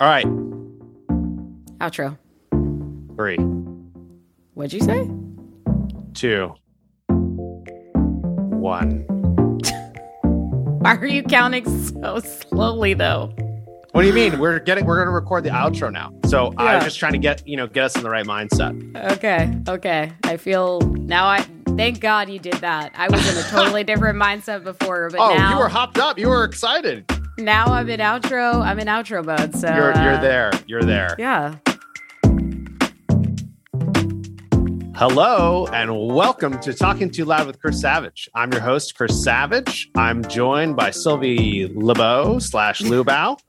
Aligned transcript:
All 0.00 0.08
right. 0.08 0.26
Outro. 1.80 2.18
Three, 3.16 3.36
What'd 4.54 4.72
you 4.72 4.80
say? 4.80 5.08
two, 6.14 6.52
one. 7.08 9.04
Why 10.80 10.96
are 10.96 11.06
you 11.06 11.22
counting 11.22 11.64
so 11.92 12.18
slowly 12.20 12.94
though? 12.94 13.32
What 13.92 14.02
do 14.02 14.08
you 14.08 14.14
mean? 14.14 14.38
We're 14.38 14.58
getting 14.58 14.84
we're 14.86 14.98
gonna 14.98 15.10
record 15.10 15.44
the 15.44 15.50
outro 15.50 15.92
now. 15.92 16.12
So 16.26 16.52
Yeah. 16.52 16.62
I'm 16.64 16.82
just 16.82 16.98
trying 16.98 17.12
to 17.12 17.18
get 17.18 17.46
you 17.46 17.56
know 17.56 17.66
get 17.66 17.84
us 17.84 17.96
in 17.96 18.02
the 18.02 18.10
right 18.10 18.26
mindset. 18.26 18.96
Okay, 19.12 19.52
okay. 19.68 20.12
I 20.24 20.36
feel 20.38 20.80
now 20.80 21.26
I 21.26 21.44
thank 21.76 22.00
God 22.00 22.28
you 22.30 22.38
did 22.38 22.54
that. 22.54 22.92
I 22.96 23.08
was 23.08 23.28
in 23.30 23.36
a 23.38 23.42
totally 23.48 23.84
different 23.90 24.18
mindset 24.20 24.64
before, 24.64 25.10
but 25.10 25.20
Oh, 25.20 25.34
now 25.36 25.52
you 25.52 25.58
were 25.58 25.68
hopped 25.68 25.98
up. 25.98 26.18
You 26.18 26.28
were 26.28 26.44
excited. 26.44 27.04
Now 27.38 27.66
I'm 27.66 27.88
in 27.88 28.00
outro. 28.00 28.62
I'm 28.62 28.78
in 28.78 28.86
outro 28.88 29.24
mode. 29.24 29.54
So 29.56 29.68
You're 29.68 29.94
you're 30.02 30.14
uh, 30.14 30.20
there. 30.20 30.52
You're 30.66 30.82
there. 30.82 31.14
Yeah. 31.18 31.56
Hello 34.94 35.66
and 35.72 36.14
welcome 36.14 36.60
to 36.60 36.72
Talking 36.72 37.10
Too 37.10 37.24
Loud 37.24 37.46
with 37.46 37.60
Chris 37.60 37.80
Savage. 37.80 38.28
I'm 38.34 38.52
your 38.52 38.60
host, 38.60 38.94
Chris 38.94 39.22
Savage. 39.24 39.90
I'm 39.96 40.22
joined 40.24 40.76
by 40.76 40.90
Sylvie 40.90 41.72
LeBeau 41.74 42.38
slash 42.38 42.82
Lubau 42.82 43.40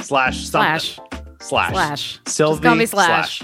slash. 0.00 0.46
Slash. 0.46 0.98
slash 1.40 1.72
Slash. 1.72 2.20
Sylvie 2.26 2.54
Just 2.54 2.62
call 2.62 2.74
me 2.74 2.86
slash. 2.86 3.42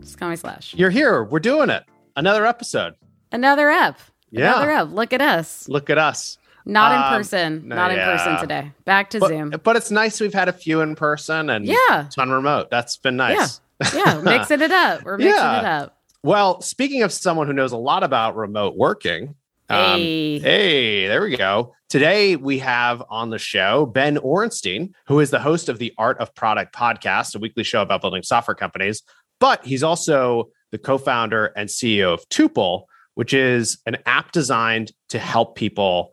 Just 0.00 0.18
call 0.18 0.30
me 0.30 0.36
slash. 0.36 0.74
You're 0.74 0.90
here. 0.90 1.22
We're 1.22 1.38
doing 1.38 1.70
it. 1.70 1.84
Another 2.16 2.46
episode. 2.46 2.94
Another 3.30 3.70
ep. 3.70 3.98
Yeah. 4.30 4.56
Another 4.56 4.70
ep. 4.72 4.88
Look 4.90 5.12
at 5.12 5.20
us. 5.20 5.68
Look 5.68 5.90
at 5.90 5.98
us. 5.98 6.38
Not 6.66 6.92
Um, 6.92 6.98
in 7.14 7.18
person. 7.18 7.62
no, 7.68 7.76
Not 7.76 7.90
in 7.92 7.96
yeah. 7.96 8.16
person 8.16 8.40
today. 8.40 8.72
Back 8.84 9.10
to 9.10 9.20
But, 9.20 9.28
Zoom. 9.28 9.54
but 9.62 9.76
it's 9.76 9.90
nice 9.90 10.20
we've 10.20 10.34
had 10.34 10.48
a 10.48 10.52
few 10.52 10.80
in 10.80 10.96
person 10.96 11.48
and 11.48 11.64
Yeah. 11.64 12.08
on 12.18 12.30
remote. 12.30 12.70
That's 12.70 12.96
been 12.96 13.16
nice. 13.16 13.60
Yeah. 13.94 14.20
Mixing 14.24 14.60
it 14.60 14.72
up. 14.72 15.04
We're 15.04 15.16
mixing 15.18 15.34
Yeah. 15.34 15.58
it 15.60 15.64
up. 15.64 15.96
Well, 16.22 16.60
speaking 16.60 17.02
of 17.02 17.12
someone 17.12 17.46
who 17.46 17.52
knows 17.52 17.70
a 17.72 17.76
lot 17.76 18.02
about 18.02 18.34
remote 18.36 18.74
working, 18.76 19.36
um, 19.68 19.98
Hey. 20.00 20.38
hey, 20.40 21.06
there 21.08 21.22
we 21.22 21.36
go. 21.36 21.72
Today 21.88 22.34
we 22.34 22.58
have 22.58 23.00
on 23.10 23.30
the 23.30 23.38
show 23.38 23.86
Ben 23.86 24.16
Orenstein, 24.16 24.90
who 25.06 25.20
is 25.20 25.30
the 25.30 25.38
host 25.38 25.68
of 25.68 25.78
the 25.78 25.94
Art 25.98 26.18
of 26.18 26.34
Product 26.34 26.74
podcast, 26.74 27.36
a 27.36 27.38
weekly 27.38 27.62
show 27.62 27.80
about 27.80 28.00
building 28.00 28.24
software 28.24 28.56
companies. 28.56 29.02
But 29.38 29.64
he's 29.64 29.84
also 29.84 30.48
the 30.72 30.78
co-founder 30.78 31.52
and 31.56 31.68
CEO 31.68 32.12
of 32.12 32.28
Tuple, 32.28 32.86
which 33.14 33.32
is 33.32 33.78
an 33.86 33.98
app 34.04 34.32
designed 34.32 34.90
to 35.10 35.18
help 35.20 35.54
people 35.54 36.10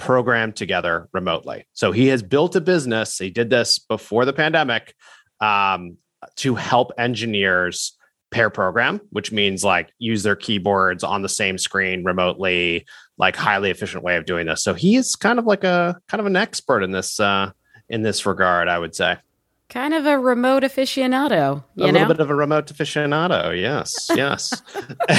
program 0.00 0.50
together 0.50 1.08
remotely. 1.12 1.66
So 1.74 1.92
he 1.92 2.06
has 2.06 2.22
built 2.22 2.56
a 2.56 2.60
business. 2.60 3.18
He 3.18 3.28
did 3.28 3.50
this 3.50 3.78
before 3.78 4.24
the 4.24 4.32
pandemic 4.32 4.94
um, 5.40 5.98
to 6.36 6.54
help 6.54 6.90
engineers 6.96 7.98
pair 8.30 8.48
program, 8.48 9.02
which 9.10 9.30
means 9.30 9.62
like 9.62 9.92
use 9.98 10.22
their 10.22 10.36
keyboards 10.36 11.04
on 11.04 11.20
the 11.20 11.28
same 11.28 11.58
screen 11.58 12.02
remotely, 12.02 12.86
like 13.18 13.36
highly 13.36 13.70
efficient 13.70 14.02
way 14.02 14.16
of 14.16 14.24
doing 14.24 14.46
this. 14.46 14.62
So 14.62 14.72
he 14.72 14.96
is 14.96 15.16
kind 15.16 15.38
of 15.38 15.44
like 15.44 15.64
a 15.64 16.00
kind 16.08 16.20
of 16.20 16.26
an 16.26 16.36
expert 16.36 16.82
in 16.82 16.92
this 16.92 17.20
uh, 17.20 17.50
in 17.90 18.00
this 18.00 18.24
regard, 18.24 18.68
I 18.68 18.78
would 18.78 18.94
say. 18.94 19.18
Kind 19.70 19.94
of 19.94 20.04
a 20.04 20.18
remote 20.18 20.64
aficionado. 20.64 21.62
You 21.76 21.84
a 21.84 21.92
know? 21.92 22.00
little 22.00 22.08
bit 22.14 22.20
of 22.20 22.28
a 22.28 22.34
remote 22.34 22.66
aficionado. 22.66 23.58
Yes, 23.58 24.10
yes. 24.14 24.62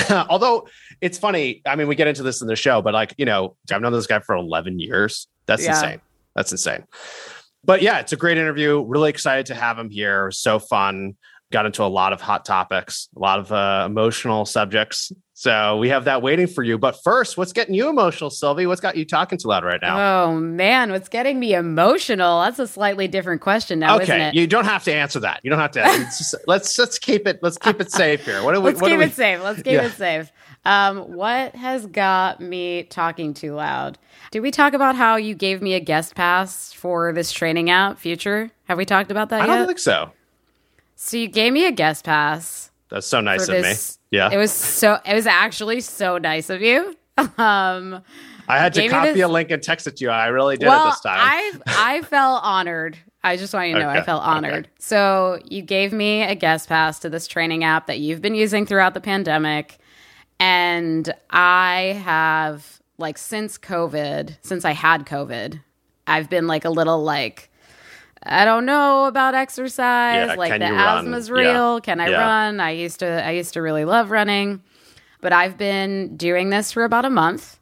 Although 0.30 0.68
it's 1.00 1.18
funny, 1.18 1.62
I 1.66 1.76
mean, 1.76 1.88
we 1.88 1.96
get 1.96 2.08
into 2.08 2.22
this 2.22 2.42
in 2.42 2.48
the 2.48 2.56
show, 2.56 2.82
but 2.82 2.94
like, 2.94 3.16
you 3.18 3.26
know, 3.26 3.56
I've 3.72 3.82
known 3.82 3.94
this 3.94 4.08
guy 4.08 4.20
for 4.20 4.36
11 4.36 4.80
years. 4.80 5.28
That's 5.46 5.64
Yeah. 5.64 5.72
insane. 5.72 6.02
That's 6.36 6.52
insane. 6.52 6.84
But 7.64 7.82
yeah, 7.82 8.00
it's 8.00 8.12
a 8.12 8.18
great 8.18 8.38
interview. 8.38 8.84
Really 8.84 9.10
excited 9.10 9.46
to 9.48 9.56
have 9.56 9.80
him 9.80 9.90
here. 9.90 10.32
So 10.32 10.60
fun. 10.60 11.16
Got 11.52 11.66
into 11.66 11.84
a 11.84 11.86
lot 11.86 12.14
of 12.14 12.22
hot 12.22 12.46
topics, 12.46 13.10
a 13.16 13.20
lot 13.20 13.40
of 13.40 13.52
uh, 13.52 13.84
emotional 13.86 14.46
subjects. 14.46 15.12
So 15.42 15.78
we 15.78 15.90
have 15.90 16.06
that 16.06 16.22
waiting 16.22 16.46
for 16.46 16.62
you. 16.62 16.78
But 16.78 17.02
first, 17.04 17.36
what's 17.36 17.52
getting 17.52 17.74
you 17.74 17.90
emotional, 17.90 18.30
Sylvie? 18.30 18.68
What's 18.68 18.80
got 18.80 18.96
you 18.96 19.06
talking 19.06 19.40
too 19.40 19.48
loud 19.48 19.64
right 19.64 19.82
now? 19.82 20.28
Oh 20.28 20.36
man, 20.36 20.92
what's 20.92 21.10
getting 21.10 21.40
me 21.40 21.56
emotional? 21.56 22.42
That's 22.42 22.60
a 22.60 22.68
slightly 22.68 23.08
different 23.08 23.42
question 23.42 23.80
now, 23.80 23.98
isn't 23.98 24.14
okay, 24.14 24.30
you 24.40 24.46
don't 24.46 24.66
have 24.66 24.84
to 24.84 24.94
answer 24.94 25.20
that. 25.22 25.40
You 25.42 25.50
don't 25.50 25.58
have 25.58 25.72
to. 25.72 25.82
just- 25.82 26.36
let's 26.48 26.78
let's 26.78 27.00
keep 27.00 27.26
it. 27.26 27.40
Let's 27.42 27.58
keep 27.58 27.82
it 27.82 27.92
safe 27.92 28.24
here. 28.24 28.44
What 28.44 28.54
do 28.54 28.62
we? 28.62 28.68
Let's 28.68 28.82
what 28.84 28.90
keep 28.90 29.00
we, 29.00 29.06
it 29.06 29.14
safe. 29.14 29.42
Let's 29.42 29.64
keep 29.64 29.74
Yeah. 29.74 29.88
it 29.88 29.94
safe. 29.94 30.32
Um, 30.64 31.16
what 31.16 31.56
has 31.56 31.88
got 31.88 32.40
me 32.40 32.84
talking 32.84 33.34
too 33.34 33.56
loud? 33.56 33.98
Did 34.30 34.42
we 34.42 34.52
talk 34.52 34.74
about 34.74 34.96
how 34.96 35.16
you 35.16 35.34
gave 35.34 35.60
me 35.60 35.74
a 35.74 35.80
guest 35.80 36.14
pass 36.14 36.72
for 36.72 37.14
this 37.14 37.32
training 37.32 37.72
app, 37.72 37.98
Future? 37.98 38.52
Have 38.66 38.78
we 38.78 38.86
talked 38.86 39.10
about 39.10 39.30
that 39.30 39.42
I 39.42 39.48
yet? 39.48 39.56
don't 39.58 39.66
think 39.66 39.80
so. 39.80 40.12
so 40.96 41.18
you 41.18 41.28
gave 41.28 41.52
me 41.52 41.66
a 41.66 41.72
guest 41.72 42.06
pass. 42.06 42.70
That's 42.90 43.08
so 43.08 43.22
nice 43.22 43.48
of 43.50 43.64
me. 43.64 43.74
Yeah. 44.12 44.30
It 44.32 44.38
was 44.38 44.52
so. 44.52 45.00
It 45.06 45.14
was 45.14 45.26
actually 45.26 45.82
so 45.82 46.18
nice 46.18 46.50
of 46.50 46.62
you. 46.62 46.96
Um, 47.38 48.02
I 48.48 48.58
had 48.58 48.74
to 48.74 48.88
copy 48.90 49.12
this- 49.14 49.22
a 49.24 49.28
link 49.28 49.52
and 49.52 49.62
text 49.62 49.86
it 49.86 49.98
to 49.98 50.06
you. 50.06 50.10
I 50.10 50.28
really 50.28 50.58
did 50.58 50.68
well, 50.68 50.88
it 50.88 50.92
this 50.92 51.02
time. 51.02 51.18
I 51.20 51.52
I 51.68 52.02
felt 52.10 52.42
honored. 52.44 52.98
I 53.24 53.38
just 53.38 53.54
want 53.54 53.68
you 53.68 53.76
to 53.76 53.80
know 53.82 53.90
I 53.90 53.98
Okay, 53.98 54.06
felt 54.06 54.24
okay. 54.24 54.32
honored. 54.32 54.68
So 54.80 55.40
you 55.46 55.62
gave 55.62 55.94
me 55.94 56.24
a 56.24 56.34
guest 56.34 56.68
pass 56.68 56.98
to 57.00 57.10
this 57.10 57.28
training 57.28 57.64
app 57.64 57.86
that 57.88 58.00
you've 58.00 58.22
been 58.22 58.34
using 58.34 58.66
throughout 58.66 58.96
the 58.96 59.02
pandemic, 59.02 59.78
and 60.40 61.14
I 61.30 62.02
have 62.04 62.82
like 62.98 63.18
since 63.20 63.58
COVID, 63.60 64.38
since 64.42 64.66
I 64.66 64.72
had 64.72 65.06
COVID, 65.06 65.62
I've 66.08 66.30
been 66.30 66.48
like 66.48 66.66
a 66.66 66.70
little 66.72 67.04
like. 67.04 67.51
I 68.24 68.46
don't 68.46 68.66
know 68.66 69.06
about 69.06 69.34
exercise. 69.36 70.28
Yeah, 70.30 70.36
like 70.36 70.60
the 70.60 70.68
you 70.68 70.74
run? 70.76 70.98
asthma's 71.06 71.30
Yeah. 71.30 71.36
real. 71.36 71.82
Can 71.82 72.00
I 72.00 72.10
Yeah. 72.10 72.20
run? 72.22 72.60
I 72.60 72.72
used 72.72 73.00
to 73.00 73.26
I 73.26 73.32
used 73.32 73.54
to 73.54 73.62
really 73.62 73.86
love 73.86 74.12
running. 74.12 74.62
But 75.22 75.34
I've 75.34 75.58
been 75.58 76.18
doing 76.18 76.50
this 76.50 76.72
for 76.72 76.84
about 76.84 77.06
a 77.06 77.10
month. 77.10 77.60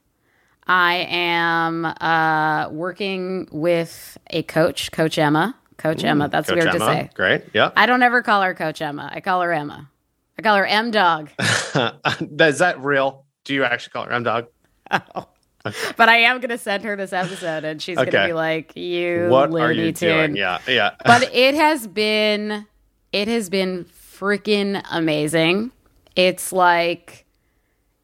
I 0.66 1.08
am 1.10 1.84
uh, 1.86 2.70
working 2.70 3.48
with 3.52 4.18
a 4.30 4.44
coach, 4.44 4.92
Coach 4.92 5.18
Emma. 5.18 5.56
Coach 5.78 6.04
Emma. 6.04 6.28
That's 6.30 6.48
Coach 6.50 6.58
weird 6.60 6.72
to 6.74 6.80
say. 6.80 7.10
Great. 7.16 7.44
Yeah. 7.54 7.72
I 7.76 7.86
don't 7.86 8.04
ever 8.04 8.22
call 8.22 8.42
her 8.44 8.54
Coach 8.54 8.82
Emma. 8.82 9.10
I 9.12 9.20
call 9.22 9.42
her 9.42 9.52
Emma. 9.52 9.90
I 10.38 10.42
call 10.42 10.56
her 10.58 10.66
M 10.66 10.92
Dog. 10.92 11.32
Is 11.40 12.60
that 12.60 12.76
real? 12.80 13.26
Do 13.46 13.54
you 13.54 13.64
actually 13.64 13.92
call 13.92 14.06
her 14.06 14.12
M 14.12 14.24
Dog? 14.24 14.46
but 15.98 16.10
I 16.10 16.18
am 16.18 16.40
going 16.40 16.50
to 16.50 16.58
send 16.58 16.84
her 16.84 16.96
this 16.96 17.14
episode, 17.14 17.64
and 17.64 17.82
she's 17.82 17.98
gonna 17.98 18.28
be 18.28 18.34
like, 18.34 18.76
"You 18.76 19.28
What 19.30 19.52
are 19.54 19.72
you 19.72 19.92
Tune." 19.92 20.34
doing? 20.34 20.36
Yeah. 20.36 20.60
Yeah. 20.68 20.92
but 21.06 21.24
it 21.34 21.56
has 21.56 21.88
been 21.88 22.66
it 23.12 23.28
has 23.28 23.50
been 23.50 23.86
freaking 23.86 24.84
amazing 24.92 25.72
it's 26.16 26.52
like 26.52 27.26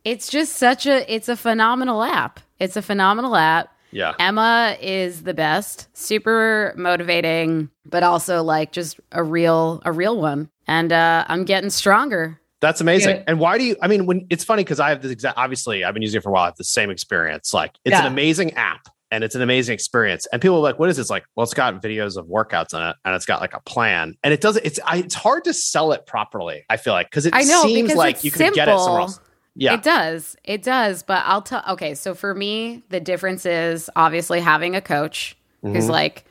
it's 0.05 0.29
just 0.29 0.53
such 0.53 0.85
a 0.85 1.13
it's 1.13 1.27
a 1.27 1.35
phenomenal 1.35 2.01
app 2.01 2.39
it's 2.59 2.77
a 2.77 2.81
phenomenal 2.81 3.35
app 3.35 3.75
yeah. 3.91 4.13
emma 4.19 4.77
is 4.79 5.23
the 5.23 5.33
best 5.33 5.89
super 5.95 6.73
motivating 6.77 7.69
but 7.85 8.03
also 8.03 8.41
like 8.43 8.71
just 8.71 8.99
a 9.11 9.21
real 9.23 9.81
a 9.83 9.91
real 9.91 10.19
one 10.19 10.49
and 10.67 10.93
uh 10.93 11.25
i'm 11.27 11.43
getting 11.43 11.69
stronger 11.69 12.39
That's 12.61 12.81
amazing. 12.81 13.17
Yeah. 13.17 13.23
And 13.27 13.39
why 13.39 13.57
do 13.57 13.63
you? 13.63 13.75
I 13.81 13.87
mean, 13.87 14.05
when 14.05 14.25
it's 14.29 14.43
funny 14.43 14.63
because 14.63 14.79
I 14.79 14.89
have 14.89 15.01
this 15.01 15.11
exact. 15.11 15.37
Obviously, 15.37 15.83
I've 15.83 15.93
been 15.93 16.03
using 16.03 16.19
it 16.19 16.23
for 16.23 16.29
a 16.29 16.31
while. 16.31 16.43
I 16.43 16.47
have 16.47 16.55
the 16.55 16.63
same 16.63 16.89
experience. 16.89 17.53
Like, 17.53 17.73
it's 17.83 17.95
an 17.97 18.05
amazing 18.05 18.53
app 18.53 18.87
and 19.11 19.23
it's 19.23 19.35
an 19.35 19.41
amazing 19.41 19.73
experience. 19.73 20.25
And 20.31 20.41
people 20.41 20.57
are 20.57 20.61
like, 20.61 20.79
"What 20.79 20.89
is 20.89 20.97
this?" 20.97 21.09
Like, 21.09 21.25
well, 21.35 21.43
it's 21.43 21.53
got 21.53 21.81
videos 21.81 22.17
of 22.17 22.25
workouts 22.27 22.73
in 22.73 22.81
it, 22.81 22.95
and 23.05 23.13
it's 23.13 23.25
got 23.25 23.41
like 23.41 23.53
a 23.53 23.59
plan. 23.61 24.15
And 24.23 24.33
it 24.33 24.41
doesn't. 24.41 24.65
It's 24.65 24.79
I, 24.85 24.97
it's 24.97 25.15
hard 25.15 25.43
to 25.43 25.53
sell 25.53 25.91
it 25.91 26.05
properly. 26.05 26.63
I 26.69 26.77
feel 26.77 26.93
like 26.93 27.09
because 27.09 27.25
it 27.25 27.33
I 27.35 27.43
know, 27.43 27.63
seems 27.63 27.93
like 27.93 28.23
you 28.23 28.31
can 28.31 28.53
get 28.53 28.67
it 28.69 28.79
somewhere 28.79 29.01
else. 29.01 29.19
Yeah. 29.57 29.73
It 29.75 29.83
does. 29.83 30.35
It 30.43 30.63
does. 30.63 31.03
But 31.03 31.23
I'll 31.25 31.41
tell. 31.41 31.63
Okay. 31.71 31.93
So 31.93 32.13
for 32.15 32.33
me, 32.33 32.83
the 32.89 32.99
difference 32.99 33.45
is 33.45 33.89
obviously 33.95 34.39
having 34.39 34.75
a 34.75 34.81
coach 34.81 35.37
who's 35.61 35.85
Mhm. 35.85 35.89
like 35.89 36.25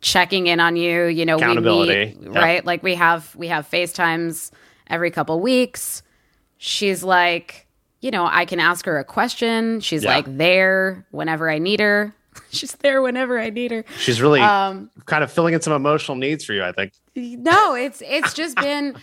checking 0.00 0.46
in 0.48 0.60
on 0.60 0.76
you. 0.76 1.04
You 1.06 1.24
know, 1.26 1.36
we 1.36 1.42
Accountability. 1.42 2.16
meet, 2.16 2.32
Yeah. 2.32 2.38
right? 2.38 2.64
Like 2.64 2.82
we 2.82 2.94
have 2.94 3.34
we 3.36 3.48
have 3.48 3.68
FaceTimes 3.70 4.50
every 4.90 5.10
couple 5.10 5.38
weeks. 5.40 6.02
She's 6.58 7.02
like, 7.04 7.66
you 8.00 8.10
know, 8.10 8.26
I 8.30 8.44
can 8.44 8.60
ask 8.60 8.84
her 8.86 8.98
a 8.98 9.04
question. 9.04 9.80
She's 9.80 10.04
Yeah. 10.04 10.16
like 10.16 10.36
there 10.36 11.06
whenever 11.10 11.50
I 11.50 11.58
need 11.58 11.80
her. 11.80 12.14
She's 12.50 12.72
there 12.76 13.02
whenever 13.02 13.38
I 13.38 13.50
need 13.50 13.70
her. 13.72 13.84
She's 13.98 14.20
really 14.22 14.40
Um, 14.40 14.90
kind 15.06 15.24
of 15.24 15.30
filling 15.32 15.54
in 15.54 15.60
some 15.60 15.72
emotional 15.72 16.16
needs 16.16 16.44
for 16.44 16.52
you. 16.52 16.62
I 16.64 16.72
think. 16.72 16.92
no, 17.16 17.74
it's 17.74 18.02
it's 18.04 18.32
just 18.34 18.56
been 18.60 18.96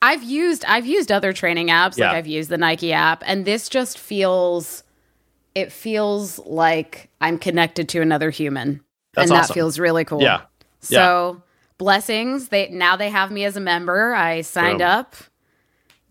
I've 0.00 0.22
used 0.22 0.64
I've 0.66 0.86
used 0.86 1.10
other 1.12 1.32
training 1.32 1.68
apps 1.68 1.98
Yeah. 1.98 2.08
like 2.08 2.16
I've 2.16 2.26
used 2.26 2.50
the 2.50 2.58
Nike 2.58 2.92
app 2.92 3.22
and 3.26 3.44
this 3.44 3.68
just 3.68 3.98
feels 3.98 4.84
it 5.54 5.72
feels 5.72 6.38
like 6.40 7.10
I'm 7.20 7.36
connected 7.38 7.88
to 7.90 8.00
another 8.00 8.30
human. 8.30 8.80
That's 9.14 9.30
and 9.30 9.38
that 9.40 9.52
feels 9.52 9.78
really 9.78 10.04
cool. 10.04 10.22
Yeah. 10.22 10.42
So 10.80 11.42
blessings. 11.78 12.48
They 12.48 12.68
now 12.68 12.96
they 12.96 13.10
have 13.10 13.30
me 13.30 13.44
as 13.44 13.56
a 13.56 13.60
member. 13.60 14.14
I 14.14 14.42
signed 14.42 14.78
Boom. 14.78 14.88
up. 14.88 15.16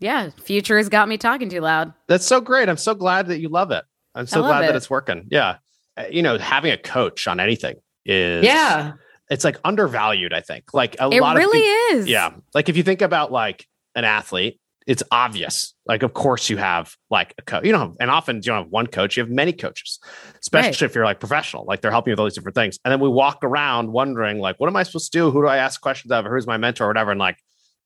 Yeah, 0.00 0.30
future 0.42 0.76
has 0.78 0.88
got 0.88 1.08
me 1.08 1.18
talking 1.18 1.48
too 1.48 1.60
loud. 1.60 1.92
That's 2.06 2.26
so 2.26 2.40
great. 2.40 2.68
I'm 2.68 2.76
so 2.76 2.94
glad 2.94 3.26
that 3.28 3.40
you 3.40 3.48
love 3.48 3.70
it. 3.70 3.84
I'm 4.14 4.26
so 4.26 4.42
glad 4.42 4.62
that 4.62 4.76
it's 4.76 4.88
working. 4.90 5.26
Yeah. 5.30 5.56
Uh, 5.96 6.04
You 6.10 6.22
know, 6.22 6.38
having 6.38 6.72
a 6.72 6.78
coach 6.78 7.26
on 7.28 7.40
anything 7.40 7.76
is 8.04 8.44
Yeah. 8.44 8.92
it's 9.30 9.44
like 9.44 9.58
undervalued. 9.64 10.32
I 10.32 10.40
think 10.40 10.72
like 10.72 10.96
a 11.00 11.08
it 11.10 11.20
lot 11.20 11.36
really 11.36 11.58
of 11.58 11.64
peop- 11.64 11.94
is. 12.02 12.08
yeah, 12.08 12.30
like 12.54 12.68
if 12.68 12.76
you 12.76 12.82
think 12.82 13.02
about 13.02 13.30
like 13.32 13.66
an 13.94 14.04
athlete, 14.04 14.60
it's 14.86 15.02
obvious. 15.10 15.74
Like 15.84 16.02
of 16.02 16.14
course 16.14 16.48
you 16.48 16.56
have 16.56 16.94
like 17.10 17.34
a 17.38 17.42
coach. 17.42 17.64
You 17.64 17.72
know, 17.72 17.94
and 18.00 18.10
often 18.10 18.36
you 18.36 18.42
don't 18.42 18.62
have 18.64 18.70
one 18.70 18.86
coach. 18.86 19.16
You 19.16 19.22
have 19.24 19.30
many 19.30 19.52
coaches, 19.52 19.98
especially 20.40 20.68
Right. 20.70 20.82
if 20.82 20.94
you're 20.94 21.04
like 21.04 21.20
professional. 21.20 21.64
Like 21.66 21.80
they're 21.82 21.90
helping 21.90 22.10
you 22.10 22.12
with 22.12 22.20
all 22.20 22.26
these 22.26 22.34
different 22.34 22.54
things. 22.54 22.78
And 22.84 22.90
then 22.92 23.00
we 23.00 23.08
walk 23.08 23.40
around 23.42 23.92
wondering 23.92 24.38
like, 24.38 24.56
what 24.58 24.68
am 24.68 24.76
I 24.76 24.84
supposed 24.84 25.12
to 25.12 25.18
do? 25.18 25.30
Who 25.30 25.42
do 25.42 25.48
I 25.48 25.58
ask 25.58 25.80
questions 25.80 26.10
of? 26.12 26.24
Who's 26.24 26.46
my 26.46 26.56
mentor 26.56 26.84
or 26.84 26.88
whatever? 26.88 27.10
And 27.10 27.20
like 27.20 27.36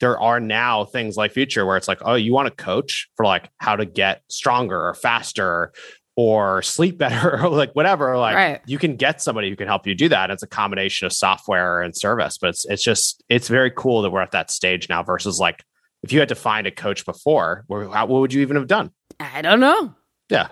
there 0.03 0.21
are 0.21 0.39
now 0.41 0.85
things 0.85 1.17
like 1.17 1.33
future 1.33 1.65
where 1.65 1.77
it's 1.79 1.89
like 1.89 2.01
oh 2.03 2.15
you 2.15 2.33
want 2.35 2.47
to 2.49 2.55
coach 2.63 3.09
for 3.17 3.25
like 3.25 3.49
how 3.59 3.75
to 3.77 3.87
get 3.87 4.21
stronger 4.29 4.79
or 4.89 4.93
faster 4.95 5.73
or 6.17 6.61
sleep 6.61 6.99
better 6.99 7.41
or 7.43 7.49
like 7.49 7.73
whatever 7.73 8.19
like 8.19 8.35
Right. 8.35 8.61
you 8.67 8.79
can 8.79 8.97
get 8.97 9.23
somebody 9.23 9.49
who 9.49 9.57
can 9.57 9.67
help 9.69 9.87
you 9.87 9.95
do 9.95 10.09
that. 10.11 10.31
It's 10.31 10.43
a 10.43 10.47
combination 10.49 11.07
of 11.07 11.13
software 11.13 11.81
and 11.81 11.97
service 11.97 12.37
but 12.37 12.51
it's 12.51 12.65
it's 12.67 12.83
just 12.85 13.23
it's 13.31 13.49
very 13.49 13.71
cool 13.71 14.03
that 14.03 14.11
we're 14.11 14.21
at 14.21 14.33
that 14.33 14.51
stage 14.51 14.89
now 14.91 15.03
versus 15.03 15.41
like 15.41 15.63
if 16.03 16.13
you 16.13 16.19
had 16.19 16.29
to 16.31 16.35
find 16.35 16.67
a 16.67 16.71
coach 16.73 17.07
before 17.07 17.65
what 17.69 18.09
would 18.09 18.33
you 18.35 18.43
even 18.43 18.57
have 18.57 18.67
done? 18.67 18.91
I 19.21 19.41
don't 19.41 19.61
know. 19.61 19.95
yeah. 20.29 20.49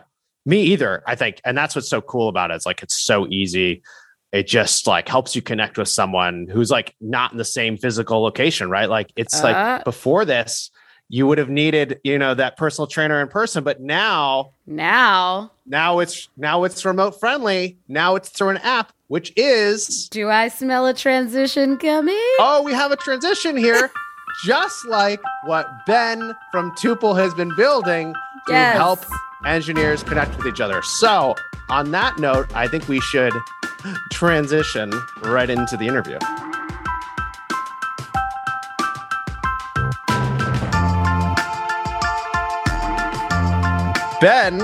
Me 0.46 0.62
either 0.62 1.02
i 1.06 1.14
think. 1.16 1.38
And 1.44 1.58
that's 1.58 1.74
what's 1.74 1.90
so 1.90 2.00
cool 2.00 2.28
about 2.28 2.50
it. 2.50 2.54
It's 2.54 2.64
like 2.66 2.82
it's 2.82 2.96
so 3.04 3.26
easy 3.28 3.82
it 4.32 4.46
just 4.46 4.86
like 4.86 5.08
helps 5.08 5.34
you 5.34 5.42
connect 5.42 5.76
with 5.78 5.88
someone 5.88 6.46
who's 6.50 6.70
like 6.70 6.94
not 7.00 7.32
in 7.32 7.38
the 7.38 7.44
same 7.44 7.76
physical 7.76 8.22
location 8.22 8.70
right 8.70 8.88
like 8.88 9.12
it's 9.16 9.42
Uh. 9.42 9.48
like 9.52 9.84
before 9.84 10.24
this 10.24 10.70
you 11.12 11.26
would 11.26 11.38
have 11.38 11.48
needed 11.50 11.98
you 12.04 12.16
know 12.18 12.34
that 12.34 12.56
personal 12.56 12.86
trainer 12.86 13.20
in 13.20 13.28
person 13.28 13.64
but 13.64 13.80
now 13.80 14.52
Now, 14.66 15.50
now 15.66 15.98
it's 15.98 16.28
now 16.36 16.62
it's 16.64 16.84
remote 16.84 17.18
friendly 17.18 17.78
now 17.88 18.14
it's 18.14 18.28
through 18.28 18.50
an 18.50 18.58
app 18.58 18.92
which 19.08 19.32
is 19.36 20.08
do 20.10 20.28
I 20.28 20.46
smell 20.48 20.86
a 20.86 20.94
transition 20.94 21.76
coming? 21.78 22.14
oh 22.38 22.62
we 22.64 22.72
have 22.72 22.92
a 22.92 22.96
transition 22.96 23.56
here 23.56 23.90
just 24.44 24.86
like 24.86 25.20
what 25.46 25.68
ben 25.88 26.36
from 26.52 26.70
tuple 26.76 27.18
has 27.18 27.34
been 27.34 27.54
building 27.56 28.14
to 28.46 28.52
Yes. 28.52 28.76
help 28.76 29.00
engineers 29.44 30.02
connect 30.04 30.36
with 30.36 30.46
each 30.46 30.60
other 30.60 30.80
so 30.82 31.34
on 31.68 31.90
that 31.90 32.18
note 32.18 32.46
i 32.54 32.68
think 32.68 32.86
we 32.88 33.00
should 33.00 33.32
transition 34.10 34.92
right 35.22 35.50
into 35.50 35.76
the 35.76 35.86
interview 35.86 36.18
ben 44.20 44.58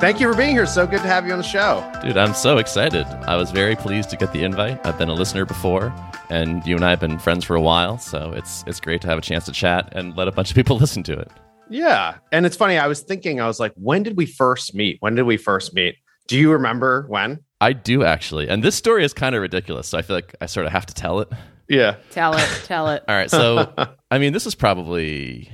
thank 0.00 0.20
you 0.20 0.30
for 0.30 0.36
being 0.36 0.50
here 0.50 0.66
so 0.66 0.86
good 0.86 1.00
to 1.00 1.06
have 1.06 1.26
you 1.26 1.32
on 1.32 1.38
the 1.38 1.44
show 1.44 1.88
Dude, 2.04 2.18
I'm 2.18 2.34
so 2.34 2.58
excited. 2.58 3.06
I 3.26 3.34
was 3.36 3.50
very 3.50 3.76
pleased 3.76 4.10
to 4.10 4.16
get 4.18 4.30
the 4.34 4.44
invite. 4.44 4.84
I've 4.84 4.98
been 4.98 5.08
a 5.08 5.14
listener 5.14 5.46
before, 5.46 5.90
and 6.28 6.62
you 6.66 6.76
and 6.76 6.84
I 6.84 6.90
have 6.90 7.00
been 7.00 7.18
friends 7.18 7.46
for 7.46 7.56
a 7.56 7.62
while, 7.62 7.96
so 7.96 8.30
it's 8.36 8.62
it's 8.66 8.78
great 8.78 9.00
to 9.00 9.08
have 9.08 9.16
a 9.16 9.22
chance 9.22 9.46
to 9.46 9.52
chat 9.52 9.88
and 9.92 10.14
let 10.14 10.28
a 10.28 10.30
bunch 10.30 10.50
of 10.50 10.54
people 10.54 10.76
listen 10.84 11.02
to 11.04 11.18
it. 11.18 11.30
Yeah. 11.70 12.16
And 12.30 12.44
it's 12.44 12.56
funny. 12.56 12.76
I 12.76 12.88
was 12.88 13.00
thinking, 13.00 13.40
I 13.40 13.46
was 13.46 13.58
like, 13.58 13.72
when 13.76 14.02
did 14.02 14.18
we 14.18 14.26
first 14.26 14.74
meet? 14.74 14.98
When 15.00 15.14
did 15.14 15.22
we 15.22 15.38
first 15.38 15.72
meet? 15.72 15.96
Do 16.26 16.38
you 16.38 16.52
remember 16.52 17.04
when? 17.08 17.40
I 17.60 17.72
do 17.72 18.02
actually, 18.04 18.48
and 18.48 18.62
this 18.62 18.74
story 18.74 19.04
is 19.04 19.12
kind 19.12 19.34
of 19.34 19.40
ridiculous, 19.42 19.88
so 19.88 19.98
I 19.98 20.02
feel 20.02 20.16
like 20.16 20.34
I 20.40 20.46
sort 20.46 20.66
of 20.66 20.72
have 20.72 20.86
to 20.86 20.94
tell 20.94 21.20
it. 21.20 21.28
Yeah. 21.68 21.96
Tell 22.10 22.34
it, 22.36 22.48
tell 22.64 22.88
it. 22.88 23.02
All 23.08 23.14
right, 23.14 23.30
so 23.30 23.72
I 24.10 24.18
mean, 24.18 24.32
this 24.32 24.46
is 24.46 24.54
probably 24.54 25.50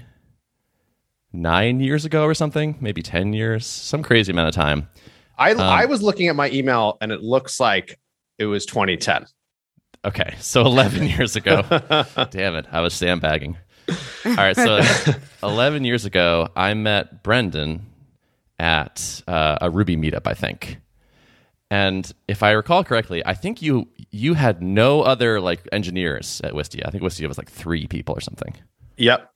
nine 1.33 1.81
years 1.81 2.05
ago 2.05 2.25
or 2.25 2.35
something, 2.35 2.77
maybe 2.81 3.03
ten 3.03 3.33
years, 3.33 3.67
some 3.67 4.03
crazy 4.03 4.33
amount 4.33 4.49
of 4.49 4.55
time. 4.55 4.89
I, 5.39 5.53
Um, 5.53 5.61
I 5.61 5.87
was 5.87 6.03
looking 6.03 6.29
at 6.29 6.37
my 6.37 6.51
email 6.51 6.99
and 7.01 7.13
it 7.13 7.23
looks 7.23 7.61
like 7.61 7.99
it 8.39 8.47
was 8.47 8.67
2010. 8.67 9.27
Okay, 10.05 10.35
so 10.41 10.63
11 10.67 11.07
years 11.07 11.37
ago. 11.37 11.63
Damn 12.31 12.57
it, 12.57 12.67
I 12.73 12.81
was 12.81 12.95
sandbagging. 12.95 13.57
All 14.25 14.35
right, 14.37 14.57
so 14.57 14.81
11 15.43 15.85
years 15.85 16.05
ago, 16.05 16.49
I 16.57 16.75
met 16.75 17.23
Brendan 17.23 17.87
at 18.61 19.23
uh, 19.27 19.57
a 19.61 19.71
Ruby 19.71 19.97
meetup, 19.97 20.27
I 20.27 20.35
think. 20.35 20.79
And 21.71 22.13
if 22.29 22.43
I 22.43 22.51
recall 22.53 22.85
correctly, 22.85 23.25
I 23.25 23.35
think 23.35 23.63
you 23.63 23.89
you 24.11 24.35
had 24.35 24.61
no 24.63 25.03
other 25.03 25.41
like 25.41 25.67
engineers 25.73 26.41
at 26.45 26.53
Wistia. 26.53 26.83
I 26.87 26.91
think 26.91 27.03
Wistia 27.03 27.27
was 27.27 27.39
like 27.39 27.51
three 27.51 27.87
people 27.87 28.15
or 28.17 28.21
something. 28.21 28.55
Yep. 28.97 29.29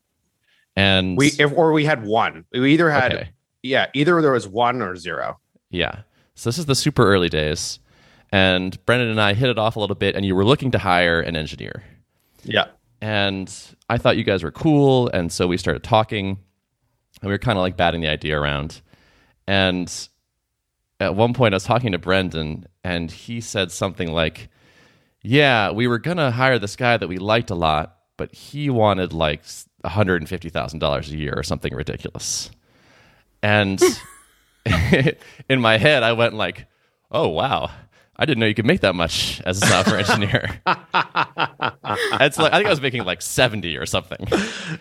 And 0.76 1.16
We, 1.16 1.28
if, 1.38 1.52
or 1.52 1.72
we 1.72 1.84
had 1.84 2.04
one. 2.04 2.44
We 2.52 2.72
either 2.74 2.90
had, 2.90 3.14
okay, 3.14 3.28
yeah, 3.62 3.86
either 3.94 4.20
there 4.20 4.32
was 4.32 4.46
one 4.48 4.82
or 4.82 4.96
zero. 4.96 5.38
yeah. 5.70 6.00
So 6.36 6.48
this 6.50 6.58
is 6.58 6.66
the 6.66 6.74
super 6.74 7.06
early 7.06 7.28
days, 7.28 7.78
and 8.32 8.84
Brendan 8.86 9.08
and 9.08 9.20
I 9.20 9.34
hit 9.34 9.48
it 9.50 9.56
off 9.56 9.76
a 9.76 9.80
little 9.80 9.94
bit, 9.94 10.16
and 10.16 10.24
you 10.26 10.34
were 10.34 10.44
looking 10.44 10.72
to 10.72 10.78
hire 10.78 11.20
an 11.20 11.36
engineer. 11.36 11.84
Yeah. 12.42 12.66
and 13.00 13.48
I 13.88 13.98
thought 13.98 14.16
you 14.16 14.24
guys 14.24 14.42
were 14.42 14.50
cool, 14.50 15.08
and 15.10 15.30
so 15.30 15.46
we 15.46 15.56
started 15.56 15.84
talking, 15.84 16.30
and 17.22 17.28
we 17.28 17.30
were 17.32 17.38
kind 17.38 17.56
of 17.56 17.62
like 17.62 17.76
batting 17.76 18.00
the 18.00 18.08
idea 18.08 18.36
around. 18.38 18.82
And 19.46 19.92
at 21.00 21.14
one 21.14 21.34
point, 21.34 21.54
I 21.54 21.56
was 21.56 21.64
talking 21.64 21.92
to 21.92 21.98
Brendan, 21.98 22.66
and 22.82 23.10
he 23.10 23.40
said 23.40 23.70
something 23.72 24.10
like, 24.12 24.48
"Yeah, 25.22 25.70
we 25.70 25.86
were 25.86 25.98
gonna 25.98 26.30
hire 26.30 26.58
this 26.58 26.76
guy 26.76 26.96
that 26.96 27.08
we 27.08 27.18
liked 27.18 27.50
a 27.50 27.54
lot, 27.54 27.96
but 28.16 28.34
he 28.34 28.70
wanted 28.70 29.12
like 29.12 29.42
one 29.82 29.92
hundred 29.92 30.22
and 30.22 30.28
fifty 30.28 30.48
thousand 30.48 30.78
dollars 30.78 31.10
a 31.10 31.16
year 31.16 31.34
or 31.36 31.42
something 31.42 31.74
ridiculous." 31.74 32.50
And 33.42 33.82
in 35.48 35.60
my 35.60 35.78
head, 35.78 36.02
I 36.02 36.12
went 36.12 36.34
like, 36.34 36.66
"Oh 37.10 37.28
wow." 37.28 37.70
I 38.16 38.26
didn't 38.26 38.38
know 38.40 38.46
you 38.46 38.54
could 38.54 38.66
make 38.66 38.80
that 38.82 38.94
much 38.94 39.40
as 39.44 39.62
a 39.62 39.66
software 39.66 39.98
engineer. 40.04 40.60
it's 42.20 42.38
like 42.38 42.52
I 42.52 42.56
think 42.58 42.66
I 42.66 42.70
was 42.70 42.80
making 42.80 43.04
like 43.04 43.22
seventy 43.22 43.76
or 43.76 43.86
something, 43.86 44.26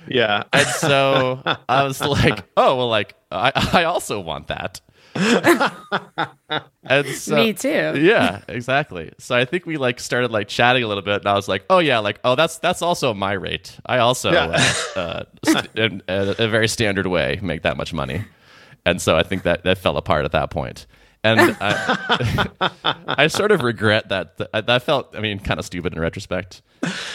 Yeah. 0.08 0.44
and 0.54 0.68
so 0.68 1.42
I 1.68 1.84
was 1.84 2.00
like, 2.20 2.44
"Oh 2.58 2.76
well, 2.78 2.90
like 2.90 3.16
I, 3.32 3.52
I 3.74 3.84
also 3.86 4.20
want 4.20 4.48
that." 4.48 4.82
and 6.84 7.06
so, 7.08 7.36
Me 7.36 7.54
too. 7.54 7.94
Yeah, 8.00 8.42
exactly. 8.48 9.12
So 9.20 9.36
I 9.36 9.46
think 9.46 9.66
we 9.66 9.78
like 9.78 10.00
started 10.00 10.32
like 10.32 10.48
chatting 10.48 10.84
a 10.84 10.88
little 10.88 11.04
bit, 11.04 11.18
and 11.22 11.28
I 11.28 11.34
was 11.34 11.48
like, 11.48 11.66
"Oh 11.70 11.80
yeah, 11.80 12.00
like 12.00 12.20
oh 12.24 12.36
that's 12.36 12.58
that's 12.60 12.82
also 12.82 13.14
my 13.14 13.34
rate. 13.34 13.78
I 13.86 14.00
also 14.00 14.32
Yeah. 14.32 14.46
uh, 14.96 15.00
uh, 15.00 15.24
st- 15.46 15.76
in 15.76 16.02
a, 16.08 16.36
a 16.40 16.48
very 16.48 16.68
standard 16.68 17.08
way 17.08 17.40
make 17.42 17.62
that 17.64 17.78
much 17.78 17.94
money." 17.94 18.26
And 18.86 19.02
so 19.02 19.16
I 19.16 19.24
think 19.24 19.44
that 19.44 19.64
that 19.64 19.78
fell 19.78 19.98
apart 19.98 20.26
at 20.26 20.32
that 20.34 20.50
point. 20.50 20.86
And 21.24 21.56
I, 21.62 22.66
I 23.08 23.28
sort 23.28 23.52
of 23.52 23.62
regret 23.62 24.10
that. 24.10 24.38
That 24.38 24.68
that 24.68 24.84
felt, 24.84 25.16
I 25.16 25.20
mean, 25.22 25.40
kind 25.40 25.60
of 25.60 25.66
stupid 25.66 25.94
in 25.94 26.00
retrospect. 26.00 26.62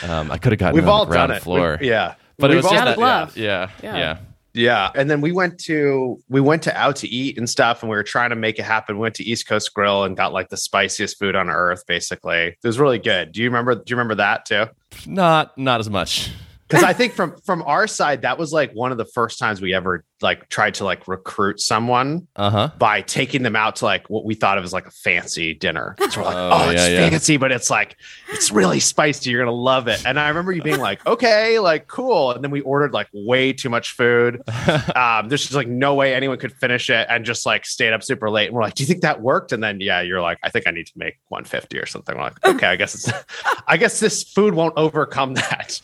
Um, 0.03 0.31
I 0.31 0.39
could 0.39 0.53
have 0.53 0.59
gotten 0.59 0.75
We've 0.75 0.85
on 0.85 0.91
all 0.91 1.05
the 1.07 1.11
ground 1.13 1.29
done 1.29 1.37
it. 1.37 1.43
floor. 1.43 1.79
We- 1.81 1.89
yeah. 1.91 2.15
but 2.39 2.51
We've 2.51 2.57
was 2.59 2.65
just 2.67 2.75
all- 2.77 2.85
that. 2.87 2.97
bluff. 2.97 3.37
Yeah, 3.37 3.69
Yeah. 3.83 3.97
yeah, 3.97 4.19
Yeah. 4.55 4.91
And 4.95 5.11
then 5.11 5.21
we 5.21 5.33
went 5.33 5.59
to 5.65 6.19
we 6.29 6.41
went 6.41 6.63
to 6.63 6.77
out 6.77 6.97
to 6.97 7.09
eat 7.09 7.37
and 7.37 7.49
stuff 7.49 7.83
and 7.83 7.91
we 7.91 7.97
were 7.97 8.03
trying 8.03 8.31
to 8.31 8.37
make 8.37 8.59
it 8.59 8.63
happen. 8.65 8.97
We 8.97 9.03
went 9.03 9.15
to 9.17 9.25
East 9.25 9.47
Coast 9.47 9.75
Grill 9.75 10.05
and 10.05 10.17
got 10.17 10.33
like 10.33 10.49
the 10.49 10.57
spiciest 10.57 11.19
food 11.19 11.37
on 11.37 11.51
earth, 11.51 11.85
basically. 11.87 12.39
It 12.49 12.59
was 12.65 12.79
really 12.81 12.99
good. 12.99 13.33
Do 13.33 13.43
you 13.43 13.49
remember 13.49 13.75
do 13.75 13.83
you 13.89 13.97
remember 13.97 14.15
that 14.17 14.47
too? 14.47 14.67
Not 15.07 15.57
not 15.59 15.81
as 15.81 15.91
much. 15.91 16.31
Because 16.69 16.85
I 16.85 16.93
think 16.93 17.15
from 17.15 17.35
from 17.47 17.63
our 17.63 17.87
side, 17.87 18.21
that 18.23 18.37
was 18.37 18.53
like 18.53 18.73
one 18.73 18.93
of 18.93 18.99
the 18.99 19.07
first 19.07 19.39
times 19.39 19.59
we 19.63 19.73
ever 19.73 20.05
like 20.21 20.49
tried 20.49 20.75
to 20.75 20.85
like 20.85 21.07
recruit 21.09 21.61
someone 21.61 22.27
Uh 22.37 22.51
huh. 22.51 22.71
by 22.79 23.03
taking 23.03 23.43
them 23.43 23.55
out 23.57 23.77
to 23.77 23.85
like 23.85 24.09
what 24.11 24.25
we 24.25 24.35
thought 24.35 24.59
of 24.59 24.65
as 24.65 24.73
like 24.73 24.87
a 24.87 24.91
fancy 24.91 25.55
dinner. 25.55 25.95
So 26.11 26.21
we're 26.21 26.27
like, 26.27 26.37
Oh, 26.37 26.51
oh, 26.53 26.71
it's 26.71 26.83
yeah, 26.83 26.89
yeah. 26.89 27.11
fancy, 27.11 27.37
but 27.37 27.53
it's 27.53 27.71
like 27.71 27.97
it's 28.31 28.51
really 28.51 28.81
spicy. 28.81 29.31
You're 29.31 29.41
gonna 29.45 29.53
love 29.57 29.89
it. 29.89 30.05
And 30.07 30.19
I 30.19 30.29
remember 30.29 30.53
you 30.53 30.63
being 30.63 30.81
like, 30.81 31.05
okay, 31.07 31.59
like 31.59 31.87
cool. 31.87 32.33
And 32.33 32.43
then 32.43 32.51
we 32.51 32.61
ordered 32.63 32.93
like 32.93 33.09
way 33.13 33.53
too 33.53 33.69
much 33.71 33.93
food. 33.93 34.43
Um, 34.95 35.29
there's 35.29 35.43
just 35.43 35.55
like 35.55 35.69
no 35.69 35.95
way 35.95 36.15
anyone 36.15 36.39
could 36.39 36.53
finish 36.53 36.91
it 36.91 37.07
and 37.09 37.25
just 37.25 37.47
like 37.47 37.65
stayed 37.67 37.93
up 37.93 38.03
super 38.03 38.29
late. 38.31 38.47
And 38.47 38.55
we're 38.55 38.63
like, 38.63 38.75
do 38.75 38.83
you 38.83 38.87
think 38.87 39.03
that 39.03 39.21
worked? 39.21 39.53
And 39.53 39.63
then 39.63 39.81
yeah, 39.81 40.01
you're 40.01 40.21
like, 40.21 40.39
I 40.43 40.51
think 40.51 40.67
I 40.67 40.71
need 40.73 40.87
to 40.87 40.93
make 40.97 41.19
150 41.29 41.79
or 41.79 41.87
something. 41.87 42.17
We're 42.17 42.23
like, 42.23 42.45
okay, 42.45 42.67
I 42.67 42.77
guess 42.77 42.95
it's 42.95 43.11
I 43.69 43.77
guess 43.77 44.01
this 44.01 44.23
food 44.25 44.55
won't 44.55 44.75
overcome 44.77 45.35
that. 45.35 45.81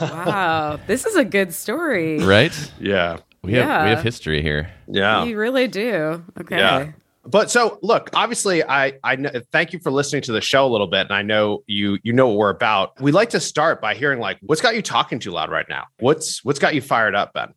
Wow, 0.00 0.78
this 0.86 1.04
is 1.06 1.16
a 1.16 1.24
good 1.24 1.52
story. 1.52 2.18
Right. 2.18 2.52
Yeah. 2.78 3.18
We 3.44 3.52
have 3.54 3.84
we 3.84 3.90
have 3.90 4.02
history 4.02 4.42
here. 4.42 4.70
Yeah. 4.88 5.24
You 5.24 5.38
really 5.38 5.68
do. 5.68 6.24
Okay. 6.40 6.58
Yeah. 6.58 6.92
But 7.26 7.50
so 7.50 7.78
look, 7.82 8.10
obviously, 8.14 8.62
I 8.62 8.94
I 9.02 9.16
know, 9.16 9.30
thank 9.50 9.72
you 9.72 9.78
for 9.78 9.90
listening 9.90 10.22
to 10.22 10.32
the 10.32 10.40
show 10.40 10.66
a 10.66 10.70
little 10.70 10.86
bit, 10.86 11.02
and 11.02 11.12
I 11.12 11.22
know 11.22 11.62
you 11.66 11.98
you 12.02 12.12
know 12.12 12.28
what 12.28 12.36
we're 12.36 12.50
about. 12.50 13.00
We 13.00 13.12
like 13.12 13.30
to 13.30 13.40
start 13.40 13.80
by 13.80 13.94
hearing 13.94 14.20
like 14.20 14.38
what's 14.42 14.60
got 14.60 14.74
you 14.74 14.82
talking 14.82 15.18
too 15.18 15.30
loud 15.30 15.50
right 15.50 15.66
now. 15.68 15.84
What's 15.98 16.44
what's 16.44 16.58
got 16.58 16.74
you 16.74 16.80
fired 16.82 17.14
up, 17.14 17.32
Ben? 17.32 17.54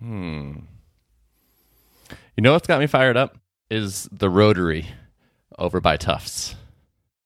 Hmm. 0.00 0.52
You 2.36 2.42
know 2.42 2.52
what's 2.52 2.66
got 2.66 2.80
me 2.80 2.86
fired 2.86 3.16
up 3.16 3.38
is 3.70 4.08
the 4.12 4.28
Rotary 4.28 4.86
over 5.58 5.80
by 5.80 5.96
Tufts. 5.96 6.54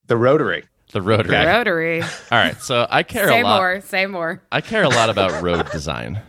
The 0.07 0.16
Rotary. 0.16 0.64
The 0.92 1.02
Rotary. 1.02 1.37
Okay. 1.37 1.47
Rotary. 1.47 2.02
All 2.02 2.09
right, 2.33 2.61
so 2.61 2.87
I 2.90 3.02
care 3.02 3.26
say 3.28 3.40
a 3.40 3.45
lot. 3.45 3.57
Say 3.57 3.61
more. 3.61 3.80
Say 3.80 4.07
more. 4.07 4.42
I 4.52 4.61
care 4.61 4.83
a 4.83 4.88
lot 4.88 5.09
about 5.09 5.42
road 5.42 5.71
design. 5.71 6.21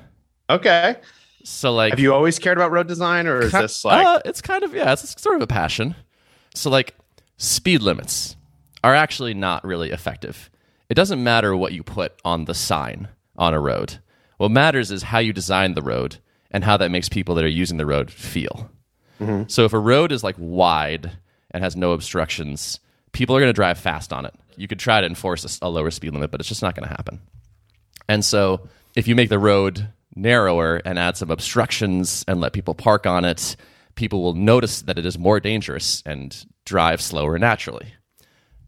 Okay. 0.49 0.95
So 1.43 1.73
like 1.73 1.91
Have 1.91 1.99
you 1.99 2.13
always 2.13 2.39
cared 2.39 2.57
about 2.57 2.71
road 2.71 2.87
design, 2.87 3.27
or 3.27 3.41
is 3.41 3.51
this 3.51 3.83
like 3.85 4.05
uh, 4.05 4.19
it's 4.25 4.41
kind 4.41 4.63
of 4.63 4.73
yeah, 4.73 4.93
it's 4.93 5.21
sort 5.21 5.35
of 5.35 5.41
a 5.41 5.47
passion. 5.47 5.95
So 6.55 6.69
like 6.69 6.95
speed 7.37 7.81
limits. 7.81 8.35
are 8.83 8.95
actually 8.95 9.33
not 9.33 9.63
really 9.63 9.91
effective. 9.91 10.49
It 10.89 10.95
doesn't 10.95 11.23
matter 11.23 11.55
what 11.55 11.73
you 11.73 11.83
put 11.83 12.13
on 12.25 12.45
the 12.45 12.53
sign 12.53 13.07
on 13.37 13.53
a 13.53 13.59
road. 13.59 13.99
What 14.37 14.51
matters 14.51 14.91
is 14.91 15.03
how 15.03 15.19
you 15.19 15.33
design 15.33 15.73
the 15.73 15.81
road 15.81 16.17
and 16.49 16.63
how 16.63 16.77
that 16.77 16.91
makes 16.91 17.07
people 17.07 17.35
that 17.35 17.45
are 17.45 17.47
using 17.47 17.77
the 17.77 17.85
road 17.85 18.11
feel. 18.11 18.69
So 19.47 19.65
if 19.65 19.73
a 19.73 19.79
road 19.79 20.11
is 20.11 20.23
like 20.23 20.35
wide 20.39 21.11
and 21.51 21.63
has 21.63 21.75
no 21.75 21.91
obstructions, 21.91 22.79
people 23.11 23.35
are 23.35 23.39
going 23.39 23.49
to 23.49 23.53
drive 23.53 23.77
fast 23.77 24.11
on 24.11 24.25
it. 24.25 24.33
You 24.57 24.67
could 24.67 24.79
try 24.79 24.99
to 24.99 25.05
enforce 25.05 25.59
a 25.61 25.69
lower 25.69 25.91
speed 25.91 26.11
limit, 26.13 26.31
but 26.31 26.39
it's 26.39 26.49
just 26.49 26.63
not 26.63 26.75
going 26.75 26.89
to 26.89 26.95
happen. 26.95 27.21
And 28.09 28.25
so 28.25 28.67
if 28.95 29.07
you 29.07 29.15
make 29.15 29.29
the 29.29 29.37
road 29.37 29.87
narrower 30.15 30.77
and 30.85 30.99
add 30.99 31.17
some 31.17 31.31
obstructions 31.31 32.23
and 32.27 32.39
let 32.41 32.53
people 32.53 32.73
park 32.73 33.05
on 33.05 33.25
it, 33.25 33.55
people 33.95 34.21
will 34.21 34.33
notice 34.33 34.81
that 34.83 34.97
it 34.97 35.05
is 35.05 35.17
more 35.17 35.39
dangerous 35.39 36.01
and 36.05 36.45
drive 36.65 37.01
slower 37.01 37.37
naturally. 37.39 37.93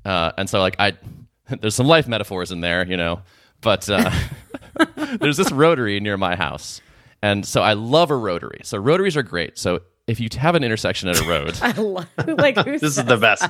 Uh, 0.06 0.32
and 0.38 0.50
so 0.50 0.60
like 0.60 0.76
I 0.80 0.94
there's 1.62 1.76
some 1.76 1.88
life 1.88 2.08
metaphors 2.08 2.52
in 2.52 2.62
there, 2.62 2.86
you 2.86 2.98
know, 2.98 3.22
but 3.62 3.90
uh, 3.90 4.10
there's 5.20 5.38
this 5.38 5.52
rotary 5.52 6.00
near 6.00 6.18
my 6.18 6.36
house. 6.36 6.82
And 7.22 7.46
so 7.46 7.62
I 7.62 7.74
love 7.74 8.12
a 8.12 8.18
rotary. 8.18 8.62
So 8.64 8.78
rotaries 8.78 9.16
are 9.16 9.24
great. 9.24 9.58
So 9.58 9.82
if 10.08 10.20
you 10.20 10.28
have 10.38 10.56
an 10.56 10.64
intersection 10.66 11.08
at 11.08 11.20
a 11.22 11.24
road, 11.26 11.58
I 11.62 11.72
love 11.72 12.08
like 12.28 12.58
who 12.58 12.78
This 12.78 12.98
is 12.98 13.06
the 13.06 13.16
best. 13.18 13.44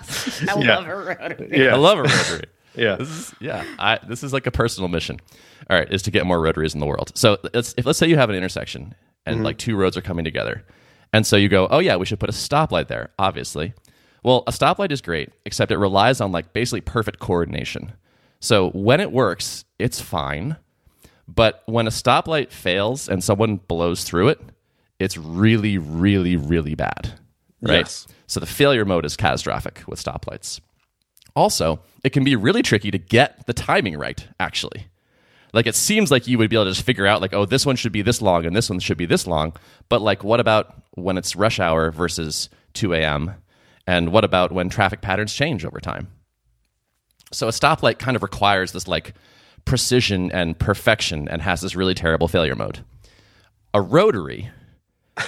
I 0.48 0.60
Yeah. 0.60 0.76
love 0.78 0.88
a 0.88 0.96
rotary. 0.96 1.70
I 1.70 1.76
love 1.76 1.98
a 2.00 2.04
rotary. 2.04 2.44
Yeah. 2.76 2.96
This 2.96 3.10
is 3.10 3.36
yeah. 3.40 3.64
I 3.80 4.00
this 4.08 4.24
is 4.24 4.34
like 4.34 4.48
a 4.48 4.52
personal 4.52 4.88
mission. 4.88 5.20
All 5.70 5.78
right, 5.78 5.92
is 5.92 6.02
to 6.04 6.12
get 6.12 6.26
more 6.26 6.42
rotaries 6.42 6.74
in 6.74 6.80
the 6.80 6.86
world. 6.86 7.12
So 7.16 7.38
let's 7.54 7.74
if 7.78 7.86
let's 7.86 8.00
say 8.00 8.08
you 8.08 8.18
have 8.18 8.30
an 8.30 8.36
intersection 8.36 8.96
and 9.26 9.38
mm-hmm. 9.38 9.46
like 9.46 9.58
two 9.58 9.76
roads 9.76 9.96
are 9.96 10.02
coming 10.02 10.26
together, 10.26 10.66
and 11.14 11.26
so 11.26 11.36
you 11.38 11.50
go, 11.50 11.68
oh 11.70 11.80
yeah, 11.80 11.96
we 11.96 12.06
should 12.06 12.20
put 12.20 12.30
a 12.30 12.34
stoplight 12.34 12.88
there. 12.88 13.12
Obviously, 13.18 13.74
well, 14.24 14.44
a 14.48 14.52
stoplight 14.52 14.92
is 14.92 15.02
great, 15.02 15.30
except 15.46 15.72
it 15.72 15.78
relies 15.78 16.22
on 16.22 16.32
like 16.32 16.54
basically 16.54 16.82
perfect 16.82 17.20
coordination. 17.20 17.94
So 18.40 18.72
when 18.72 19.00
it 19.00 19.12
works, 19.12 19.64
it's 19.80 20.02
fine, 20.02 20.58
but 21.28 21.64
when 21.66 21.88
a 21.88 21.92
stoplight 21.92 22.52
fails 22.52 23.08
and 23.08 23.24
someone 23.24 23.58
blows 23.58 24.04
through 24.04 24.30
it, 24.30 24.42
it's 25.00 25.18
really, 25.18 25.78
really, 25.78 26.36
really 26.36 26.76
bad. 26.76 27.20
Right. 27.62 27.80
Yes. 27.80 28.08
So 28.28 28.40
the 28.40 28.46
failure 28.46 28.84
mode 28.84 29.06
is 29.06 29.16
catastrophic 29.16 29.84
with 29.88 30.04
stoplights. 30.04 30.60
Also, 31.36 31.80
it 32.04 32.12
can 32.12 32.24
be 32.24 32.36
really 32.36 32.62
tricky 32.62 32.92
to 32.92 32.98
get 32.98 33.46
the 33.48 33.54
timing 33.54 33.98
right, 33.98 34.28
actually. 34.40 34.88
Like 35.54 35.68
it 35.68 35.76
seems 35.76 36.10
like 36.12 36.28
you 36.28 36.38
would 36.40 36.50
be 36.50 36.56
able 36.56 36.66
to 36.66 36.72
just 36.72 36.86
figure 36.86 37.06
out 37.06 37.22
like, 37.22 37.34
oh, 37.34 37.46
this 37.46 37.66
one 37.66 37.76
should 37.76 37.92
be 37.92 38.02
this 38.02 38.22
long 38.22 38.46
and 38.46 38.56
this 38.56 38.70
one 38.70 38.80
should 38.80 38.98
be 38.98 39.06
this 39.06 39.28
long. 39.28 39.56
But 39.88 40.02
like 40.02 40.24
what 40.24 40.40
about 40.40 40.76
when 40.96 41.18
it's 41.18 41.36
rush 41.36 41.60
hour 41.60 41.92
versus 41.92 42.50
2 42.74 42.94
a.m.? 42.96 43.36
And 43.86 44.12
what 44.12 44.24
about 44.24 44.52
when 44.52 44.70
traffic 44.70 45.02
patterns 45.02 45.34
change 45.34 45.64
over 45.64 45.80
time? 45.80 46.08
So 47.32 47.48
a 47.48 47.52
stoplight 47.52 48.00
kind 48.00 48.16
of 48.16 48.24
requires 48.24 48.72
this 48.72 48.88
like 48.88 49.14
precision 49.66 50.32
and 50.32 50.58
perfection 50.58 51.28
and 51.28 51.42
has 51.42 51.62
this 51.62 51.76
really 51.76 51.94
terrible 51.94 52.28
failure 52.28 52.56
mode. 52.56 52.84
A 53.74 53.82
rotary, 53.82 54.50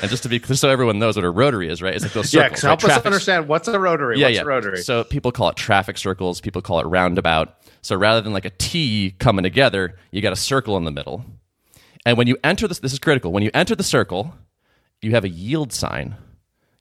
and 0.01 0.09
just 0.09 0.23
to 0.23 0.29
be 0.29 0.39
so 0.39 0.69
everyone 0.69 0.97
knows 0.99 1.15
what 1.15 1.25
a 1.25 1.29
rotary 1.29 1.69
is, 1.69 1.81
right? 1.81 1.93
It's 1.93 2.03
like 2.03 2.13
those 2.13 2.29
circles. 2.29 2.33
Yeah. 2.33 2.49
'cause 2.49 2.63
right? 2.63 2.69
help 2.69 2.79
us 2.83 2.85
Traffic- 2.87 3.05
understand 3.05 3.47
what's 3.47 3.67
a 3.67 3.79
rotary. 3.79 4.19
yeah, 4.19 4.27
what's 4.27 4.35
yeah. 4.37 4.41
a 4.41 4.45
rotary? 4.45 4.77
So 4.77 5.03
people 5.03 5.31
call 5.31 5.49
it 5.49 5.55
traffic 5.55 5.97
circles. 5.97 6.41
People 6.41 6.61
call 6.61 6.79
it 6.79 6.85
roundabout. 6.85 7.55
So 7.81 7.95
rather 7.95 8.19
than 8.21 8.33
like 8.33 8.45
a 8.45 8.49
T 8.51 9.15
coming 9.19 9.43
together, 9.43 9.95
you 10.11 10.21
got 10.21 10.33
a 10.33 10.37
circle 10.37 10.75
in 10.77 10.85
the 10.85 10.91
middle. 10.91 11.23
And 12.05 12.17
when 12.17 12.27
you 12.27 12.37
enter 12.43 12.67
this, 12.67 12.79
this 12.79 12.93
is 12.93 12.99
critical. 12.99 13.31
When 13.31 13.43
you 13.43 13.51
enter 13.53 13.75
the 13.75 13.83
circle, 13.83 14.33
you 15.01 15.11
have 15.11 15.23
a 15.23 15.29
yield 15.29 15.71
sign. 15.73 16.15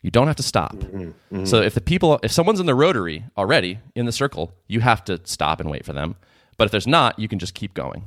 You 0.02 0.10
don't 0.10 0.26
have 0.26 0.36
to 0.36 0.42
stop. 0.42 0.74
Mm-hmm, 0.74 1.44
So 1.46 1.62
if 1.62 1.74
the 1.74 1.80
people, 1.80 2.20
if 2.22 2.30
someone's 2.30 2.60
in 2.60 2.66
the 2.66 2.74
rotary 2.74 3.24
already 3.38 3.78
in 3.94 4.04
the 4.04 4.12
circle, 4.12 4.54
you 4.68 4.80
have 4.80 5.02
to 5.04 5.18
stop 5.24 5.60
and 5.60 5.70
wait 5.70 5.84
for 5.86 5.94
them. 5.94 6.16
But 6.58 6.66
if 6.66 6.70
there's 6.72 6.86
not, 6.86 7.18
you 7.18 7.26
can 7.26 7.38
just 7.38 7.54
keep 7.54 7.72
going. 7.74 8.04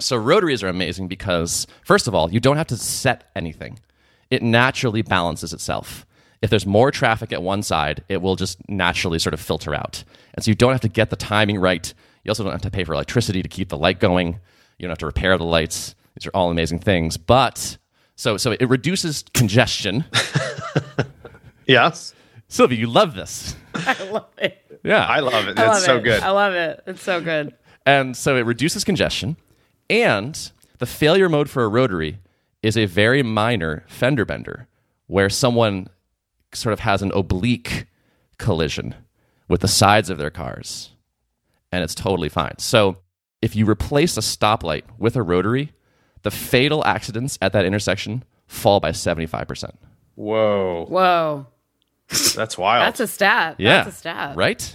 So 0.00 0.16
rotaries 0.16 0.62
are 0.62 0.68
amazing 0.68 1.08
because, 1.08 1.66
first 1.84 2.08
of 2.08 2.14
all, 2.14 2.32
you 2.32 2.40
don't 2.40 2.56
have 2.56 2.66
to 2.68 2.76
set 2.76 3.30
anything. 3.36 3.78
It 4.30 4.42
naturally 4.42 5.02
balances 5.02 5.52
itself. 5.52 6.06
If 6.40 6.50
there's 6.50 6.66
more 6.66 6.90
traffic 6.90 7.32
at 7.32 7.42
one 7.42 7.62
side, 7.62 8.02
it 8.08 8.20
will 8.20 8.34
just 8.34 8.58
naturally 8.68 9.18
sort 9.18 9.34
of 9.34 9.40
filter 9.40 9.74
out. 9.74 10.02
And 10.34 10.44
so 10.44 10.50
you 10.50 10.54
don't 10.56 10.72
have 10.72 10.80
to 10.80 10.88
get 10.88 11.10
the 11.10 11.16
timing 11.16 11.58
right. 11.60 11.92
You 12.24 12.30
also 12.30 12.42
don't 12.42 12.52
have 12.52 12.62
to 12.62 12.70
pay 12.70 12.84
for 12.84 12.94
electricity 12.94 13.42
to 13.42 13.48
keep 13.48 13.68
the 13.68 13.76
light 13.78 14.00
going. 14.00 14.40
You 14.78 14.82
don't 14.82 14.90
have 14.90 14.98
to 14.98 15.06
repair 15.06 15.38
the 15.38 15.44
lights. 15.44 15.94
These 16.16 16.26
are 16.26 16.30
all 16.34 16.50
amazing 16.50 16.80
things. 16.80 17.16
But 17.16 17.78
so 18.16 18.36
so 18.36 18.52
it 18.52 18.68
reduces 18.68 19.24
congestion. 19.34 20.04
yes, 21.66 22.14
Sylvia, 22.48 22.78
you 22.78 22.86
love 22.86 23.14
this. 23.14 23.54
I 23.74 24.02
love 24.10 24.28
it. 24.38 24.80
Yeah. 24.82 25.06
I 25.06 25.20
love 25.20 25.46
it. 25.48 25.58
I 25.58 25.62
It's 25.66 25.74
love 25.74 25.78
so 25.82 25.96
it. 25.98 26.04
good. 26.04 26.22
I 26.22 26.30
love 26.30 26.54
it. 26.54 26.82
It's 26.86 27.02
so 27.02 27.20
good. 27.20 27.54
And 27.86 28.16
so 28.16 28.36
it 28.36 28.46
reduces 28.46 28.84
congestion. 28.84 29.36
And 29.92 30.50
the 30.78 30.86
failure 30.86 31.28
mode 31.28 31.50
for 31.50 31.64
a 31.64 31.68
rotary 31.68 32.18
is 32.62 32.78
a 32.78 32.86
very 32.86 33.22
minor 33.22 33.84
fender 33.88 34.24
bender 34.24 34.66
where 35.06 35.28
someone 35.28 35.88
sort 36.54 36.72
of 36.72 36.80
has 36.80 37.02
an 37.02 37.12
oblique 37.14 37.86
collision 38.38 38.94
with 39.48 39.60
the 39.60 39.68
sides 39.68 40.08
of 40.08 40.16
their 40.16 40.30
cars. 40.30 40.92
And 41.70 41.84
it's 41.84 41.94
totally 41.94 42.30
fine. 42.30 42.58
So 42.58 42.96
if 43.42 43.54
you 43.54 43.68
replace 43.68 44.16
a 44.16 44.20
stoplight 44.20 44.84
with 44.98 45.14
a 45.14 45.22
rotary, 45.22 45.72
the 46.22 46.30
fatal 46.30 46.82
accidents 46.86 47.38
at 47.42 47.52
that 47.52 47.66
intersection 47.66 48.24
fall 48.46 48.80
by 48.80 48.92
75%. 48.92 49.74
Whoa, 50.14 50.86
Whoa. 50.88 51.46
that's 52.34 52.56
wild. 52.56 52.86
That's 52.86 53.00
a 53.00 53.06
stat. 53.06 53.56
Yeah. 53.58 53.84
That's 53.84 53.96
a 53.96 53.98
stat. 53.98 54.36
Right? 54.36 54.74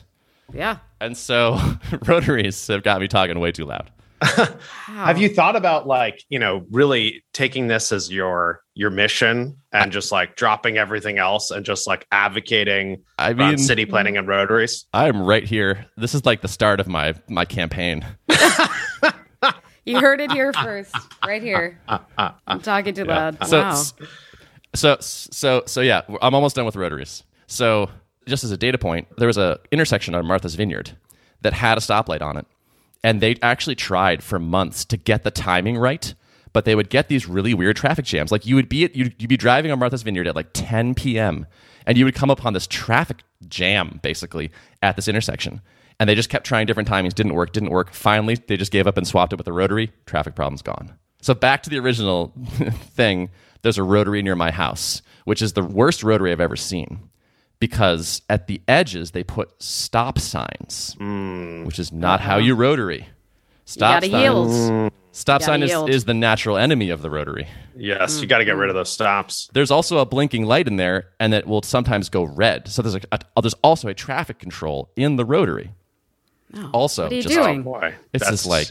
Yeah. 0.54 0.78
And 1.02 1.18
so 1.18 1.60
rotaries 2.06 2.68
have 2.68 2.84
got 2.84 3.02
me 3.02 3.08
talking 3.08 3.40
way 3.40 3.52
too 3.52 3.66
loud. 3.66 3.90
Have 4.86 5.20
you 5.20 5.30
thought 5.30 5.56
about 5.56 5.88
like 5.88 6.24
you 6.30 6.40
know 6.40 6.66
really 6.72 7.24
taking 7.34 7.68
this 7.68 7.92
as 7.92 8.12
your 8.12 8.62
your 8.74 8.90
mission 8.90 9.58
and 9.72 9.92
just 9.92 10.12
like 10.12 10.36
dropping 10.36 10.78
everything 10.78 11.20
else 11.20 11.52
and 11.52 11.66
just 11.66 11.86
like 11.88 12.08
advocating 12.12 13.04
I 13.20 13.32
around 13.32 13.38
mean, 13.38 13.58
city 13.58 13.86
planning 13.86 14.18
and 14.18 14.28
rotaries? 14.28 14.86
I'm 14.94 15.22
right 15.22 15.44
here. 15.44 15.86
This 15.98 16.16
is 16.16 16.26
like 16.26 16.42
the 16.42 16.48
start 16.48 16.80
of 16.80 16.88
my 16.88 17.14
my 17.28 17.46
campaign. 17.46 18.06
You 19.88 20.02
heard 20.02 20.20
it 20.20 20.34
here 20.34 20.52
first. 20.52 20.94
Right 21.26 21.42
here. 21.42 21.80
I'm 21.88 22.60
talking 22.60 22.94
too 22.94 23.06
loud. 23.06 23.38
So, 23.48 23.62
wow. 23.62 23.84
so 24.76 24.98
so 25.00 25.64
so 25.66 25.80
yeah, 25.80 26.02
I'm 26.22 26.36
almost 26.36 26.58
done 26.58 26.66
with 26.66 26.76
rotaries. 26.76 27.24
So 27.48 27.90
just 28.28 28.44
as 28.44 28.52
a 28.52 28.58
data 28.58 28.78
point, 28.78 29.08
there 29.18 29.28
was 29.28 29.38
a 29.38 29.60
intersection 29.72 30.14
on 30.14 30.26
Martha's 30.26 30.56
Vineyard 30.56 30.98
that 31.42 31.54
had 31.54 31.78
a 31.78 31.82
stoplight 31.82 32.22
on 32.22 32.36
it, 32.36 32.46
and 33.04 33.22
they 33.22 33.36
actually 33.42 33.75
tried 33.75 34.24
for 34.24 34.39
months 34.39 34.86
to 34.86 34.98
get 34.98 35.24
the 35.24 35.32
timing 35.32 35.77
right. 35.77 36.13
But 36.54 36.66
they 36.66 36.75
would 36.75 36.89
get 36.89 37.08
these 37.08 37.27
really 37.27 37.54
weird 37.54 37.75
traffic 37.75 38.06
jams. 38.06 38.32
Like 38.32 38.46
you 38.46 38.56
would 38.56 38.70
be 38.70 38.86
at, 38.86 38.96
you'd, 38.96 39.13
you'd 39.22 39.27
be 39.27 39.38
driving 39.38 39.70
on 39.72 39.77
Martha's 39.77 40.01
Vineyard 40.01 40.27
at 40.27 40.36
like 40.36 40.48
10 40.54 40.96
p.m. 40.96 41.46
and 41.86 41.98
you 41.98 42.06
would 42.06 42.16
come 42.16 42.32
upon 42.32 42.54
this 42.54 42.66
traffic 42.66 43.22
jam 43.48 44.00
basically 44.01 44.51
at 44.82 44.96
this 44.96 45.08
intersection. 45.08 45.62
And 46.00 46.10
they 46.10 46.16
just 46.16 46.30
kept 46.30 46.46
trying 46.46 46.66
different 46.66 46.89
timings, 46.89 47.13
didn't 47.13 47.34
work, 47.34 47.51
didn't 47.51 47.70
work. 47.70 47.94
Finally, 47.94 48.38
they 48.48 48.58
just 48.58 48.72
gave 48.72 48.88
up 48.88 48.98
and 48.98 49.08
swapped 49.08 49.34
it 49.34 49.36
with 49.36 49.48
a 49.48 49.54
rotary. 49.54 49.92
Traffic 50.06 50.36
problem's 50.36 50.62
gone. 50.62 50.98
So 51.22 51.34
back 51.34 51.63
to 51.63 51.70
the 51.70 51.80
original 51.80 52.34
thing. 52.96 53.30
There's 53.62 53.77
a 53.77 53.84
rotary 53.84 54.22
near 54.22 54.36
my 54.36 54.51
house, 54.51 55.01
which 55.25 55.42
is 55.42 55.54
the 55.54 55.63
worst 55.63 56.04
rotary 56.04 56.32
I've 56.32 56.39
ever 56.39 56.56
seen, 56.56 57.10
because 57.60 58.22
at 58.30 58.48
the 58.48 58.62
edges 58.68 59.12
they 59.12 59.24
put 59.24 59.62
stop 59.62 60.20
signs, 60.20 60.96
mm. 61.00 61.66
which 61.66 61.80
is 61.80 61.92
not 61.92 62.20
how 62.20 62.34
uh-huh. 62.34 62.46
you 62.46 62.56
rotary. 62.56 63.08
Stop 63.66 64.02
gotta 64.02 64.10
sign. 64.10 64.22
yield. 64.22 64.94
Stop 65.12 65.42
sign 65.42 65.64
is, 65.64 65.72
yield. 65.72 65.90
is 65.90 66.06
the 66.06 66.14
natural 66.14 66.58
enemy 66.58 66.90
of 66.90 67.02
the 67.02 67.10
rotary. 67.10 67.48
Yes, 67.76 68.22
you 68.22 68.28
got 68.28 68.38
to 68.38 68.46
get 68.46 68.56
rid 68.56 68.70
of 68.70 68.76
those 68.76 68.90
stops. 68.90 69.50
There's 69.52 69.72
also 69.72 69.98
a 69.98 70.06
blinking 70.06 70.46
light 70.46 70.68
in 70.68 70.78
there, 70.78 71.10
and 71.20 71.34
it 71.34 71.48
will 71.48 71.64
sometimes 71.64 72.10
go 72.10 72.24
red. 72.24 72.68
So 72.68 72.82
there's 72.82 72.96
a, 72.96 73.02
a- 73.12 73.20
oh, 73.36 73.42
there's 73.42 73.56
also 73.56 73.88
a 73.88 73.94
traffic 73.96 74.38
control 74.38 74.92
in 74.96 75.16
the 75.16 75.26
rotary. 75.26 75.72
Oh, 76.54 76.70
also, 76.72 77.04
What 77.04 77.12
are 77.12 77.16
you 77.16 77.22
just 77.24 77.34
doing? 77.34 77.62
Oh, 77.62 77.64
boy, 77.64 77.96
it's 78.14 78.24
that's 78.24 78.44
just 78.44 78.46
like, 78.46 78.70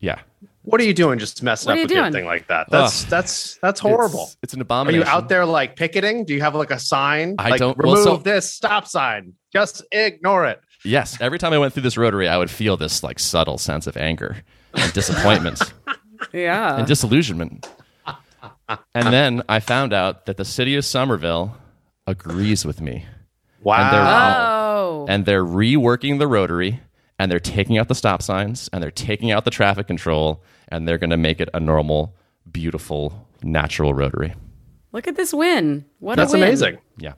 yeah, 0.00 0.18
what 0.64 0.80
are 0.80 0.84
you 0.84 0.94
doing? 0.94 1.18
Just 1.18 1.42
messing 1.42 1.68
What 1.68 1.72
up 1.72 1.76
are 1.76 1.78
you 1.80 1.84
with 1.84 1.90
your 1.92 2.02
doing? 2.02 2.12
thing 2.12 2.24
like 2.26 2.48
that? 2.48 2.68
That's 2.70 3.04
that's 3.04 3.56
that's 3.62 3.80
horrible. 3.80 4.24
It's, 4.24 4.36
it's 4.42 4.54
an 4.54 4.60
abomination. 4.60 5.02
Are 5.02 5.04
you 5.06 5.10
out 5.10 5.28
there 5.28 5.44
like 5.46 5.76
picketing? 5.76 6.24
Do 6.24 6.34
you 6.34 6.40
have 6.40 6.54
like 6.54 6.70
a 6.70 6.78
sign? 6.78 7.36
I 7.38 7.50
like, 7.50 7.60
don't- 7.60 7.76
well, 7.78 7.92
remove 7.94 8.04
so- 8.04 8.16
this 8.18 8.52
stop 8.52 8.86
sign. 8.88 9.34
Just 9.52 9.84
ignore 9.92 10.46
it. 10.46 10.60
Yes, 10.84 11.18
every 11.20 11.38
time 11.38 11.52
I 11.54 11.58
went 11.58 11.72
through 11.72 11.82
this 11.84 11.96
rotary, 11.96 12.28
I 12.28 12.36
would 12.36 12.50
feel 12.50 12.76
this 12.76 13.02
like 13.02 13.18
subtle 13.18 13.56
sense 13.56 13.86
of 13.86 13.96
anger 13.96 14.36
and 14.74 14.92
disappointment 14.92 15.60
Yeah. 16.32 16.76
and 16.76 16.86
disillusionment. 16.86 17.66
And 18.94 19.12
then 19.12 19.42
I 19.48 19.60
found 19.60 19.92
out 19.92 20.26
that 20.26 20.36
the 20.36 20.44
city 20.44 20.74
of 20.76 20.84
Somerville 20.84 21.56
agrees 22.06 22.64
with 22.66 22.80
me. 22.80 23.06
Wow. 23.62 25.04
oh. 25.04 25.06
and 25.08 25.24
they're 25.24 25.44
reworking 25.44 26.18
the 26.18 26.26
rotary 26.26 26.80
and 27.18 27.30
they're 27.30 27.38
taking 27.40 27.78
out 27.78 27.88
the 27.88 27.94
stop 27.94 28.22
signs 28.22 28.68
and 28.72 28.82
they're 28.82 28.90
taking 28.90 29.30
out 29.30 29.44
the 29.44 29.50
traffic 29.50 29.86
control 29.86 30.42
and 30.68 30.86
they're 30.88 30.98
going 30.98 31.10
to 31.10 31.16
make 31.16 31.40
it 31.40 31.48
a 31.54 31.60
normal 31.60 32.14
beautiful 32.50 33.28
natural 33.42 33.94
rotary 33.94 34.34
Look 34.92 35.08
at 35.08 35.16
this 35.16 35.34
win. 35.34 35.84
What 35.98 36.16
That's 36.16 36.32
a 36.32 36.36
win. 36.38 36.40
That's 36.48 36.60
amazing. 36.62 36.80
yeah 36.98 37.14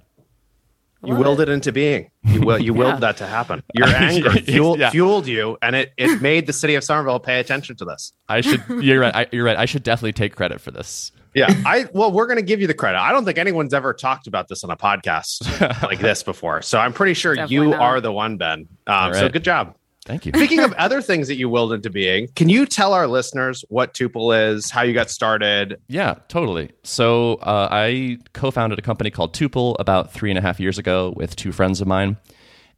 You 1.04 1.14
willed 1.14 1.40
it. 1.40 1.50
it. 1.50 1.52
into 1.52 1.72
being. 1.72 2.10
You 2.24 2.40
will. 2.40 2.58
You 2.58 2.72
willed 2.80 3.02
that 3.02 3.18
to 3.18 3.26
happen. 3.26 3.62
Your 3.74 3.86
anger 3.94 4.30
fueled, 4.30 4.78
yeah. 4.80 4.88
fueled 4.90 5.26
you, 5.26 5.58
and 5.60 5.76
it, 5.76 5.92
it 5.98 6.22
made 6.22 6.46
the 6.46 6.54
city 6.54 6.74
of 6.74 6.82
Somerville 6.84 7.20
pay 7.20 7.38
attention 7.38 7.76
to 7.76 7.84
this. 7.84 8.14
I 8.30 8.40
should. 8.40 8.64
You're 8.68 9.00
right. 9.00 9.14
I, 9.14 9.26
you're 9.30 9.44
right. 9.44 9.58
I 9.58 9.66
should 9.66 9.82
definitely 9.82 10.14
take 10.14 10.34
credit 10.34 10.60
for 10.60 10.70
this. 10.70 11.12
Yeah. 11.34 11.48
I 11.66 11.86
well, 11.92 12.10
we're 12.10 12.26
going 12.26 12.38
to 12.38 12.42
give 12.42 12.62
you 12.62 12.66
the 12.66 12.72
credit. 12.74 12.98
I 12.98 13.12
don't 13.12 13.26
think 13.26 13.36
anyone's 13.36 13.74
ever 13.74 13.92
talked 13.92 14.26
about 14.26 14.48
this 14.48 14.64
on 14.64 14.70
a 14.70 14.76
podcast 14.76 15.82
like 15.82 15.98
this 16.00 16.22
before, 16.22 16.62
so 16.62 16.78
I'm 16.78 16.94
pretty 16.94 17.12
sure 17.12 17.34
definitely 17.34 17.56
you 17.56 17.70
not. 17.72 17.80
are 17.80 18.00
the 18.00 18.10
one, 18.10 18.38
Ben. 18.38 18.66
Um, 18.86 19.12
right. 19.12 19.16
So 19.16 19.28
good 19.28 19.44
job. 19.44 19.76
Thank 20.06 20.25
you. 20.25 20.32
Speaking 20.34 20.60
of 20.60 20.72
other 20.78 21.02
things 21.02 21.26
that 21.28 21.34
you 21.34 21.48
willed 21.48 21.72
into 21.72 21.90
being, 21.90 22.28
can 22.28 22.48
you 22.48 22.64
tell 22.64 22.94
our 22.94 23.08
listeners 23.08 23.64
what 23.68 23.92
Tuple 23.92 24.54
is, 24.54 24.70
how 24.70 24.82
you 24.82 24.94
got 24.94 25.10
started? 25.10 25.80
Yeah, 25.88 26.14
totally. 26.28 26.70
So 26.84 27.34
uh, 27.42 27.68
I 27.70 28.18
co-founded 28.32 28.78
a 28.78 28.82
company 28.82 29.10
called 29.10 29.34
Tuple 29.34 29.75
about 29.80 30.12
three 30.12 30.30
and 30.30 30.38
a 30.38 30.42
half 30.42 30.60
years 30.60 30.78
ago 30.78 31.12
with 31.16 31.34
two 31.34 31.50
friends 31.50 31.80
of 31.80 31.88
mine, 31.88 32.16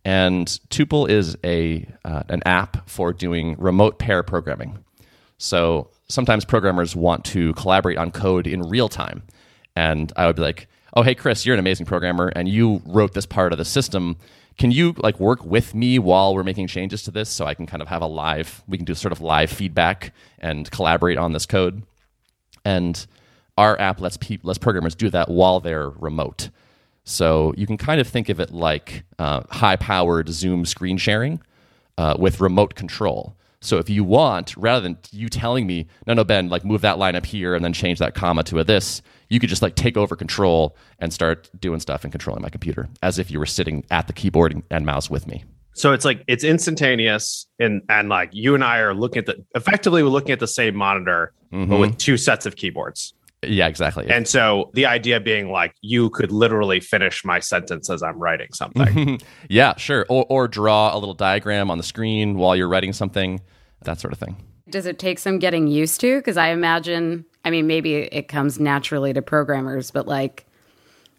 and 0.07 0.47
Tuple 0.71 1.09
is 1.09 1.37
a 1.45 1.87
uh, 2.05 2.23
an 2.31 2.43
app 2.47 2.89
for 2.89 3.13
doing 3.13 3.57
remote 3.59 3.99
pair 3.99 4.23
programming. 4.23 4.79
So 5.37 5.91
sometimes 6.09 6.47
programmers 6.47 6.97
want 6.97 7.27
to 7.27 7.53
collaborate 7.53 7.99
on 7.99 8.11
code 8.11 8.47
in 8.47 8.63
real 8.63 8.89
time, 8.89 9.23
and 9.77 10.11
I 10.17 10.27
would 10.27 10.37
be 10.37 10.43
like, 10.43 10.67
"Oh, 10.95 11.03
hey, 11.03 11.15
Chris, 11.15 11.45
you're 11.45 11.55
an 11.55 11.61
amazing 11.61 11.85
programmer, 11.85 12.29
and 12.35 12.49
you 12.49 12.81
wrote 12.87 13.13
this 13.13 13.27
part 13.27 13.53
of 13.53 13.59
the 13.59 13.67
system." 13.67 14.17
Can 14.59 14.73
you 14.73 14.95
like 14.99 15.19
work 15.21 15.45
with 15.45 15.75
me 15.75 15.99
while 15.99 16.35
we're 16.35 16.43
making 16.43 16.67
changes 16.67 17.05
to 17.05 17.11
this 17.11 17.31
so 17.31 17.47
I 17.47 17.55
can 17.55 17.67
kind 17.67 17.81
of 17.81 17.89
have 17.89 18.03
a 18.03 18.07
live, 18.07 18.63
we 18.67 18.77
can 18.77 18.85
do 18.85 18.95
sort 18.95 19.13
of 19.13 19.21
live 19.21 19.51
feedback 19.51 20.13
and 20.41 20.71
collaborate 20.71 21.17
on 21.17 21.33
this 21.33 21.47
code? 21.47 21.85
And 22.65 23.07
our 23.57 23.81
app 23.81 24.01
lets, 24.01 24.17
pe- 24.17 24.39
lets 24.43 24.59
programmers 24.59 24.95
do 24.95 25.11
that 25.11 25.29
while 25.29 25.61
they're 25.61 25.91
remote. 25.91 26.51
So 27.05 27.55
you 27.57 27.67
can 27.67 27.79
kind 27.79 28.01
of 28.01 28.09
think 28.09 28.29
of 28.29 28.41
it 28.41 28.51
like 28.53 29.05
uh, 29.19 29.43
high 29.49 29.77
powered 29.77 30.29
Zoom 30.29 30.67
screen 30.67 30.99
sharing 30.99 31.41
uh, 31.97 32.17
with 32.19 32.41
remote 32.41 32.75
control. 32.75 33.37
So 33.61 33.79
if 33.79 33.89
you 33.89 34.05
want, 34.05 34.57
rather 34.57 34.81
than 34.81 34.99
you 35.11 35.29
telling 35.29 35.67
me, 35.67 35.87
no, 36.07 36.15
no, 36.15 36.25
Ben, 36.25 36.49
like 36.49 36.65
move 36.65 36.83
that 36.83 36.99
line 36.99 37.17
up 37.17 37.27
here 37.27 37.55
and 37.55 37.65
then 37.65 37.73
change 37.73 37.99
that 38.01 38.15
comma 38.15 38.43
to 38.45 38.59
a 38.59 38.65
this, 38.65 39.03
you 39.29 39.41
could 39.41 39.49
just 39.49 39.63
like 39.63 39.75
take 39.75 39.97
over 39.97 40.17
control 40.17 40.77
and 40.99 41.13
start 41.13 41.51
doing 41.59 41.81
stuff 41.81 42.05
and 42.05 42.13
controlling 42.13 42.43
my 42.43 42.49
computer 42.49 42.89
as 43.03 43.19
if 43.19 43.31
you 43.31 43.39
were 43.39 43.47
sitting 43.47 43.85
at 43.91 44.07
the 44.07 44.13
keyboard 44.13 44.63
and 44.71 44.87
mouse 44.87 45.11
with 45.11 45.27
me. 45.27 45.45
So 45.75 45.93
it's 45.93 46.05
like 46.05 46.25
it's 46.27 46.43
instantaneous 46.43 47.47
and 47.61 47.83
and 47.89 48.09
like 48.09 48.31
you 48.33 48.55
and 48.55 48.65
I 48.65 48.79
are 48.79 48.95
looking 48.95 49.21
at 49.21 49.27
the 49.27 49.45
effectively 49.55 50.03
we're 50.03 50.09
looking 50.09 50.33
at 50.33 50.41
the 50.41 50.49
same 50.49 50.75
monitor 50.75 51.33
mm-hmm. 51.53 51.71
but 51.71 51.79
with 51.79 51.99
two 51.99 52.17
sets 52.17 52.47
of 52.47 52.57
keyboards. 52.57 53.15
Yeah, 53.45 53.69
exactly. 53.69 54.09
And 54.11 54.27
so 54.27 54.71
the 54.75 54.87
idea 54.87 55.21
being 55.21 55.53
like 55.53 55.73
you 55.81 56.11
could 56.11 56.33
literally 56.33 56.81
finish 56.81 57.25
my 57.25 57.39
sentence 57.39 57.89
as 57.89 58.03
I'm 58.03 58.19
writing 58.19 58.49
something. 58.53 59.21
yeah, 59.49 59.77
sure. 59.77 60.05
Or 60.09 60.27
or 60.29 60.49
draw 60.49 60.93
a 60.93 60.99
little 60.99 61.15
diagram 61.15 61.71
on 61.71 61.79
the 61.79 61.85
screen 61.85 62.37
while 62.37 62.57
you're 62.57 62.69
writing 62.69 62.93
something, 62.93 63.41
that 63.85 64.01
sort 64.01 64.13
of 64.13 64.19
thing. 64.19 64.37
Does 64.71 64.87
it 64.87 64.99
take 64.99 65.19
some 65.19 65.39
getting 65.39 65.67
used 65.67 66.01
to? 66.01 66.19
Because 66.19 66.37
I 66.37 66.49
imagine 66.49 67.25
I 67.49 67.51
mean, 67.51 67.67
maybe 67.67 67.95
it 67.95 68.29
comes 68.29 68.61
naturally 68.61 69.15
to 69.15 69.23
programmers, 69.23 69.91
but 69.91 70.07
like, 70.07 70.47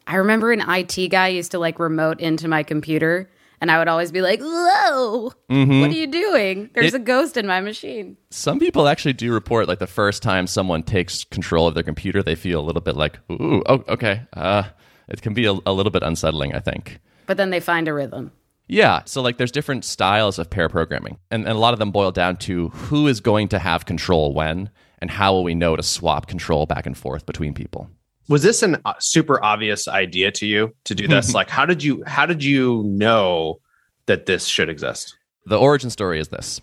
I 0.05 0.17
remember 0.17 0.51
an 0.51 0.61
IT 0.67 1.09
guy 1.09 1.29
used 1.29 1.49
to 1.51 1.59
like 1.59 1.79
remote 1.79 2.19
into 2.19 2.47
my 2.47 2.61
computer, 2.61 3.29
and 3.59 3.71
I 3.71 3.79
would 3.79 3.87
always 3.87 4.11
be 4.11 4.21
like, 4.21 4.39
"Whoa, 4.39 5.33
mm-hmm. 5.49 5.81
what 5.81 5.89
are 5.89 5.93
you 5.93 6.05
doing? 6.05 6.69
There's 6.75 6.93
it, 6.93 7.01
a 7.01 7.03
ghost 7.03 7.35
in 7.35 7.47
my 7.47 7.61
machine." 7.61 8.15
Some 8.29 8.59
people 8.59 8.87
actually 8.87 9.13
do 9.13 9.33
report 9.33 9.67
like 9.67 9.79
the 9.79 9.87
first 9.87 10.21
time 10.21 10.45
someone 10.45 10.83
takes 10.83 11.23
control 11.23 11.67
of 11.67 11.73
their 11.73 11.81
computer, 11.81 12.21
they 12.21 12.35
feel 12.35 12.59
a 12.59 12.65
little 12.65 12.81
bit 12.81 12.95
like, 12.95 13.17
"Ooh, 13.31 13.63
oh, 13.65 13.83
okay." 13.87 14.21
Uh, 14.33 14.63
it 15.07 15.23
can 15.23 15.33
be 15.33 15.45
a, 15.45 15.53
a 15.65 15.73
little 15.73 15.91
bit 15.91 16.03
unsettling, 16.03 16.53
I 16.53 16.59
think. 16.59 16.99
But 17.25 17.37
then 17.37 17.49
they 17.49 17.59
find 17.59 17.87
a 17.87 17.93
rhythm. 17.93 18.31
Yeah. 18.69 19.01
So, 19.05 19.21
like, 19.21 19.37
there's 19.37 19.51
different 19.51 19.83
styles 19.83 20.37
of 20.37 20.49
pair 20.49 20.69
programming, 20.69 21.17
and, 21.31 21.43
and 21.45 21.57
a 21.57 21.59
lot 21.59 21.73
of 21.73 21.79
them 21.79 21.91
boil 21.91 22.11
down 22.11 22.37
to 22.37 22.69
who 22.69 23.07
is 23.07 23.19
going 23.19 23.49
to 23.49 23.59
have 23.59 23.85
control 23.85 24.33
when 24.33 24.69
and 24.99 25.09
how 25.09 25.33
will 25.33 25.43
we 25.43 25.55
know 25.55 25.75
to 25.75 25.83
swap 25.83 26.27
control 26.27 26.65
back 26.65 26.85
and 26.85 26.97
forth 26.97 27.25
between 27.25 27.53
people. 27.53 27.89
Was 28.27 28.43
this 28.43 28.61
a 28.61 28.79
uh, 28.85 28.93
super 28.99 29.43
obvious 29.43 29.87
idea 29.87 30.31
to 30.33 30.45
you 30.45 30.75
to 30.83 30.93
do 30.93 31.07
this? 31.07 31.33
Like 31.39 31.49
how 31.49 31.65
did 31.65 31.83
you 31.83 32.03
how 32.05 32.25
did 32.25 32.43
you 32.43 32.83
know 32.85 33.59
that 34.05 34.27
this 34.27 34.45
should 34.45 34.69
exist? 34.69 35.17
The 35.45 35.57
origin 35.57 35.89
story 35.89 36.19
is 36.19 36.27
this. 36.27 36.61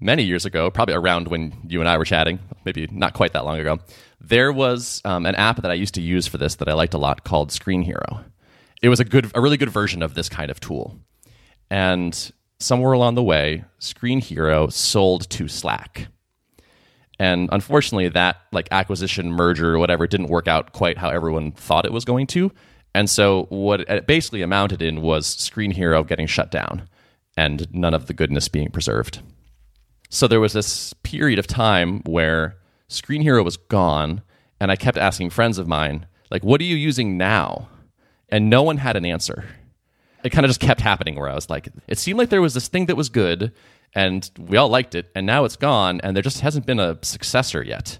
Many 0.00 0.22
years 0.22 0.46
ago 0.46 0.70
probably 0.70 0.94
around 0.94 1.28
when 1.28 1.52
you 1.68 1.80
and 1.80 1.88
i 1.88 1.96
were 1.96 2.04
chatting 2.04 2.40
maybe 2.64 2.88
not 2.90 3.14
quite 3.14 3.34
that 3.34 3.44
long 3.44 3.60
ago 3.60 3.78
there 4.20 4.52
was 4.52 5.00
um, 5.04 5.26
an 5.26 5.36
app 5.36 5.62
that 5.62 5.70
i 5.70 5.74
used 5.74 5.94
to 5.94 6.00
use 6.00 6.26
for 6.26 6.38
this 6.38 6.56
that 6.56 6.68
i 6.68 6.72
liked 6.72 6.94
a 6.94 6.98
lot 6.98 7.22
called 7.24 7.52
screen 7.52 7.82
hero. 7.82 8.24
It 8.80 8.88
was 8.88 8.98
a 8.98 9.04
good 9.04 9.30
a 9.34 9.40
really 9.40 9.56
good 9.56 9.70
version 9.70 10.02
of 10.02 10.14
this 10.14 10.28
kind 10.28 10.50
of 10.50 10.58
tool 10.58 10.98
and 11.72 12.32
somewhere 12.60 12.92
along 12.92 13.16
the 13.16 13.22
way 13.22 13.64
screen 13.78 14.20
hero 14.20 14.68
sold 14.68 15.28
to 15.30 15.48
slack 15.48 16.06
and 17.22 17.48
unfortunately, 17.52 18.08
that 18.08 18.38
like 18.50 18.66
acquisition, 18.72 19.30
merger, 19.30 19.74
or 19.74 19.78
whatever, 19.78 20.08
didn't 20.08 20.26
work 20.26 20.48
out 20.48 20.72
quite 20.72 20.98
how 20.98 21.08
everyone 21.08 21.52
thought 21.52 21.84
it 21.84 21.92
was 21.92 22.04
going 22.04 22.26
to. 22.28 22.50
And 22.96 23.08
so 23.08 23.44
what 23.48 23.82
it 23.82 24.08
basically 24.08 24.42
amounted 24.42 24.82
in 24.82 25.02
was 25.02 25.28
Screen 25.28 25.70
Hero 25.70 26.02
getting 26.02 26.26
shut 26.26 26.50
down 26.50 26.88
and 27.36 27.72
none 27.72 27.94
of 27.94 28.06
the 28.06 28.12
goodness 28.12 28.48
being 28.48 28.70
preserved. 28.70 29.20
So 30.10 30.26
there 30.26 30.40
was 30.40 30.52
this 30.52 30.92
period 31.04 31.38
of 31.38 31.46
time 31.46 32.00
where 32.00 32.56
Screen 32.88 33.22
Hero 33.22 33.44
was 33.44 33.56
gone, 33.56 34.22
and 34.60 34.72
I 34.72 34.76
kept 34.76 34.98
asking 34.98 35.30
friends 35.30 35.58
of 35.58 35.68
mine, 35.68 36.06
like, 36.32 36.42
what 36.42 36.60
are 36.60 36.64
you 36.64 36.76
using 36.76 37.16
now? 37.16 37.68
And 38.30 38.50
no 38.50 38.64
one 38.64 38.78
had 38.78 38.96
an 38.96 39.06
answer. 39.06 39.44
It 40.24 40.30
kind 40.30 40.44
of 40.44 40.50
just 40.50 40.60
kept 40.60 40.80
happening 40.80 41.16
where 41.16 41.28
I 41.28 41.34
was 41.34 41.50
like, 41.50 41.68
it 41.88 41.98
seemed 41.98 42.18
like 42.18 42.28
there 42.28 42.42
was 42.42 42.54
this 42.54 42.68
thing 42.68 42.86
that 42.86 42.96
was 42.96 43.08
good, 43.08 43.52
and 43.94 44.30
we 44.38 44.56
all 44.56 44.68
liked 44.68 44.94
it 44.94 45.10
and 45.14 45.26
now 45.26 45.44
it's 45.44 45.56
gone 45.56 46.00
and 46.02 46.16
there 46.16 46.22
just 46.22 46.40
hasn't 46.40 46.66
been 46.66 46.80
a 46.80 46.98
successor 47.02 47.62
yet. 47.62 47.98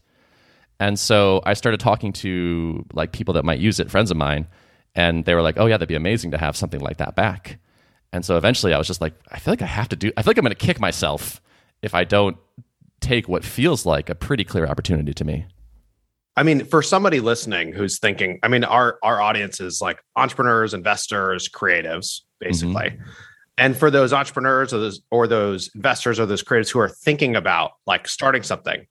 And 0.80 0.98
so 0.98 1.42
i 1.44 1.54
started 1.54 1.80
talking 1.80 2.12
to 2.14 2.84
like 2.92 3.12
people 3.12 3.34
that 3.34 3.44
might 3.44 3.60
use 3.60 3.78
it 3.78 3.90
friends 3.90 4.10
of 4.10 4.16
mine 4.16 4.46
and 4.94 5.24
they 5.24 5.34
were 5.34 5.42
like 5.42 5.58
oh 5.58 5.66
yeah 5.66 5.76
that'd 5.76 5.88
be 5.88 5.94
amazing 5.94 6.30
to 6.32 6.38
have 6.38 6.56
something 6.56 6.80
like 6.80 6.98
that 6.98 7.14
back. 7.14 7.58
And 8.12 8.24
so 8.24 8.36
eventually 8.36 8.74
i 8.74 8.78
was 8.78 8.86
just 8.86 9.00
like 9.00 9.14
i 9.30 9.38
feel 9.38 9.52
like 9.52 9.62
i 9.62 9.66
have 9.66 9.88
to 9.90 9.96
do 9.96 10.10
i 10.16 10.22
feel 10.22 10.30
like 10.30 10.38
i'm 10.38 10.44
going 10.44 10.54
to 10.56 10.66
kick 10.66 10.80
myself 10.80 11.40
if 11.82 11.94
i 11.94 12.04
don't 12.04 12.36
take 13.00 13.28
what 13.28 13.44
feels 13.44 13.84
like 13.84 14.08
a 14.08 14.14
pretty 14.14 14.44
clear 14.44 14.66
opportunity 14.66 15.12
to 15.12 15.24
me 15.24 15.46
I 16.36 16.42
mean, 16.42 16.64
for 16.64 16.82
somebody 16.82 17.20
listening 17.20 17.72
who's 17.72 17.98
thinking, 17.98 18.38
I 18.42 18.48
mean, 18.48 18.64
our 18.64 18.98
our 19.02 19.20
audience 19.20 19.60
is 19.60 19.80
like 19.80 20.02
entrepreneurs, 20.16 20.72
investors, 20.72 21.48
creatives, 21.48 22.20
basically. 22.40 22.90
Mm-hmm. 22.90 23.10
And 23.58 23.76
for 23.76 23.90
those 23.90 24.12
entrepreneurs 24.12 24.72
or 24.72 24.78
those 24.78 25.02
or 25.10 25.26
those 25.26 25.70
investors 25.74 26.18
or 26.18 26.26
those 26.26 26.42
creatives 26.42 26.70
who 26.70 26.78
are 26.80 26.88
thinking 26.88 27.36
about 27.36 27.72
like 27.86 28.08
starting 28.08 28.42
something, 28.42 28.86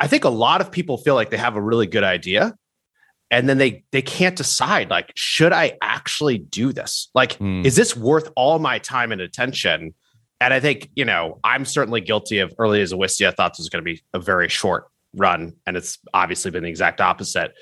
I 0.00 0.08
think 0.08 0.24
a 0.24 0.28
lot 0.28 0.60
of 0.60 0.72
people 0.72 0.98
feel 0.98 1.14
like 1.14 1.30
they 1.30 1.36
have 1.36 1.56
a 1.56 1.62
really 1.62 1.86
good 1.86 2.04
idea 2.04 2.54
and 3.30 3.48
then 3.48 3.58
they 3.58 3.84
they 3.92 4.02
can't 4.02 4.36
decide 4.36 4.90
like 4.90 5.12
should 5.14 5.52
I 5.52 5.78
actually 5.82 6.38
do 6.38 6.72
this? 6.72 7.10
Like 7.14 7.38
mm. 7.38 7.64
is 7.64 7.76
this 7.76 7.96
worth 7.96 8.30
all 8.36 8.58
my 8.58 8.78
time 8.78 9.12
and 9.12 9.20
attention? 9.20 9.94
And 10.40 10.52
I 10.52 10.60
think, 10.60 10.90
you 10.94 11.04
know, 11.04 11.38
I'm 11.44 11.64
certainly 11.64 12.00
guilty 12.00 12.40
of 12.40 12.52
early 12.58 12.82
as 12.82 12.92
a 12.92 12.96
Wistia 12.96 13.34
thought 13.34 13.52
this 13.52 13.60
was 13.60 13.68
going 13.68 13.84
to 13.84 13.90
be 13.90 14.02
a 14.12 14.18
very 14.18 14.48
short 14.48 14.88
run 15.14 15.54
and 15.66 15.76
it's 15.76 15.98
obviously 16.12 16.50
been 16.50 16.62
the 16.62 16.68
exact 16.68 17.00
opposite. 17.00 17.52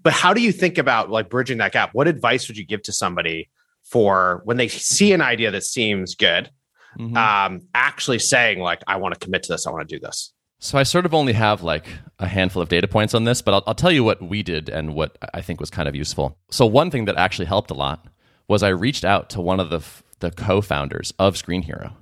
But 0.00 0.12
how 0.12 0.32
do 0.32 0.40
you 0.40 0.52
think 0.52 0.78
about 0.78 1.10
like 1.10 1.28
bridging 1.28 1.58
that 1.58 1.72
gap? 1.72 1.90
What 1.92 2.08
advice 2.08 2.48
would 2.48 2.56
you 2.56 2.66
give 2.66 2.82
to 2.82 2.92
somebody 2.92 3.50
for 3.84 4.42
when 4.44 4.56
they 4.56 4.68
see 4.68 5.12
an 5.12 5.20
idea 5.20 5.50
that 5.50 5.64
seems 5.64 6.14
good, 6.14 6.50
mm-hmm. 6.98 7.16
um, 7.16 7.62
actually 7.74 8.18
saying 8.18 8.60
like, 8.60 8.82
I 8.86 8.96
want 8.96 9.14
to 9.14 9.20
commit 9.20 9.42
to 9.44 9.52
this. 9.52 9.66
I 9.66 9.70
want 9.70 9.88
to 9.88 9.96
do 9.96 10.00
this. 10.00 10.32
So 10.60 10.76
I 10.76 10.82
sort 10.82 11.06
of 11.06 11.14
only 11.14 11.32
have 11.34 11.62
like 11.62 11.86
a 12.18 12.26
handful 12.26 12.60
of 12.60 12.68
data 12.68 12.88
points 12.88 13.14
on 13.14 13.24
this, 13.24 13.42
but 13.42 13.54
I'll, 13.54 13.62
I'll 13.68 13.74
tell 13.74 13.92
you 13.92 14.02
what 14.02 14.20
we 14.20 14.42
did 14.42 14.68
and 14.68 14.94
what 14.94 15.16
I 15.32 15.40
think 15.40 15.60
was 15.60 15.70
kind 15.70 15.88
of 15.88 15.94
useful. 15.94 16.36
So 16.50 16.66
one 16.66 16.90
thing 16.90 17.04
that 17.04 17.16
actually 17.16 17.46
helped 17.46 17.70
a 17.70 17.74
lot 17.74 18.06
was 18.48 18.62
I 18.62 18.68
reached 18.68 19.04
out 19.04 19.30
to 19.30 19.40
one 19.40 19.60
of 19.60 19.70
the 19.70 19.84
the 20.20 20.32
co-founders 20.32 21.14
of 21.20 21.36
Screen 21.36 21.62
Hero 21.62 21.96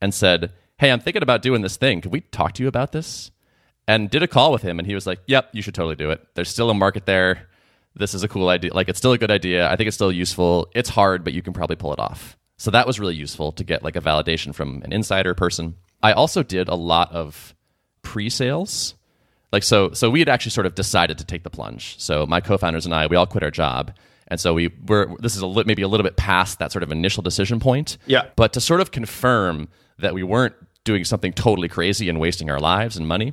and 0.00 0.14
said, 0.14 0.52
"Hey, 0.78 0.92
I'm 0.92 1.00
thinking 1.00 1.22
about 1.22 1.42
doing 1.42 1.62
this 1.62 1.76
thing. 1.76 2.00
Could 2.00 2.12
we 2.12 2.20
talk 2.20 2.52
to 2.52 2.62
you 2.62 2.68
about 2.68 2.92
this?" 2.92 3.32
And 3.86 4.08
did 4.08 4.22
a 4.22 4.28
call 4.28 4.50
with 4.50 4.62
him, 4.62 4.78
and 4.78 4.86
he 4.86 4.94
was 4.94 5.06
like, 5.06 5.20
"Yep, 5.26 5.50
you 5.52 5.60
should 5.60 5.74
totally 5.74 5.96
do 5.96 6.10
it. 6.10 6.26
There's 6.34 6.48
still 6.48 6.70
a 6.70 6.74
market 6.74 7.04
there 7.04 7.48
this 7.96 8.14
is 8.14 8.22
a 8.22 8.28
cool 8.28 8.48
idea. 8.48 8.74
Like 8.74 8.88
it's 8.88 8.98
still 8.98 9.12
a 9.12 9.18
good 9.18 9.30
idea. 9.30 9.70
I 9.70 9.76
think 9.76 9.88
it's 9.88 9.96
still 9.96 10.12
useful. 10.12 10.68
It's 10.74 10.88
hard, 10.88 11.24
but 11.24 11.32
you 11.32 11.42
can 11.42 11.52
probably 11.52 11.76
pull 11.76 11.92
it 11.92 11.98
off. 11.98 12.36
So 12.56 12.70
that 12.70 12.86
was 12.86 13.00
really 13.00 13.14
useful 13.14 13.52
to 13.52 13.64
get 13.64 13.82
like 13.82 13.96
a 13.96 14.00
validation 14.00 14.54
from 14.54 14.82
an 14.84 14.92
insider 14.92 15.34
person. 15.34 15.76
I 16.02 16.12
also 16.12 16.42
did 16.42 16.68
a 16.68 16.74
lot 16.74 17.12
of 17.12 17.54
pre-sales. 18.02 18.94
Like 19.52 19.62
so 19.62 19.92
so 19.92 20.10
we 20.10 20.18
had 20.18 20.28
actually 20.28 20.50
sort 20.50 20.66
of 20.66 20.74
decided 20.74 21.18
to 21.18 21.24
take 21.24 21.44
the 21.44 21.50
plunge. 21.50 21.98
So 22.00 22.26
my 22.26 22.40
co-founders 22.40 22.84
and 22.84 22.94
I, 22.94 23.06
we 23.06 23.16
all 23.16 23.26
quit 23.26 23.44
our 23.44 23.50
job. 23.50 23.92
And 24.26 24.40
so 24.40 24.54
we 24.54 24.70
were 24.86 25.14
this 25.20 25.36
is 25.36 25.42
a 25.42 25.46
li- 25.46 25.64
maybe 25.66 25.82
a 25.82 25.88
little 25.88 26.04
bit 26.04 26.16
past 26.16 26.58
that 26.58 26.72
sort 26.72 26.82
of 26.82 26.90
initial 26.90 27.22
decision 27.22 27.60
point. 27.60 27.98
Yeah. 28.06 28.26
But 28.36 28.54
to 28.54 28.60
sort 28.60 28.80
of 28.80 28.90
confirm 28.90 29.68
that 29.98 30.14
we 30.14 30.22
weren't 30.22 30.54
doing 30.82 31.04
something 31.04 31.32
totally 31.32 31.68
crazy 31.68 32.08
and 32.08 32.18
wasting 32.18 32.50
our 32.50 32.58
lives 32.58 32.96
and 32.96 33.06
money 33.06 33.32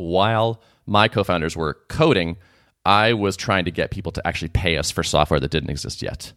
while 0.00 0.60
my 0.86 1.08
co-founders 1.08 1.56
were 1.56 1.74
coding 1.88 2.36
I 2.84 3.12
was 3.12 3.36
trying 3.36 3.64
to 3.66 3.70
get 3.70 3.90
people 3.90 4.12
to 4.12 4.26
actually 4.26 4.48
pay 4.48 4.76
us 4.76 4.90
for 4.90 5.02
software 5.02 5.40
that 5.40 5.50
didn't 5.50 5.70
exist 5.70 6.02
yet. 6.02 6.32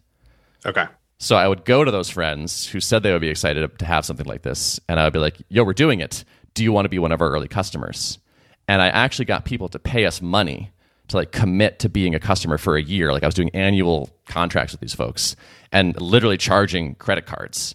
Okay. 0.66 0.86
So 1.18 1.36
I 1.36 1.48
would 1.48 1.64
go 1.64 1.84
to 1.84 1.90
those 1.90 2.10
friends 2.10 2.66
who 2.66 2.80
said 2.80 3.02
they 3.02 3.12
would 3.12 3.20
be 3.20 3.28
excited 3.28 3.78
to 3.78 3.84
have 3.86 4.04
something 4.04 4.26
like 4.26 4.42
this, 4.42 4.78
and 4.88 5.00
I 5.00 5.04
would 5.04 5.12
be 5.12 5.18
like, 5.18 5.40
"Yo, 5.48 5.64
we're 5.64 5.72
doing 5.72 6.00
it. 6.00 6.24
Do 6.54 6.62
you 6.62 6.72
want 6.72 6.84
to 6.84 6.90
be 6.90 6.98
one 6.98 7.12
of 7.12 7.20
our 7.20 7.30
early 7.30 7.48
customers?" 7.48 8.18
And 8.68 8.82
I 8.82 8.88
actually 8.88 9.24
got 9.26 9.44
people 9.44 9.68
to 9.70 9.78
pay 9.78 10.06
us 10.06 10.20
money 10.20 10.70
to 11.08 11.16
like 11.16 11.32
commit 11.32 11.78
to 11.80 11.88
being 11.88 12.14
a 12.14 12.20
customer 12.20 12.58
for 12.58 12.76
a 12.76 12.82
year. 12.82 13.12
Like 13.12 13.22
I 13.22 13.26
was 13.26 13.34
doing 13.34 13.50
annual 13.54 14.10
contracts 14.26 14.72
with 14.72 14.80
these 14.80 14.94
folks 14.94 15.36
and 15.70 15.98
literally 16.00 16.38
charging 16.38 16.94
credit 16.94 17.26
cards. 17.26 17.74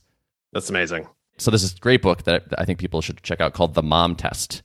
That's 0.52 0.69
amazing. 0.69 1.08
So 1.38 1.52
this 1.52 1.63
is 1.63 1.73
a 1.73 1.78
great 1.78 2.02
book 2.02 2.23
that 2.23 2.45
I 2.58 2.65
think 2.65 2.80
people 2.80 3.02
should 3.02 3.21
check 3.23 3.39
out 3.39 3.54
called 3.54 3.75
The 3.75 3.84
Mom 3.84 4.15
Test, 4.15 4.62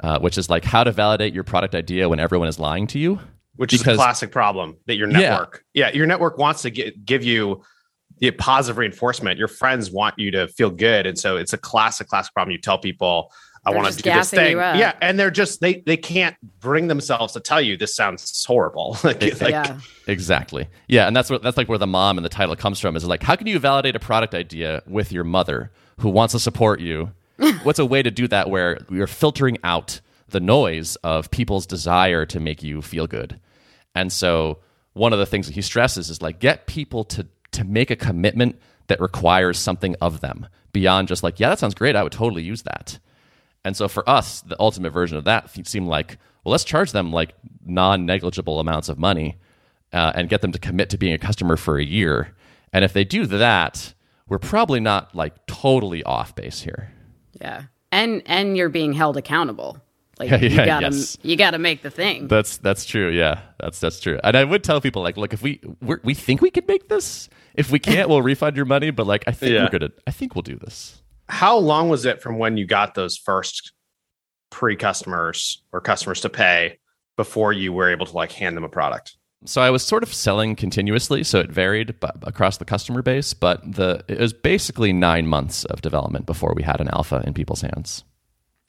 uh, 0.00 0.18
which 0.20 0.38
is 0.38 0.48
like 0.48 0.64
how 0.64 0.84
to 0.84 0.92
validate 0.92 1.34
your 1.34 1.44
product 1.44 1.74
idea 1.74 2.08
when 2.08 2.20
everyone 2.20 2.48
is 2.48 2.58
lying 2.58 2.86
to 2.88 2.98
you. 2.98 3.20
Which 3.56 3.72
is 3.72 3.84
a 3.86 3.94
classic 3.94 4.30
problem 4.30 4.76
that 4.86 4.94
your 4.94 5.08
network, 5.08 5.64
yeah, 5.74 5.88
yeah 5.88 5.96
your 5.96 6.06
network 6.06 6.38
wants 6.38 6.62
to 6.62 6.70
get, 6.70 7.04
give 7.04 7.24
you 7.24 7.62
the 8.18 8.30
positive 8.32 8.78
reinforcement. 8.78 9.38
Your 9.38 9.48
friends 9.48 9.90
want 9.90 10.18
you 10.18 10.30
to 10.32 10.48
feel 10.48 10.70
good, 10.70 11.06
and 11.06 11.18
so 11.18 11.36
it's 11.36 11.52
a 11.52 11.58
classic, 11.58 12.08
classic 12.08 12.32
problem. 12.34 12.52
You 12.52 12.60
tell 12.60 12.78
people, 12.78 13.32
"I 13.64 13.70
want 13.70 13.92
to 13.92 14.02
do 14.02 14.10
this 14.12 14.30
thing," 14.30 14.56
yeah, 14.56 14.94
and 15.00 15.18
they're 15.18 15.30
just 15.30 15.60
they 15.60 15.82
they 15.86 15.96
can't 15.96 16.36
bring 16.60 16.88
themselves 16.88 17.32
to 17.34 17.40
tell 17.40 17.60
you 17.60 17.76
this 17.76 17.94
sounds 17.94 18.44
horrible. 18.44 18.96
like, 19.04 19.22
like, 19.40 19.50
yeah. 19.50 19.80
exactly, 20.06 20.68
yeah, 20.86 21.06
and 21.06 21.16
that's 21.16 21.30
what 21.30 21.42
that's 21.42 21.56
like 21.56 21.68
where 21.68 21.78
the 21.78 21.86
mom 21.86 22.18
and 22.18 22.24
the 22.24 22.30
title 22.30 22.56
comes 22.56 22.80
from. 22.80 22.96
Is 22.96 23.04
like, 23.04 23.22
how 23.22 23.36
can 23.36 23.46
you 23.46 23.58
validate 23.58 23.96
a 23.96 24.00
product 24.00 24.34
idea 24.34 24.82
with 24.86 25.12
your 25.12 25.24
mother 25.24 25.70
who 25.98 26.10
wants 26.10 26.32
to 26.32 26.38
support 26.38 26.80
you? 26.80 27.12
What's 27.62 27.78
a 27.78 27.86
way 27.86 28.02
to 28.02 28.10
do 28.10 28.28
that 28.28 28.50
where 28.50 28.78
you're 28.90 29.06
filtering 29.06 29.58
out 29.62 30.00
the 30.28 30.40
noise 30.40 30.96
of 30.96 31.30
people's 31.30 31.66
desire 31.66 32.26
to 32.26 32.40
make 32.40 32.62
you 32.62 32.82
feel 32.82 33.06
good? 33.06 33.40
And 33.94 34.12
so 34.12 34.58
one 34.92 35.12
of 35.12 35.18
the 35.18 35.26
things 35.26 35.46
that 35.46 35.54
he 35.54 35.62
stresses 35.62 36.10
is 36.10 36.20
like 36.20 36.40
get 36.40 36.66
people 36.66 37.04
to 37.04 37.26
to 37.52 37.64
make 37.64 37.90
a 37.90 37.96
commitment 37.96 38.60
that 38.88 39.00
requires 39.00 39.58
something 39.58 39.96
of 40.00 40.20
them 40.20 40.46
beyond 40.72 41.08
just 41.08 41.22
like, 41.22 41.40
yeah, 41.40 41.48
that 41.48 41.58
sounds 41.58 41.74
great. 41.74 41.96
I 41.96 42.02
would 42.02 42.12
totally 42.12 42.42
use 42.42 42.62
that. 42.62 42.98
And 43.64 43.76
so 43.76 43.88
for 43.88 44.08
us, 44.08 44.42
the 44.42 44.56
ultimate 44.60 44.90
version 44.90 45.16
of 45.16 45.24
that 45.24 45.50
seemed 45.66 45.88
like, 45.88 46.18
well, 46.44 46.52
let's 46.52 46.64
charge 46.64 46.92
them 46.92 47.12
like 47.12 47.34
non 47.64 48.06
negligible 48.06 48.60
amounts 48.60 48.88
of 48.88 48.98
money 48.98 49.38
uh, 49.92 50.12
and 50.14 50.28
get 50.28 50.42
them 50.42 50.52
to 50.52 50.58
commit 50.58 50.90
to 50.90 50.98
being 50.98 51.14
a 51.14 51.18
customer 51.18 51.56
for 51.56 51.78
a 51.78 51.84
year. 51.84 52.34
And 52.72 52.84
if 52.84 52.92
they 52.92 53.04
do 53.04 53.26
that, 53.26 53.94
we're 54.28 54.38
probably 54.38 54.80
not 54.80 55.14
like 55.14 55.46
totally 55.46 56.02
off 56.04 56.34
base 56.34 56.60
here. 56.62 56.92
Yeah. 57.40 57.64
And 57.92 58.22
and 58.26 58.56
you're 58.56 58.68
being 58.68 58.92
held 58.92 59.16
accountable. 59.16 59.80
Like 60.18 60.30
yeah, 60.30 60.36
you 60.38 60.56
gotta 60.56 60.86
yes. 60.86 61.18
you 61.22 61.36
gotta 61.36 61.58
make 61.58 61.82
the 61.82 61.90
thing. 61.90 62.28
That's 62.28 62.58
that's 62.58 62.84
true. 62.84 63.10
Yeah, 63.10 63.40
that's 63.58 63.78
that's 63.80 64.00
true. 64.00 64.18
And 64.24 64.36
I 64.36 64.44
would 64.44 64.64
tell 64.64 64.80
people 64.80 65.02
like, 65.02 65.16
look, 65.16 65.32
if 65.32 65.42
we 65.42 65.60
we 65.80 66.14
think 66.14 66.40
we 66.40 66.50
could 66.50 66.66
make 66.66 66.88
this, 66.88 67.28
if 67.54 67.70
we 67.70 67.78
can't, 67.78 68.08
we'll 68.08 68.22
refund 68.22 68.56
your 68.56 68.66
money. 68.66 68.90
But 68.90 69.06
like, 69.06 69.24
I 69.26 69.32
think 69.32 69.52
yeah. 69.52 69.64
we're 69.64 69.78
gonna. 69.78 69.92
I 70.06 70.10
think 70.10 70.34
we'll 70.34 70.42
do 70.42 70.56
this. 70.56 71.02
How 71.28 71.56
long 71.56 71.88
was 71.88 72.04
it 72.04 72.22
from 72.22 72.38
when 72.38 72.56
you 72.56 72.66
got 72.66 72.94
those 72.94 73.16
first 73.16 73.72
pre 74.50 74.76
customers 74.76 75.62
or 75.72 75.80
customers 75.80 76.20
to 76.22 76.28
pay 76.28 76.78
before 77.16 77.52
you 77.52 77.72
were 77.72 77.90
able 77.90 78.06
to 78.06 78.16
like 78.16 78.32
hand 78.32 78.56
them 78.56 78.64
a 78.64 78.68
product? 78.68 79.17
So 79.44 79.60
I 79.62 79.70
was 79.70 79.84
sort 79.84 80.02
of 80.02 80.12
selling 80.12 80.56
continuously, 80.56 81.22
so 81.22 81.38
it 81.38 81.50
varied 81.50 81.94
across 82.22 82.56
the 82.56 82.64
customer 82.64 83.02
base. 83.02 83.34
But 83.34 83.60
the 83.62 84.04
it 84.08 84.18
was 84.18 84.32
basically 84.32 84.92
nine 84.92 85.26
months 85.26 85.64
of 85.66 85.80
development 85.80 86.26
before 86.26 86.54
we 86.56 86.62
had 86.62 86.80
an 86.80 86.88
alpha 86.88 87.22
in 87.26 87.34
people's 87.34 87.60
hands 87.60 88.04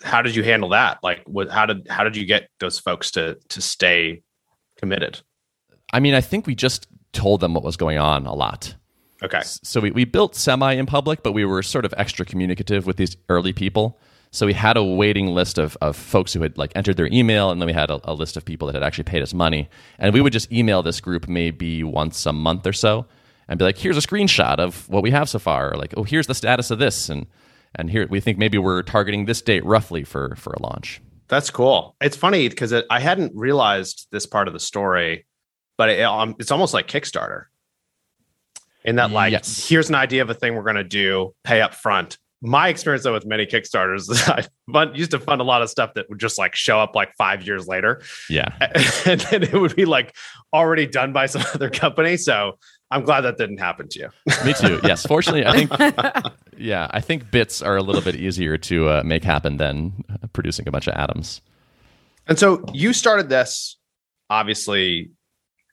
how 0.02 0.22
did 0.22 0.36
you 0.36 0.44
handle 0.44 0.70
that? 0.70 1.00
Like, 1.04 1.24
what, 1.26 1.50
how 1.50 1.66
did 1.66 1.88
how 1.90 2.04
did 2.04 2.16
you 2.16 2.26
get 2.26 2.50
those 2.60 2.80
folks 2.80 3.12
to 3.12 3.38
to 3.50 3.62
stay 3.62 4.22
committed? 4.78 5.22
I 5.92 6.00
mean, 6.00 6.14
I 6.14 6.22
think 6.22 6.48
we 6.48 6.56
just 6.56 6.88
told 7.12 7.42
them 7.42 7.54
what 7.54 7.64
was 7.64 7.78
going 7.78 7.98
on 7.98 8.26
a 8.26 8.34
lot. 8.34 8.76
Okay. 9.22 9.42
So 9.44 9.82
we, 9.82 9.92
we 9.92 10.06
built 10.06 10.36
semi 10.36 10.74
in 10.74 10.86
public, 10.86 11.24
but 11.24 11.34
we 11.34 11.44
were 11.44 11.62
sort 11.62 11.84
of 11.84 11.94
extra 11.98 12.26
communicative 12.26 12.86
with 12.86 12.98
these 12.98 13.18
early 13.28 13.52
people. 13.52 14.00
So 14.32 14.46
we 14.46 14.54
had 14.54 14.78
a 14.78 14.84
waiting 14.84 15.28
list 15.28 15.58
of, 15.58 15.76
of 15.82 15.96
folks 15.96 16.34
who 16.34 16.42
had 16.42 16.58
like 16.58 16.72
entered 16.76 16.98
their 16.98 17.08
email, 17.12 17.50
and 17.50 17.62
then 17.62 17.68
we 17.68 17.74
had 17.74 17.90
a, 17.90 18.00
a 18.04 18.14
list 18.14 18.38
of 18.38 18.46
people 18.46 18.68
that 18.68 18.76
had 18.76 18.84
actually 18.84 19.06
paid 19.06 19.22
us 19.22 19.34
money. 19.34 19.70
And 19.98 20.14
we 20.14 20.22
would 20.22 20.34
just 20.34 20.52
email 20.52 20.84
this 20.84 21.02
group 21.02 21.28
maybe 21.28 21.84
once 21.84 22.26
a 22.26 22.34
month 22.34 22.68
or 22.68 22.74
so 22.74 23.06
and 23.48 23.58
be 23.58 23.66
like, 23.66 23.78
here's 23.78 23.98
a 23.98 24.02
screenshot 24.02 24.60
of 24.60 24.88
what 24.88 25.02
we 25.02 25.12
have 25.12 25.28
so 25.28 25.40
far. 25.40 25.72
Or 25.72 25.76
like, 25.78 25.94
oh, 25.98 26.04
here's 26.04 26.28
the 26.28 26.36
status 26.36 26.72
of 26.72 26.80
this. 26.80 27.10
And 27.10 27.26
and 27.76 27.90
here 27.90 28.08
we 28.08 28.20
think 28.20 28.38
maybe 28.38 28.58
we're 28.58 28.82
targeting 28.84 29.26
this 29.26 29.42
date 29.42 29.66
roughly 29.66 30.04
for 30.04 30.36
for 30.36 30.54
a 30.54 30.62
launch. 30.62 31.02
That's 31.28 31.50
cool. 31.50 31.96
It's 32.02 32.18
funny 32.18 32.50
because 32.50 32.72
it, 32.72 32.86
I 32.90 33.00
hadn't 33.00 33.34
realized 33.36 34.08
this 34.12 34.26
part 34.26 34.48
of 34.48 34.54
the 34.54 34.60
story, 34.60 35.28
but 35.78 35.90
it, 35.90 36.02
um, 36.02 36.36
it's 36.40 36.50
almost 36.50 36.74
like 36.74 36.88
Kickstarter. 36.88 37.46
In 38.84 38.96
that, 38.96 39.12
like, 39.12 39.34
yes. 39.34 39.68
here's 39.68 39.90
an 39.90 39.96
idea 39.96 40.24
of 40.24 40.30
a 40.30 40.34
thing 40.34 40.56
we're 40.56 40.64
going 40.64 40.76
to 40.78 40.84
do, 40.84 41.36
pay 41.44 41.62
up 41.62 41.76
front. 41.76 42.18
My 42.42 42.70
experience 42.70 43.04
though 43.04 43.14
with 43.14 43.26
many 43.26 43.46
Kickstarters, 43.46 44.10
I 44.30 44.46
fund, 44.72 44.98
used 44.98 45.12
to 45.12 45.20
fund 45.20 45.42
a 45.42 45.44
lot 45.44 45.62
of 45.62 45.70
stuff 45.70 45.94
that 45.96 46.10
would 46.10 46.20
just 46.20 46.38
like 46.38 46.56
show 46.56 46.80
up 46.80 46.96
like 46.96 47.14
five 47.18 47.46
years 47.46 47.68
later. 47.68 48.02
Yeah, 48.30 48.56
and 49.06 49.22
then 49.22 49.44
it 49.44 49.54
would 49.54 49.76
be 49.76 49.86
like 49.86 50.16
already 50.54 50.86
done 50.86 51.14
by 51.14 51.26
some 51.26 51.44
other 51.54 51.70
company. 51.70 52.18
So 52.18 52.58
I'm 52.92 53.04
glad 53.04 53.22
that 53.22 53.38
didn't 53.38 53.60
happen 53.60 53.88
to 53.90 54.00
you. 54.00 54.10
Me 54.46 54.54
too. 54.54 54.80
Yes. 54.84 55.06
Fortunately, 55.06 55.46
I 55.46 55.66
think, 55.66 56.34
yeah, 56.58 56.88
I 56.92 57.02
think 57.02 57.30
bits 57.30 57.62
are 57.62 57.78
a 57.78 57.84
little 57.84 58.02
bit 58.02 58.16
easier 58.16 58.58
to 58.58 58.90
uh, 58.90 59.04
make 59.06 59.24
happen 59.24 59.58
than 59.58 60.04
producing 60.34 60.68
a 60.68 60.72
bunch 60.72 60.88
of 60.88 60.96
atoms. 60.96 61.42
And 62.26 62.40
so 62.40 62.64
you 62.74 62.94
started 62.94 63.30
this 63.30 63.78
obviously 64.30 65.12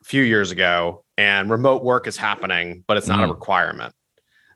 a 0.03 0.05
few 0.05 0.23
years 0.23 0.51
ago, 0.51 1.05
and 1.19 1.51
remote 1.51 1.85
work 1.85 2.07
is 2.07 2.17
happening, 2.17 2.85
but 2.87 2.97
it's 2.97 3.07
not 3.07 3.21
mm. 3.21 3.25
a 3.25 3.33
requirement. 3.33 3.95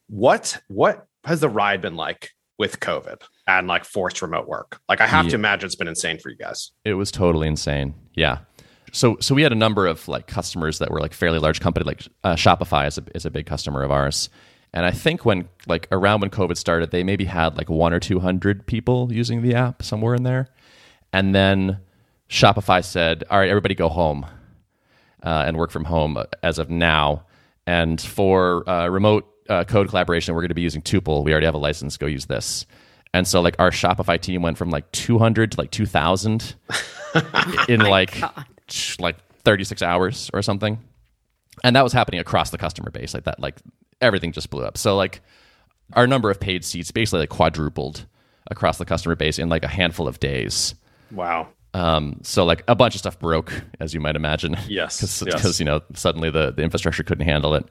What 0.08 0.60
what 0.68 1.06
has 1.24 1.40
the 1.40 1.48
ride 1.48 1.80
been 1.80 1.96
like 1.96 2.30
with 2.58 2.80
COVID 2.80 3.22
and 3.46 3.66
like 3.66 3.84
forced 3.84 4.22
remote 4.22 4.48
work? 4.48 4.80
Like 4.88 5.00
I 5.00 5.06
have 5.06 5.26
yeah. 5.26 5.30
to 5.30 5.36
imagine 5.36 5.66
it's 5.66 5.76
been 5.76 5.88
insane 5.88 6.18
for 6.18 6.30
you 6.30 6.36
guys. 6.36 6.70
It 6.84 6.94
was 6.94 7.10
totally 7.10 7.48
insane. 7.48 7.94
Yeah 8.14 8.38
so 8.92 9.16
so 9.20 9.34
we 9.34 9.42
had 9.42 9.52
a 9.52 9.56
number 9.56 9.86
of 9.86 10.06
like 10.08 10.26
customers 10.26 10.78
that 10.78 10.90
were 10.90 11.00
like 11.00 11.14
fairly 11.14 11.38
large 11.38 11.60
company 11.60 11.84
like 11.84 12.06
uh, 12.24 12.34
Shopify 12.34 12.86
is 12.86 12.98
a, 12.98 13.04
is 13.14 13.24
a 13.24 13.30
big 13.30 13.46
customer 13.46 13.82
of 13.82 13.90
ours. 13.90 14.28
And 14.72 14.86
I 14.86 14.92
think 14.92 15.24
when 15.24 15.48
like 15.66 15.88
around 15.90 16.20
when 16.20 16.30
COVID 16.30 16.56
started, 16.56 16.90
they 16.90 17.02
maybe 17.02 17.24
had 17.24 17.56
like 17.56 17.68
one 17.68 17.92
or 17.92 18.00
two 18.00 18.20
hundred 18.20 18.66
people 18.66 19.12
using 19.12 19.42
the 19.42 19.54
app 19.54 19.82
somewhere 19.82 20.14
in 20.14 20.22
there. 20.22 20.48
And 21.12 21.34
then 21.34 21.78
Shopify 22.28 22.84
said, 22.84 23.24
"All 23.30 23.38
right, 23.38 23.48
everybody 23.48 23.74
go 23.74 23.88
home 23.88 24.26
uh, 25.24 25.44
and 25.46 25.56
work 25.56 25.70
from 25.70 25.84
home 25.84 26.22
as 26.42 26.58
of 26.58 26.70
now. 26.70 27.24
And 27.66 28.00
for 28.00 28.68
uh, 28.68 28.88
remote 28.88 29.28
uh, 29.50 29.64
code 29.64 29.88
collaboration, 29.88 30.34
we're 30.34 30.40
going 30.40 30.48
to 30.48 30.54
be 30.54 30.62
using 30.62 30.80
Tuple. 30.80 31.24
We 31.24 31.32
already 31.32 31.46
have 31.46 31.54
a 31.54 31.58
license. 31.58 31.96
Go 31.96 32.06
use 32.06 32.26
this." 32.26 32.64
And 33.12 33.26
so 33.26 33.40
like 33.40 33.56
our 33.58 33.70
Shopify 33.70 34.20
team 34.20 34.42
went 34.42 34.56
from 34.56 34.70
like 34.70 34.90
200 34.92 35.52
to 35.52 35.60
like 35.60 35.70
2,000 35.70 36.54
in 37.68 37.82
oh 37.82 37.90
like 37.90 38.20
like 39.00 39.16
36 39.42 39.82
hours 39.82 40.30
or 40.32 40.42
something. 40.42 40.78
And 41.64 41.76
that 41.76 41.82
was 41.82 41.92
happening 41.92 42.20
across 42.20 42.50
the 42.50 42.58
customer 42.58 42.90
base 42.90 43.12
like 43.12 43.24
that. 43.24 43.40
Like 43.40 43.56
everything 44.00 44.32
just 44.32 44.50
blew 44.50 44.64
up. 44.64 44.78
So 44.78 44.96
like 44.96 45.20
our 45.94 46.06
number 46.06 46.30
of 46.30 46.38
paid 46.38 46.64
seats 46.64 46.90
basically 46.90 47.20
like 47.20 47.30
quadrupled 47.30 48.06
across 48.50 48.78
the 48.78 48.84
customer 48.84 49.16
base 49.16 49.38
in 49.38 49.48
like 49.48 49.64
a 49.64 49.68
handful 49.68 50.06
of 50.06 50.20
days. 50.20 50.74
Wow. 51.10 51.48
Um, 51.74 52.20
so 52.22 52.44
like 52.44 52.64
a 52.68 52.74
bunch 52.74 52.94
of 52.94 53.00
stuff 53.00 53.18
broke, 53.18 53.52
as 53.80 53.92
you 53.92 54.00
might 54.00 54.16
imagine. 54.16 54.56
Yes. 54.68 55.00
Because 55.24 55.44
yes. 55.44 55.60
you 55.60 55.66
know 55.66 55.80
suddenly 55.94 56.30
the 56.30 56.52
the 56.52 56.62
infrastructure 56.62 57.02
couldn't 57.02 57.26
handle 57.26 57.54
it. 57.54 57.66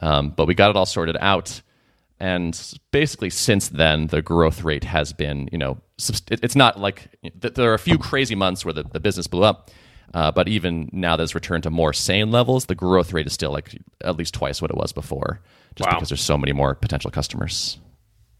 Um, 0.00 0.30
but 0.30 0.46
we 0.46 0.54
got 0.54 0.70
it 0.70 0.76
all 0.76 0.86
sorted 0.86 1.16
out, 1.20 1.60
and 2.18 2.58
basically 2.90 3.30
since 3.30 3.68
then 3.68 4.06
the 4.08 4.22
growth 4.22 4.62
rate 4.62 4.84
has 4.84 5.12
been 5.12 5.48
you 5.52 5.58
know 5.58 5.78
it's 6.30 6.56
not 6.56 6.80
like 6.80 7.08
there 7.22 7.70
are 7.70 7.74
a 7.74 7.78
few 7.78 7.98
crazy 7.98 8.34
months 8.34 8.64
where 8.64 8.72
the, 8.72 8.84
the 8.84 9.00
business 9.00 9.26
blew 9.26 9.44
up, 9.44 9.70
uh, 10.14 10.30
but 10.30 10.48
even 10.48 10.88
now 10.92 11.16
that 11.16 11.22
it's 11.22 11.34
returned 11.34 11.64
to 11.64 11.70
more 11.70 11.92
sane 11.92 12.30
levels, 12.30 12.66
the 12.66 12.74
growth 12.74 13.12
rate 13.12 13.26
is 13.26 13.32
still 13.32 13.52
like 13.52 13.78
at 14.02 14.16
least 14.16 14.34
twice 14.34 14.62
what 14.62 14.70
it 14.70 14.76
was 14.76 14.92
before, 14.92 15.40
just 15.76 15.88
wow. 15.88 15.96
because 15.96 16.08
there's 16.08 16.22
so 16.22 16.38
many 16.38 16.52
more 16.52 16.74
potential 16.74 17.10
customers. 17.10 17.78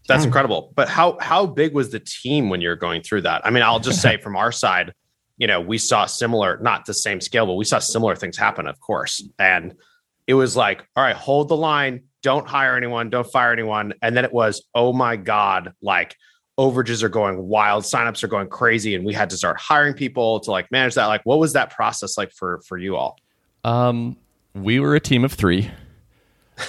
That's 0.07 0.25
incredible. 0.25 0.73
But 0.75 0.89
how 0.89 1.17
how 1.21 1.45
big 1.45 1.73
was 1.73 1.91
the 1.91 1.99
team 1.99 2.49
when 2.49 2.59
you're 2.59 2.75
going 2.75 3.01
through 3.03 3.21
that? 3.21 3.45
I 3.45 3.49
mean, 3.51 3.63
I'll 3.63 3.79
just 3.79 4.01
say 4.01 4.17
from 4.21 4.35
our 4.35 4.51
side, 4.51 4.93
you 5.37 5.47
know, 5.47 5.61
we 5.61 5.77
saw 5.77 6.05
similar, 6.05 6.59
not 6.61 6.85
the 6.85 6.93
same 6.93 7.21
scale, 7.21 7.45
but 7.45 7.53
we 7.53 7.65
saw 7.65 7.79
similar 7.79 8.15
things 8.15 8.37
happen, 8.37 8.67
of 8.67 8.79
course. 8.79 9.23
And 9.39 9.75
it 10.27 10.33
was 10.33 10.55
like, 10.55 10.85
all 10.95 11.03
right, 11.03 11.15
hold 11.15 11.49
the 11.49 11.57
line, 11.57 12.03
don't 12.21 12.47
hire 12.47 12.75
anyone, 12.75 13.09
don't 13.09 13.29
fire 13.29 13.51
anyone. 13.51 13.93
And 14.01 14.15
then 14.15 14.25
it 14.25 14.33
was, 14.33 14.63
oh 14.75 14.93
my 14.93 15.15
God, 15.15 15.73
like 15.81 16.15
overages 16.57 17.03
are 17.03 17.09
going 17.09 17.47
wild, 17.47 17.83
signups 17.83 18.23
are 18.23 18.27
going 18.27 18.47
crazy, 18.47 18.95
and 18.95 19.05
we 19.05 19.13
had 19.13 19.29
to 19.31 19.37
start 19.37 19.59
hiring 19.59 19.93
people 19.93 20.39
to 20.41 20.51
like 20.51 20.71
manage 20.71 20.95
that. 20.95 21.07
Like, 21.07 21.21
what 21.23 21.39
was 21.39 21.53
that 21.53 21.71
process 21.71 22.17
like 22.17 22.31
for 22.31 22.61
for 22.67 22.77
you 22.77 22.95
all? 22.95 23.17
Um, 23.63 24.17
we 24.53 24.79
were 24.79 24.95
a 24.95 24.99
team 24.99 25.25
of 25.25 25.33
three. 25.33 25.71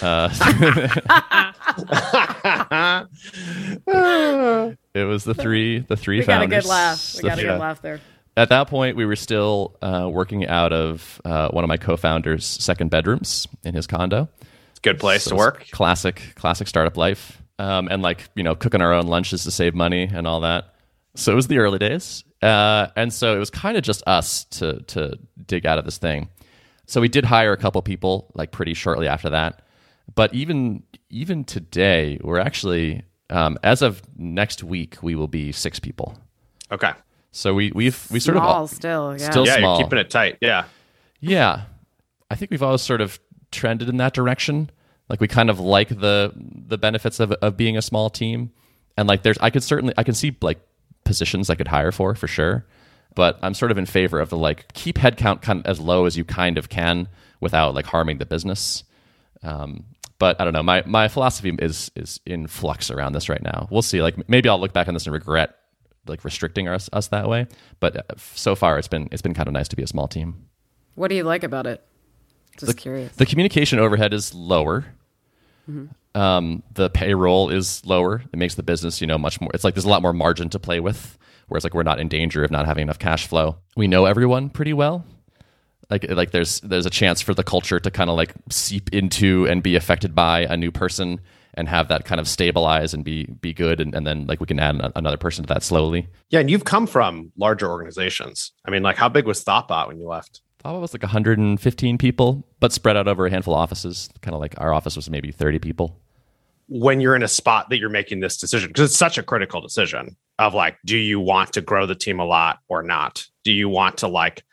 Uh, 0.01 0.31
it 4.95 5.05
was 5.05 5.25
the 5.25 5.35
three 5.35 5.81
the 5.81 5.97
three 5.97 6.21
we 6.21 6.25
founders. 6.25 6.49
got 6.49 6.57
a 6.57 6.61
good 6.63 6.69
laugh. 6.69 7.15
We 7.17 7.29
got 7.29 7.39
a 7.39 7.43
good 7.43 7.61
laugh 7.61 7.83
there. 7.83 8.01
At 8.37 8.49
that 8.49 8.69
point, 8.69 8.97
we 8.97 9.05
were 9.05 9.17
still 9.17 9.77
uh, 9.83 10.09
working 10.11 10.47
out 10.47 10.73
of 10.73 11.21
uh, 11.25 11.49
one 11.49 11.65
of 11.65 11.69
my 11.69 11.77
co-founders' 11.77 12.47
second 12.47 12.91
bedrooms 12.91 13.47
in 13.63 13.75
his 13.75 13.87
condo. 13.87 14.29
It's 14.71 14.79
a 14.79 14.83
Good 14.83 14.99
place 14.99 15.25
So 15.25 15.31
to 15.31 15.37
work. 15.37 15.67
Classic, 15.71 16.33
classic 16.35 16.67
startup 16.67 16.97
life. 16.97 17.43
Um, 17.59 17.89
and 17.89 18.03
like, 18.03 18.29
you 18.35 18.43
know, 18.43 18.55
cooking 18.55 18.81
our 18.81 18.93
own 18.93 19.07
lunches 19.07 19.45
to 19.45 19.51
save 19.51 19.75
money 19.75 20.09
and 20.11 20.27
all 20.27 20.41
that. 20.41 20.75
So 21.15 21.31
it 21.31 21.35
was 21.35 21.47
the 21.47 21.59
early 21.59 21.79
days. 21.79 22.25
Uh, 22.41 22.89
and 22.97 23.13
so 23.13 23.37
it 23.37 23.39
was 23.39 23.51
kind 23.51 23.77
of 23.77 23.85
just 23.85 24.03
us 24.07 24.45
to 24.45 24.81
to 24.89 25.17
dig 25.47 25.67
out 25.67 25.79
of 25.79 25.85
this 25.85 25.99
thing. 25.99 26.29
So 26.87 27.01
we 27.01 27.09
did 27.09 27.25
hire 27.25 27.53
a 27.53 27.57
couple 27.57 27.81
people 27.83 28.33
like 28.35 28.51
pretty 28.51 28.75
shortly 28.75 29.07
after 29.07 29.31
that. 29.31 29.63
But 30.15 30.35
even 30.35 30.83
even 31.11 31.45
today, 31.45 32.19
we're 32.23 32.41
actually 32.41 33.03
um, 33.31 33.59
as 33.63 33.83
of 33.83 34.03
next 34.17 34.65
week, 34.65 34.97
we 35.03 35.15
will 35.15 35.29
be 35.29 35.53
six 35.53 35.79
people. 35.79 36.19
Okay. 36.73 36.93
So 37.33 37.55
we 37.55 37.73
we've 37.75 38.07
we 38.11 38.21
sort 38.21 38.37
Small 38.37 38.65
of 38.65 38.71
still, 38.71 39.17
yeah. 39.19 39.31
still 39.31 39.47
Yeah, 39.47 39.57
small. 39.59 39.79
you're 39.79 39.87
keeping 39.87 39.99
it 39.99 40.11
tight. 40.11 40.39
Yeah. 40.41 40.65
Yeah. 41.21 41.63
I 42.31 42.35
think 42.35 42.51
we've 42.51 42.63
always 42.63 42.83
sort 42.83 43.01
of 43.01 43.19
trended 43.51 43.89
in 43.89 43.97
that 43.97 44.13
direction. 44.15 44.71
Like 45.09 45.21
we 45.21 45.29
kind 45.29 45.51
of 45.51 45.59
like 45.59 45.89
the 45.89 46.33
the 46.37 46.79
benefits 46.79 47.21
of 47.21 47.33
of 47.33 47.57
being 47.57 47.77
a 47.77 47.83
small 47.83 48.11
team. 48.11 48.51
And 48.97 49.09
like 49.09 49.23
there's 49.23 49.39
I 49.41 49.51
could 49.51 49.63
certainly 49.63 49.95
I 49.97 50.03
can 50.05 50.15
see 50.15 50.37
like 50.43 50.61
positions 51.05 51.49
I 51.51 51.55
could 51.55 51.69
hire 51.69 51.91
for 51.91 52.15
for 52.15 52.29
sure. 52.29 52.67
But 53.15 53.39
I'm 53.43 53.55
sort 53.55 53.71
of 53.71 53.79
in 53.79 53.87
favor 53.87 54.21
of 54.21 54.29
the 54.31 54.37
like 54.39 54.73
keep 54.75 54.97
headcount 54.97 55.43
kind 55.43 55.61
of 55.61 55.67
as 55.67 55.81
low 55.81 56.05
as 56.07 56.17
you 56.17 56.25
kind 56.25 56.57
of 56.59 56.69
can 56.69 57.09
without 57.41 57.75
like 57.75 57.87
harming 57.87 58.19
the 58.19 58.27
business. 58.27 58.85
Um, 59.43 59.85
but 60.19 60.41
I 60.41 60.45
don't 60.45 60.53
know. 60.53 60.63
My 60.63 60.83
my 60.87 61.09
philosophy 61.09 61.55
is 61.59 61.91
is 61.97 62.21
in 62.27 62.47
flux 62.47 62.91
around 62.91 63.13
this 63.13 63.29
right 63.29 63.43
now. 63.43 63.69
We'll 63.71 63.83
see. 63.83 64.03
Like 64.03 64.29
maybe 64.29 64.49
I'll 64.49 64.61
look 64.61 64.73
back 64.75 64.89
on 64.89 64.95
this 64.95 65.07
and 65.07 65.13
regret 65.15 65.57
like 66.07 66.25
restricting 66.25 66.69
us 66.69 66.89
us 66.93 67.09
that 67.09 67.29
way. 67.29 67.47
But 67.81 67.97
uh, 67.97 68.15
so 68.35 68.55
far, 68.55 68.79
it's 68.79 68.89
been 68.89 69.09
it's 69.13 69.23
been 69.23 69.35
kind 69.35 69.49
of 69.49 69.53
nice 69.53 69.69
to 69.69 69.77
be 69.77 69.83
a 69.83 69.87
small 69.87 70.09
team. 70.09 70.47
What 70.95 71.09
do 71.09 71.15
you 71.15 71.25
like 71.25 71.43
about 71.45 71.67
it? 71.67 71.85
Just 72.59 72.77
curious. 72.77 73.15
The 73.17 73.27
communication 73.27 73.79
overhead 73.79 74.13
is 74.13 74.35
lower. 74.35 74.85
Um, 76.15 76.63
the 76.75 76.91
payroll 76.91 77.49
is 77.49 77.85
lower. 77.87 78.23
It 78.33 78.37
makes 78.39 78.57
the 78.57 78.63
business, 78.63 79.01
you 79.01 79.07
know, 79.07 79.17
much 79.17 79.41
more. 79.41 79.51
It's 79.55 79.65
like 79.65 79.75
there's 79.75 79.87
a 79.87 79.89
lot 79.89 80.03
more 80.03 80.13
margin 80.13 80.51
to 80.51 80.59
play 80.59 80.81
with. 80.81 81.19
Whereas 81.49 81.65
like 81.65 81.75
we're 81.75 81.83
not 81.83 81.99
in 81.99 82.09
danger 82.09 82.45
of 82.45 82.51
not 82.51 82.67
having 82.67 82.83
enough 82.83 82.99
cash 82.99 83.27
flow. 83.27 83.57
We 83.77 83.87
know 83.89 84.05
everyone 84.05 84.51
pretty 84.51 84.73
well. 84.73 85.05
Like 85.91 86.11
like 86.11 86.31
there's 86.31 86.61
there's 86.61 86.87
a 86.87 86.91
chance 86.91 87.21
for 87.21 87.35
the 87.35 87.45
culture 87.45 87.79
to 87.81 87.91
kind 87.91 88.11
of 88.11 88.17
like 88.17 88.33
seep 88.51 88.93
into 88.93 89.47
and 89.47 89.63
be 89.63 89.77
affected 89.77 90.15
by 90.15 90.41
a 90.41 90.57
new 90.57 90.71
person 90.71 91.21
and 91.55 91.69
have 91.69 91.89
that 91.89 92.05
kind 92.05 92.21
of 92.21 92.27
stabilize 92.29 92.95
and 92.95 93.05
be 93.05 93.27
be 93.27 93.53
good 93.53 93.81
and, 93.81 93.95
and 93.95 94.07
then 94.07 94.27
like 94.27 94.41
we 94.41 94.47
can 94.47 94.59
add 94.59 94.77
an, 94.77 94.93
another 94.97 95.17
person 95.17 95.45
to 95.45 95.53
that 95.53 95.63
slowly. 95.63 96.09
Yeah. 96.31 96.41
And 96.41 96.51
you've 96.51 96.65
come 96.65 96.87
from 96.87 97.33
larger 97.37 97.71
organizations. 97.71 98.53
I 98.65 98.71
mean, 98.71 98.83
like, 98.83 98.97
how 98.97 99.09
big 99.09 99.27
was 99.27 99.45
Thoughtbot 99.45 99.89
when 99.89 99.99
you 99.99 100.09
left? 100.09 100.41
thought 100.59 100.77
it 100.77 100.81
was 100.81 100.95
like 100.95 101.03
115 101.03 101.99
people, 101.99 102.47
but 102.61 102.73
spread 102.73 102.97
out 102.97 103.09
over 103.09 103.27
a 103.27 103.31
handful 103.31 103.53
of 103.53 103.59
offices. 103.59 104.09
Kind 104.21 104.33
of 104.35 104.41
like 104.41 104.55
our 104.59 104.73
office 104.73 104.95
was 104.95 105.11
maybe 105.11 105.33
30 105.33 105.59
people. 105.59 105.99
when 106.69 107.01
you're 107.01 107.17
in 107.17 107.23
a 107.23 107.29
spot 107.29 107.69
that 107.69 107.79
you're 107.79 107.91
making 107.91 108.21
this 108.21 108.37
decision 108.39 108.69
because 108.69 108.85
it's 108.91 108.97
such 108.97 109.19
a 109.19 109.23
critical 109.23 109.61
decision 109.61 110.17
of 110.39 110.55
like 110.55 110.79
do 110.87 110.97
you 110.97 111.21
want 111.21 111.53
to 111.53 111.61
grow 111.61 111.85
the 111.85 111.95
team 111.95 112.19
a 112.21 112.25
lot 112.25 112.61
or 112.69 112.83
not 112.83 113.27
do 113.45 113.53
you 113.53 113.69
want 113.69 113.99
to 113.99 114.09
like 114.09 114.45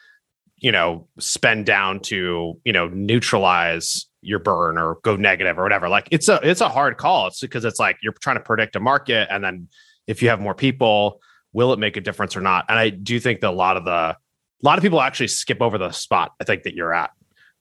you 0.58 0.72
know 0.72 1.08
spend 1.20 1.66
down 1.66 2.00
to 2.00 2.60
you 2.66 2.74
know 2.74 2.88
neutralize 2.90 4.08
your 4.22 4.40
burn 4.40 4.78
or 4.78 5.00
go 5.04 5.16
negative 5.16 5.58
or 5.58 5.64
whatever. 5.64 5.90
Like 5.90 6.08
it's 6.12 6.28
a 6.28 6.40
it's 6.44 6.62
a 6.62 6.70
hard 6.70 6.98
call. 6.98 7.28
It's 7.28 7.40
because 7.40 7.66
it's 7.66 7.80
like 7.80 7.98
you're 8.02 8.14
trying 8.14 8.38
to 8.38 8.44
predict 8.44 8.76
a 8.76 8.80
market 8.80 9.28
and 9.32 9.44
then 9.44 9.68
if 10.08 10.22
you 10.22 10.30
have 10.30 10.40
more 10.42 10.56
people 10.56 11.22
will 11.54 11.74
it 11.74 11.80
make 11.80 11.98
a 11.98 12.02
difference 12.02 12.36
or 12.36 12.42
not? 12.42 12.66
And 12.70 12.78
i 12.78 12.90
do 12.90 13.20
think 13.20 13.42
that 13.42 13.50
a 13.50 13.52
lot 13.52 13.78
of 13.78 13.86
the 13.86 13.92
a 13.92 14.18
lot 14.62 14.78
of 14.78 14.84
people 14.84 15.02
actually 15.02 15.30
skip 15.30 15.62
over 15.62 15.78
the 15.78 15.92
spot 15.92 16.34
i 16.40 16.44
think 16.44 16.64
that 16.64 16.76
you're 16.76 16.94
at 16.94 17.12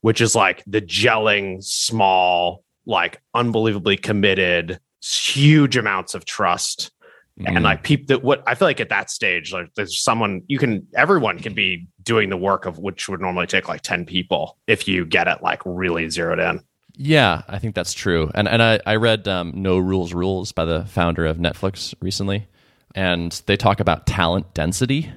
which 0.01 0.21
is 0.21 0.35
like 0.35 0.63
the 0.67 0.81
gelling 0.81 1.63
small 1.63 2.63
like 2.85 3.21
unbelievably 3.33 3.97
committed 3.97 4.79
huge 5.01 5.77
amounts 5.77 6.13
of 6.13 6.25
trust 6.25 6.91
Mm. 7.39 7.55
and 7.55 7.63
like 7.63 7.83
people 7.83 8.05
that 8.07 8.21
what 8.21 8.43
i 8.47 8.53
feel 8.53 8.67
like 8.67 8.81
at 8.81 8.89
that 8.89 9.09
stage 9.09 9.53
like 9.53 9.73
there's 9.75 10.01
someone 10.01 10.41
you 10.47 10.59
can 10.59 10.85
everyone 10.93 11.39
can 11.39 11.53
be 11.53 11.87
doing 12.03 12.29
the 12.29 12.35
work 12.35 12.65
of 12.65 12.79
which 12.79 13.07
would 13.07 13.21
normally 13.21 13.47
take 13.47 13.69
like 13.69 13.81
10 13.81 14.05
people 14.05 14.57
if 14.67 14.89
you 14.89 15.05
get 15.05 15.29
it 15.29 15.41
like 15.41 15.61
really 15.65 16.09
zeroed 16.09 16.39
in 16.39 16.61
Yeah, 17.01 17.43
I 17.47 17.57
think 17.59 17.75
that's 17.75 17.93
true. 17.93 18.29
And 18.35 18.49
and 18.49 18.61
I, 18.61 18.81
I 18.85 18.97
read 18.97 19.25
um, 19.29 19.53
No 19.55 19.77
Rules 19.77 20.13
Rules 20.13 20.51
by 20.51 20.65
the 20.65 20.83
founder 20.85 21.25
of 21.25 21.37
Netflix 21.37 21.93
recently, 22.01 22.49
and 22.93 23.31
they 23.45 23.55
talk 23.55 23.79
about 23.79 24.05
talent 24.05 24.53
density 24.53 25.09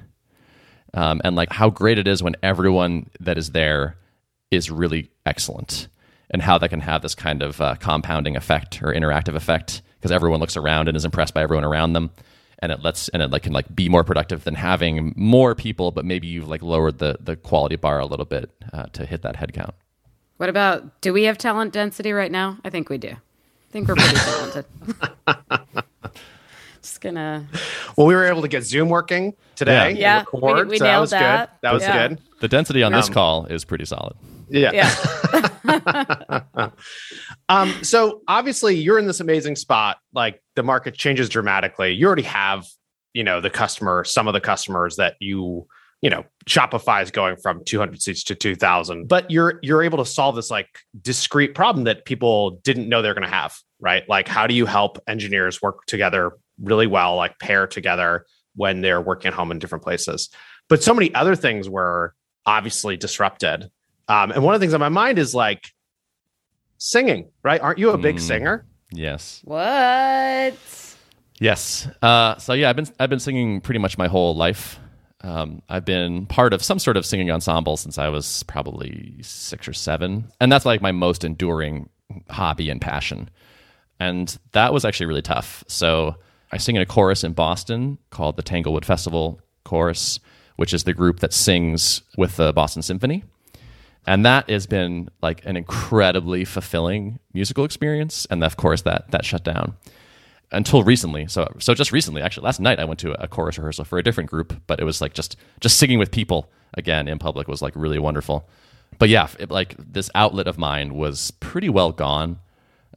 um, 0.93 1.21
and 1.23 1.35
like 1.35 1.51
how 1.51 1.69
great 1.69 1.97
it 1.97 2.07
is 2.07 2.23
when 2.23 2.35
everyone 2.41 3.09
that 3.19 3.37
is 3.37 3.51
there 3.51 3.97
is 4.51 4.71
really 4.71 5.09
excellent, 5.25 5.87
and 6.29 6.41
how 6.41 6.57
that 6.57 6.69
can 6.69 6.79
have 6.79 7.01
this 7.01 7.15
kind 7.15 7.41
of 7.41 7.59
uh, 7.59 7.75
compounding 7.75 8.37
effect 8.37 8.81
or 8.81 8.93
interactive 8.93 9.35
effect 9.35 9.81
because 10.03 10.11
everyone 10.11 10.41
looks 10.41 10.57
around 10.57 10.89
and 10.89 10.97
is 10.97 11.05
impressed 11.05 11.33
by 11.33 11.41
everyone 11.41 11.63
around 11.63 11.93
them. 11.93 12.09
And 12.59 12.73
it 12.73 12.81
lets 12.83 13.07
and 13.09 13.21
it 13.21 13.31
like 13.31 13.43
can 13.43 13.53
like 13.53 13.73
be 13.73 13.87
more 13.87 14.03
productive 14.03 14.43
than 14.43 14.53
having 14.55 15.13
more 15.15 15.55
people, 15.55 15.91
but 15.91 16.03
maybe 16.03 16.27
you've 16.27 16.47
like 16.49 16.61
lowered 16.61 16.97
the 16.99 17.17
the 17.21 17.37
quality 17.37 17.77
bar 17.77 17.99
a 17.99 18.05
little 18.05 18.25
bit 18.25 18.49
uh, 18.73 18.83
to 18.93 19.05
hit 19.05 19.21
that 19.21 19.37
head 19.37 19.53
count. 19.53 19.73
What 20.37 20.49
about 20.49 20.99
do 21.01 21.13
we 21.13 21.23
have 21.23 21.37
talent 21.37 21.71
density 21.71 22.11
right 22.11 22.31
now? 22.31 22.57
I 22.65 22.69
think 22.69 22.89
we 22.89 22.97
do. 22.97 23.09
I 23.11 23.71
think 23.71 23.87
we're 23.87 23.95
pretty 23.95 24.15
talented. 24.15 24.65
Just 26.81 26.99
gonna 26.99 27.47
well 27.97 28.07
we 28.07 28.13
were 28.13 28.25
able 28.25 28.41
to 28.41 28.49
get 28.49 28.63
zoom 28.63 28.89
working 28.89 29.33
today 29.55 29.91
Yeah. 29.91 30.23
Yeah, 30.33 30.39
record, 30.41 30.67
we- 30.67 30.71
we 30.71 30.77
so 30.79 30.83
that 30.83 30.89
nailed 30.91 31.01
was 31.01 31.09
that. 31.11 31.49
good 31.49 31.57
that 31.67 31.73
was 31.73 31.83
Yeah. 31.83 32.07
good 32.09 32.17
The 32.41 32.47
density 32.49 32.83
on 32.83 32.91
this 32.91 33.07
Um, 33.07 33.13
call 33.13 33.45
is 33.45 33.63
pretty 33.63 33.85
solid. 33.85 34.15
Yeah 34.53 34.71
yeah. 34.73 36.39
Um, 37.49 37.83
so 37.83 38.21
obviously 38.27 38.75
you're 38.75 38.97
in 38.97 39.07
this 39.07 39.19
amazing 39.19 39.55
spot. 39.55 39.97
Like 40.13 40.41
the 40.55 40.63
market 40.63 40.95
changes 40.95 41.29
dramatically. 41.29 41.91
You 41.91 42.07
already 42.07 42.23
have, 42.23 42.65
you 43.13 43.23
know, 43.23 43.41
the 43.41 43.49
customer, 43.49 44.03
some 44.03 44.27
of 44.27 44.33
the 44.33 44.41
customers 44.41 44.95
that 44.95 45.15
you, 45.19 45.67
you 46.01 46.09
know, 46.09 46.23
Shopify 46.47 47.03
is 47.03 47.11
going 47.11 47.37
from 47.37 47.63
200 47.63 48.01
seats 48.01 48.23
to 48.25 48.35
2000, 48.35 49.07
but 49.07 49.29
you're, 49.29 49.59
you're 49.61 49.83
able 49.83 49.97
to 49.99 50.05
solve 50.05 50.35
this 50.35 50.49
like 50.49 50.67
discrete 51.01 51.53
problem 51.53 51.85
that 51.85 52.05
people 52.05 52.51
didn't 52.63 52.89
know 52.89 53.01
they're 53.01 53.13
going 53.13 53.27
to 53.27 53.33
have, 53.33 53.55
right? 53.79 54.07
Like 54.09 54.27
how 54.27 54.47
do 54.47 54.55
you 54.55 54.65
help 54.65 54.99
engineers 55.07 55.61
work 55.61 55.85
together 55.85 56.31
really 56.61 56.87
well, 56.87 57.15
like 57.15 57.37
pair 57.39 57.67
together 57.67 58.25
when 58.55 58.81
they're 58.81 59.01
working 59.01 59.29
at 59.29 59.33
home 59.33 59.51
in 59.51 59.59
different 59.59 59.83
places? 59.83 60.29
But 60.69 60.83
so 60.83 60.93
many 60.93 61.13
other 61.13 61.35
things 61.35 61.69
were 61.69 62.13
obviously 62.45 62.97
disrupted. 62.97 63.69
Um, 64.07 64.31
and 64.31 64.43
one 64.43 64.53
of 64.53 64.59
the 64.59 64.63
things 64.65 64.73
on 64.73 64.79
my 64.79 64.89
mind 64.89 65.17
is 65.19 65.33
like, 65.33 65.71
singing, 66.77 67.29
right? 67.43 67.61
Aren't 67.61 67.79
you 67.79 67.91
a 67.91 67.97
big 67.97 68.17
Mm. 68.17 68.21
singer? 68.21 68.65
Yes. 68.91 69.41
What? 69.45 70.55
Yes. 71.39 71.87
Uh, 72.01 72.37
so 72.37 72.53
yeah, 72.53 72.69
I've 72.69 72.75
been 72.75 72.87
I've 72.99 73.09
been 73.09 73.19
singing 73.19 73.61
pretty 73.61 73.79
much 73.79 73.97
my 73.97 74.07
whole 74.07 74.35
life. 74.35 74.79
Um, 75.21 75.61
I've 75.69 75.85
been 75.85 76.25
part 76.25 76.53
of 76.53 76.61
some 76.63 76.79
sort 76.79 76.97
of 76.97 77.05
singing 77.05 77.31
ensemble 77.31 77.77
since 77.77 77.97
I 77.97 78.09
was 78.09 78.43
probably 78.43 79.15
six 79.21 79.67
or 79.67 79.73
seven, 79.73 80.25
and 80.41 80.51
that's 80.51 80.65
like 80.65 80.81
my 80.81 80.91
most 80.91 81.23
enduring 81.23 81.89
hobby 82.29 82.69
and 82.69 82.81
passion. 82.81 83.29
And 83.99 84.37
that 84.51 84.73
was 84.73 84.83
actually 84.83 85.05
really 85.05 85.21
tough. 85.21 85.63
So 85.67 86.15
I 86.51 86.57
sing 86.57 86.75
in 86.75 86.81
a 86.81 86.85
chorus 86.85 87.23
in 87.23 87.31
Boston 87.33 87.97
called 88.09 88.35
the 88.35 88.43
Tanglewood 88.43 88.85
Festival 88.85 89.39
Chorus, 89.63 90.19
which 90.57 90.73
is 90.73 90.83
the 90.83 90.93
group 90.93 91.21
that 91.21 91.31
sings 91.33 92.01
with 92.17 92.35
the 92.35 92.51
Boston 92.51 92.81
Symphony. 92.81 93.23
And 94.05 94.25
that 94.25 94.49
has 94.49 94.67
been 94.67 95.09
like 95.21 95.45
an 95.45 95.55
incredibly 95.55 96.45
fulfilling 96.45 97.19
musical 97.33 97.63
experience. 97.63 98.27
And 98.29 98.43
of 98.43 98.57
course, 98.57 98.81
that 98.81 99.11
that 99.11 99.25
shut 99.25 99.43
down 99.43 99.75
until 100.51 100.83
recently. 100.83 101.27
So 101.27 101.47
so 101.59 101.73
just 101.73 101.91
recently, 101.91 102.21
actually, 102.21 102.45
last 102.45 102.59
night 102.59 102.79
I 102.79 102.85
went 102.85 102.99
to 103.01 103.13
a 103.21 103.27
chorus 103.27 103.57
rehearsal 103.57 103.85
for 103.85 103.97
a 103.97 104.03
different 104.03 104.29
group, 104.29 104.61
but 104.67 104.79
it 104.79 104.83
was 104.83 105.01
like 105.01 105.13
just 105.13 105.35
just 105.59 105.77
singing 105.77 105.99
with 105.99 106.11
people 106.11 106.51
again 106.73 107.07
in 107.07 107.19
public 107.19 107.47
was 107.47 107.61
like 107.61 107.73
really 107.75 107.99
wonderful. 107.99 108.47
But 108.99 109.09
yeah, 109.09 109.27
it, 109.39 109.49
like 109.49 109.75
this 109.77 110.09
outlet 110.13 110.47
of 110.47 110.57
mine 110.57 110.95
was 110.95 111.31
pretty 111.31 111.69
well 111.69 111.91
gone 111.91 112.39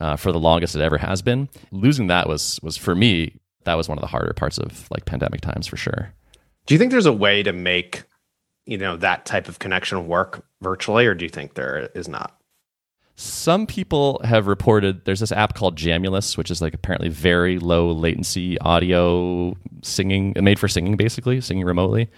uh, 0.00 0.16
for 0.16 0.32
the 0.32 0.40
longest 0.40 0.74
it 0.74 0.82
ever 0.82 0.98
has 0.98 1.22
been. 1.22 1.48
Losing 1.70 2.08
that 2.08 2.28
was 2.28 2.58
was 2.62 2.76
for 2.76 2.94
me 2.94 3.38
that 3.66 3.74
was 3.74 3.88
one 3.88 3.98
of 3.98 4.02
the 4.02 4.08
harder 4.08 4.32
parts 4.32 4.58
of 4.58 4.88
like 4.90 5.04
pandemic 5.04 5.42
times 5.42 5.66
for 5.66 5.76
sure. 5.76 6.12
Do 6.66 6.74
you 6.74 6.78
think 6.78 6.90
there's 6.90 7.06
a 7.06 7.12
way 7.12 7.42
to 7.42 7.52
make, 7.52 8.02
you 8.66 8.76
know, 8.76 8.96
that 8.96 9.24
type 9.24 9.48
of 9.48 9.58
connection 9.58 10.06
work 10.06 10.44
virtually, 10.60 11.06
or 11.06 11.14
do 11.14 11.24
you 11.24 11.28
think 11.28 11.54
there 11.54 11.90
is 11.94 12.08
not? 12.08 12.36
Some 13.14 13.66
people 13.66 14.20
have 14.24 14.46
reported 14.46 15.06
there's 15.06 15.20
this 15.20 15.32
app 15.32 15.54
called 15.54 15.76
Jamulus, 15.78 16.36
which 16.36 16.50
is 16.50 16.60
like 16.60 16.74
apparently 16.74 17.08
very 17.08 17.58
low 17.58 17.90
latency 17.90 18.58
audio 18.58 19.56
singing, 19.82 20.34
made 20.38 20.58
for 20.58 20.68
singing 20.68 20.96
basically, 20.96 21.40
singing 21.40 21.64
remotely. 21.64 22.10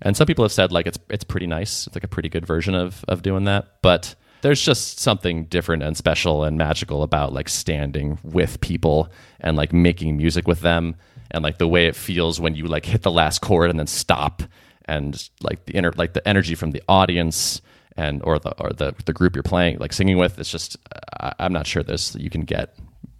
And 0.00 0.16
some 0.16 0.26
people 0.26 0.44
have 0.44 0.52
said 0.52 0.70
like 0.70 0.86
it's 0.86 0.98
it's 1.08 1.24
pretty 1.24 1.48
nice. 1.48 1.88
It's 1.88 1.96
like 1.96 2.04
a 2.04 2.08
pretty 2.08 2.28
good 2.28 2.46
version 2.46 2.74
of 2.74 3.04
of 3.08 3.22
doing 3.22 3.44
that. 3.44 3.82
But 3.82 4.14
there's 4.42 4.62
just 4.62 5.00
something 5.00 5.46
different 5.46 5.82
and 5.82 5.96
special 5.96 6.44
and 6.44 6.58
magical 6.58 7.02
about 7.02 7.32
like 7.32 7.48
standing 7.48 8.18
with 8.22 8.60
people 8.60 9.10
and 9.40 9.56
like 9.56 9.72
making 9.72 10.16
music 10.16 10.46
with 10.46 10.60
them 10.60 10.94
and 11.30 11.42
like 11.42 11.58
the 11.58 11.66
way 11.66 11.86
it 11.86 11.96
feels 11.96 12.40
when 12.40 12.54
you 12.54 12.66
like 12.66 12.84
hit 12.84 13.02
the 13.02 13.10
last 13.10 13.40
chord 13.40 13.70
and 13.70 13.78
then 13.78 13.86
stop 13.86 14.42
and 14.86 15.28
like 15.42 15.64
the 15.66 15.72
inner 15.72 15.92
like 15.96 16.12
the 16.12 16.26
energy 16.28 16.54
from 16.54 16.70
the 16.72 16.82
audience 16.88 17.60
and 17.96 18.22
or 18.24 18.38
the 18.38 18.50
or 18.62 18.70
the 18.70 18.94
the 19.06 19.12
group 19.12 19.34
you're 19.36 19.42
playing 19.42 19.78
like 19.78 19.92
singing 19.92 20.18
with. 20.18 20.38
It's 20.38 20.50
just 20.50 20.76
I, 21.20 21.32
I'm 21.38 21.52
not 21.52 21.66
sure 21.66 21.82
this 21.82 22.14
you 22.16 22.30
can 22.30 22.42
get 22.42 22.76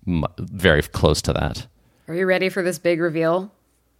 m- 0.07 0.24
very 0.38 0.83
close 0.83 1.22
to 1.22 1.33
that. 1.33 1.66
Are 2.09 2.14
you 2.14 2.27
ready 2.27 2.48
for 2.48 2.62
this 2.62 2.79
big 2.79 3.00
reveal? 3.00 3.50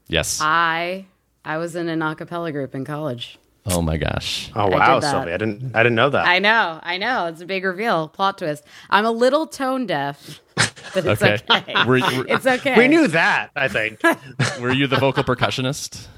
Yes. 0.09 0.40
I 0.42 1.07
I 1.44 1.57
was 1.59 1.74
in 1.77 1.88
an 1.88 2.03
a 2.03 2.14
cappella 2.14 2.53
group 2.53 2.74
in 2.74 2.85
college. 2.85 3.38
oh 3.66 3.81
my 3.81 3.96
gosh. 3.96 4.50
Oh 4.55 4.66
wow, 4.66 4.94
did 4.96 5.05
that. 5.05 5.11
Sylvie, 5.11 5.33
I 5.33 5.37
didn't 5.38 5.74
I 5.74 5.83
didn't 5.83 5.96
know 5.96 6.11
that. 6.11 6.27
I 6.27 6.38
know, 6.38 6.81
I 6.83 6.98
know. 6.98 7.27
It's 7.27 7.40
a 7.40 7.46
big 7.46 7.64
reveal, 7.64 8.09
plot 8.09 8.38
twist. 8.38 8.62
I'm 8.90 9.07
a 9.07 9.11
little 9.11 9.46
tone 9.46 9.87
deaf, 9.87 10.40
but 10.55 11.07
it's 11.07 11.22
Okay. 11.22 11.38
okay. 11.50 11.74
Were, 11.87 11.98
were, 12.00 12.27
It's 12.29 12.46
okay. 12.46 12.77
we 12.77 12.88
knew 12.88 13.09
that, 13.09 13.50
I 13.57 13.68
think. 13.68 14.00
were 14.61 14.70
you 14.72 14.87
the 14.87 14.96
vocal 14.96 15.24
percussionist? 15.24 16.09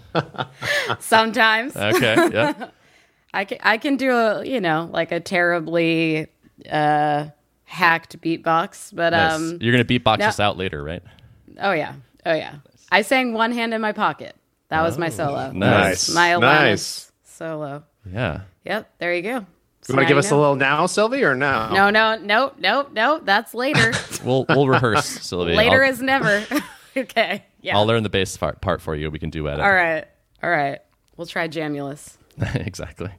Sometimes 1.01 1.77
Okay. 1.77 2.15
Yeah. 2.33 2.69
I 3.35 3.45
can 3.45 3.59
I 3.63 3.77
can 3.79 3.97
do 3.97 4.13
a 4.13 4.45
you 4.47 4.61
know 4.61 4.89
like 4.93 5.13
a 5.13 5.21
terribly 5.21 6.29
uh, 6.71 7.27
hacked 7.65 8.21
beatbox, 8.21 8.95
but 8.95 9.11
Nice. 9.11 9.33
um 9.35 9.59
You're 9.61 9.73
gonna 9.73 9.85
beatbox 9.85 10.19
no. 10.21 10.27
us 10.27 10.41
out 10.41 10.57
later, 10.57 10.83
right? 10.83 11.03
oh 11.61 11.73
yeah 11.73 11.95
oh 12.25 12.35
yeah. 12.35 12.57
I 12.91 13.03
sang 13.03 13.33
one 13.33 13.53
hand 13.53 13.75
in 13.75 13.81
my 13.81 13.93
pocket. 13.93 14.37
That 14.69 14.83
was 14.83 14.97
my 14.99 15.11
solo. 15.11 15.49
Oh, 15.51 15.53
nice. 15.53 16.13
My 16.15 16.31
Alanis 16.31 16.41
Nice. 16.41 17.13
solo. 17.25 17.85
Yeah. 18.11 18.43
Yep, 18.65 18.91
there 18.99 19.15
you 19.15 19.23
go. 19.23 19.47
So 19.83 19.93
You 19.93 19.97
want 19.97 20.09
to 20.09 20.09
give 20.09 20.19
us 20.19 20.31
know. 20.31 20.39
a 20.39 20.41
little 20.41 20.57
now, 20.57 20.87
Sylvie, 20.87 21.23
or 21.23 21.35
no? 21.37 21.71
No, 21.73 21.91
no, 21.91 22.17
no, 22.17 22.53
no, 22.59 22.89
no. 22.93 23.21
That's 23.23 23.55
later. 23.55 23.93
We'll 24.25 24.45
we'll 24.49 24.67
rehearse, 24.67 25.05
Sylvie. 25.07 25.55
later 25.55 25.85
I'll, 25.85 25.91
is 25.93 26.01
never. 26.03 26.45
okay. 26.97 27.45
Yeah. 27.67 27.77
I'll 27.77 27.85
learn 27.85 28.05
the 28.05 28.09
bass 28.09 28.37
part, 28.37 28.61
part 28.61 28.81
for 28.81 28.95
you. 28.95 29.11
We 29.11 29.19
can 29.19 29.29
do 29.29 29.49
it. 29.49 29.59
All 29.59 29.73
right. 29.73 30.07
All 30.41 30.51
right. 30.51 30.79
We'll 31.17 31.27
try 31.27 31.49
Jamulus. 31.49 32.17
exactly. 32.55 33.11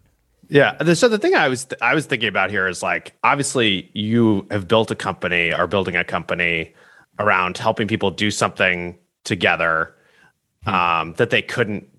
Yeah. 0.47 0.93
So 0.93 1.09
the 1.09 1.17
thing 1.17 1.35
I 1.35 1.49
was 1.49 1.67
I 1.81 1.93
was 1.93 2.05
thinking 2.05 2.29
about 2.29 2.49
here 2.49 2.65
is 2.65 2.81
like 2.81 3.13
obviously 3.25 3.91
you 3.93 4.47
have 4.49 4.65
built 4.65 4.89
a 4.89 4.95
company, 4.95 5.53
or 5.53 5.67
building 5.67 5.97
a 5.97 6.05
company 6.05 6.73
around 7.19 7.57
helping 7.57 7.89
people 7.89 8.09
do 8.09 8.31
something 8.31 8.97
together 9.25 9.93
um, 10.65 11.13
that 11.17 11.29
they 11.29 11.41
couldn't 11.41 11.89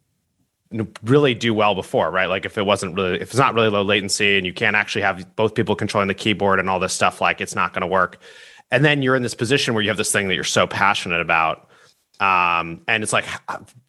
really 1.02 1.34
do 1.34 1.52
well 1.52 1.74
before, 1.74 2.10
right? 2.10 2.30
Like 2.30 2.46
if 2.46 2.56
it 2.56 2.64
wasn't 2.64 2.94
really 2.94 3.16
if 3.16 3.28
it's 3.28 3.36
not 3.36 3.52
really 3.52 3.68
low 3.68 3.82
latency 3.82 4.38
and 4.38 4.46
you 4.46 4.54
can't 4.54 4.74
actually 4.74 5.02
have 5.02 5.36
both 5.36 5.54
people 5.54 5.76
controlling 5.76 6.08
the 6.08 6.14
keyboard 6.14 6.60
and 6.60 6.70
all 6.70 6.80
this 6.80 6.94
stuff, 6.94 7.20
like 7.20 7.42
it's 7.42 7.54
not 7.54 7.74
going 7.74 7.82
to 7.82 7.86
work. 7.86 8.22
And 8.70 8.86
then 8.86 9.02
you're 9.02 9.16
in 9.16 9.22
this 9.22 9.34
position 9.34 9.74
where 9.74 9.82
you 9.82 9.90
have 9.90 9.98
this 9.98 10.12
thing 10.12 10.28
that 10.28 10.34
you're 10.34 10.44
so 10.44 10.66
passionate 10.66 11.20
about 11.20 11.67
um 12.20 12.82
and 12.88 13.02
it's 13.02 13.12
like 13.12 13.24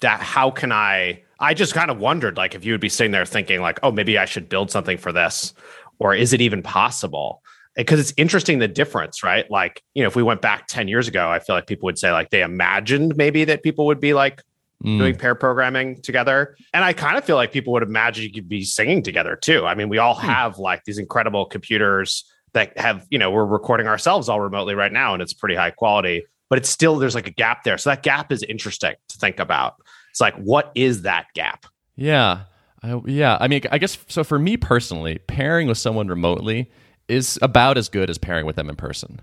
that 0.02 0.22
how 0.22 0.52
can 0.52 0.72
i 0.72 1.22
i 1.39 1.54
just 1.54 1.74
kind 1.74 1.89
of 1.89 1.98
wondered 2.00 2.38
like 2.38 2.54
if 2.54 2.63
you 2.63 2.74
would 2.74 2.82
be 2.82 2.89
sitting 2.89 3.12
there 3.12 3.26
thinking 3.26 3.60
like 3.62 3.80
oh 3.82 3.92
maybe 3.92 4.18
i 4.18 4.26
should 4.26 4.48
build 4.50 4.70
something 4.70 4.98
for 4.98 5.12
this 5.12 5.54
or 5.98 6.15
is 6.15 6.32
it 6.32 6.39
even 6.39 6.63
possible? 6.63 7.44
Because 7.76 8.00
it's 8.00 8.13
interesting 8.18 8.60
the 8.60 8.68
difference 8.68 9.24
right? 9.24 9.50
Like 9.50 9.84
you 9.94 10.04
know 10.04 10.08
if 10.08 10.15
we 10.15 10.24
went 10.24 10.42
back 10.42 10.68
10 10.68 10.88
years 10.88 11.08
ago 11.08 11.30
i 11.30 11.39
feel 11.39 11.56
like 11.56 11.68
people 11.68 11.86
would 11.88 11.98
say 12.00 12.12
like 12.12 12.30
they 12.30 12.42
imagined 12.44 13.15
maybe 13.18 13.46
that 13.46 13.63
people 13.63 13.86
would 13.88 14.00
be 14.00 14.13
like 14.13 14.42
Mm. 14.82 14.98
doing 14.98 15.15
pair 15.18 15.36
programming 15.36 16.02
together. 16.02 16.56
And 16.74 16.86
i 16.86 16.94
kind 16.94 17.18
of 17.18 17.26
feel 17.26 17.36
like 17.36 17.52
people 17.52 17.74
would 17.74 17.84
imagine 17.84 18.24
you 18.24 18.32
could 18.32 18.48
be 18.48 18.63
singing 18.63 19.04
together 19.04 19.36
too. 19.36 19.65
I 19.65 19.76
mean 19.76 19.89
we 19.89 19.98
all 19.98 20.15
have 20.15 20.58
like 20.58 20.86
these 20.86 20.98
incredible 20.98 21.46
computers 21.46 22.24
that 22.54 22.78
have 22.78 23.06
you 23.10 23.20
know 23.20 23.30
we're 23.30 23.46
recording 23.46 23.88
ourselves 23.88 24.30
all 24.30 24.39
remotely 24.39 24.76
right 24.76 24.94
now 24.94 25.13
and 25.13 25.22
it's 25.22 25.34
pretty 25.34 25.56
high 25.56 25.72
quality 25.72 26.24
but 26.49 26.57
it's 26.57 26.69
still 26.69 26.97
there's 26.97 27.15
like 27.15 27.27
a 27.27 27.31
gap 27.31 27.63
there 27.63 27.77
so 27.77 27.89
that 27.89 28.03
gap 28.03 28.31
is 28.31 28.43
interesting 28.43 28.95
to 29.07 29.17
think 29.17 29.39
about 29.39 29.75
it's 30.12 30.19
like 30.21 30.35
what 30.35 30.71
is 30.75 31.03
that 31.03 31.27
gap 31.33 31.65
Yeah. 31.95 32.41
I, 32.81 32.97
yeah. 33.05 33.38
I 33.41 33.49
mean, 33.49 33.62
I 33.71 33.77
guess 33.77 33.97
so. 34.07 34.23
For 34.23 34.39
me 34.39 34.55
personally, 34.55 35.19
pairing 35.27 35.67
with 35.67 35.77
someone 35.77 36.07
remotely 36.07 36.71
is 37.09 37.38
about 37.41 37.77
as 37.77 37.89
good 37.89 38.09
as 38.09 38.17
pairing 38.17 38.45
with 38.45 38.55
them 38.55 38.69
in 38.69 38.77
person. 38.77 39.21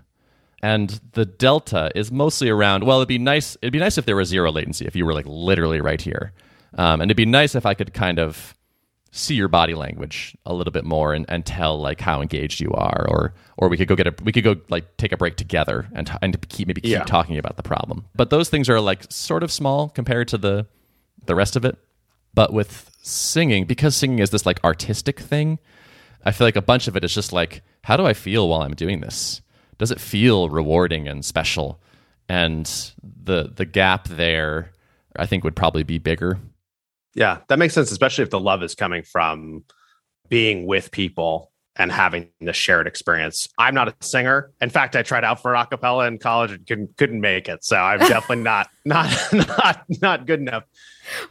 And 0.61 1.01
the 1.13 1.25
delta 1.25 1.91
is 1.95 2.11
mostly 2.11 2.49
around. 2.49 2.83
Well, 2.83 2.97
it'd 2.99 3.07
be 3.07 3.17
nice. 3.17 3.57
It'd 3.63 3.73
be 3.73 3.79
nice 3.79 3.97
if 3.97 4.05
there 4.05 4.15
was 4.15 4.29
zero 4.29 4.51
latency. 4.51 4.85
If 4.85 4.95
you 4.95 5.07
were 5.07 5.13
like 5.15 5.25
literally 5.27 5.81
right 5.81 5.99
here, 5.99 6.33
um, 6.77 7.01
and 7.01 7.09
it'd 7.09 7.17
be 7.17 7.25
nice 7.25 7.55
if 7.55 7.65
I 7.65 7.73
could 7.73 7.95
kind 7.95 8.19
of 8.19 8.55
see 9.11 9.35
your 9.35 9.47
body 9.47 9.73
language 9.73 10.35
a 10.45 10.53
little 10.53 10.71
bit 10.71 10.83
more 10.85 11.13
and, 11.13 11.25
and 11.29 11.45
tell 11.45 11.79
like 11.79 11.99
how 12.01 12.21
engaged 12.21 12.59
you 12.59 12.71
are, 12.71 13.05
or 13.09 13.33
or 13.57 13.69
we 13.69 13.77
could 13.77 13.87
go 13.87 13.95
get 13.95 14.07
a 14.07 14.13
we 14.23 14.31
could 14.31 14.43
go 14.43 14.55
like 14.69 14.97
take 14.97 15.11
a 15.11 15.17
break 15.17 15.35
together 15.37 15.87
and 15.93 16.11
and 16.21 16.49
keep 16.49 16.67
maybe 16.67 16.81
keep 16.81 16.91
Yeah. 16.91 17.03
talking 17.03 17.37
about 17.37 17.57
the 17.57 17.63
problem. 17.63 18.05
But 18.15 18.29
those 18.29 18.49
things 18.49 18.69
are 18.69 18.79
like 18.79 19.05
sort 19.11 19.43
of 19.43 19.51
small 19.51 19.89
compared 19.89 20.27
to 20.29 20.37
the 20.37 20.67
the 21.25 21.35
rest 21.35 21.55
of 21.55 21.65
it. 21.65 21.77
But 22.33 22.53
with 22.53 22.91
singing, 23.01 23.65
because 23.65 23.95
singing 23.95 24.19
is 24.19 24.29
this 24.29 24.45
like 24.45 24.63
artistic 24.63 25.19
thing, 25.19 25.57
I 26.23 26.31
feel 26.31 26.45
like 26.45 26.55
a 26.55 26.61
bunch 26.61 26.87
of 26.87 26.95
it 26.95 27.03
is 27.03 27.13
just 27.13 27.33
like, 27.33 27.63
how 27.83 27.97
do 27.97 28.05
I 28.05 28.13
feel 28.13 28.47
while 28.47 28.61
I'm 28.61 28.75
doing 28.75 28.99
this? 29.01 29.41
Does 29.79 29.91
it 29.91 29.99
feel 29.99 30.49
rewarding 30.49 31.07
and 31.07 31.23
special? 31.25 31.79
And 32.29 32.65
the 33.01 33.51
the 33.55 33.65
gap 33.65 34.07
there, 34.09 34.71
I 35.15 35.25
think, 35.25 35.43
would 35.43 35.55
probably 35.55 35.83
be 35.83 35.97
bigger. 35.97 36.37
Yeah 37.17 37.39
that 37.49 37.59
makes 37.59 37.73
sense 37.73 37.91
especially 37.91 38.23
if 38.23 38.29
the 38.29 38.39
love 38.39 38.63
is 38.63 38.75
coming 38.75 39.03
from 39.03 39.63
being 40.29 40.65
with 40.65 40.91
people 40.91 41.51
and 41.75 41.91
having 41.91 42.29
the 42.39 42.53
shared 42.53 42.87
experience 42.87 43.49
i'm 43.57 43.73
not 43.73 43.87
a 43.89 43.95
singer 43.99 44.51
in 44.61 44.69
fact 44.69 44.95
i 44.95 45.01
tried 45.01 45.23
out 45.23 45.41
for 45.41 45.53
a 45.53 45.65
cappella 45.65 46.07
in 46.07 46.17
college 46.17 46.51
and 46.51 46.65
couldn't, 46.65 46.95
couldn't 46.97 47.19
make 47.19 47.49
it 47.49 47.63
so 47.63 47.75
i'm 47.75 47.99
definitely 48.07 48.43
not 48.43 48.69
not 48.85 49.11
not 49.33 49.83
not 50.01 50.25
good 50.25 50.39
enough 50.39 50.63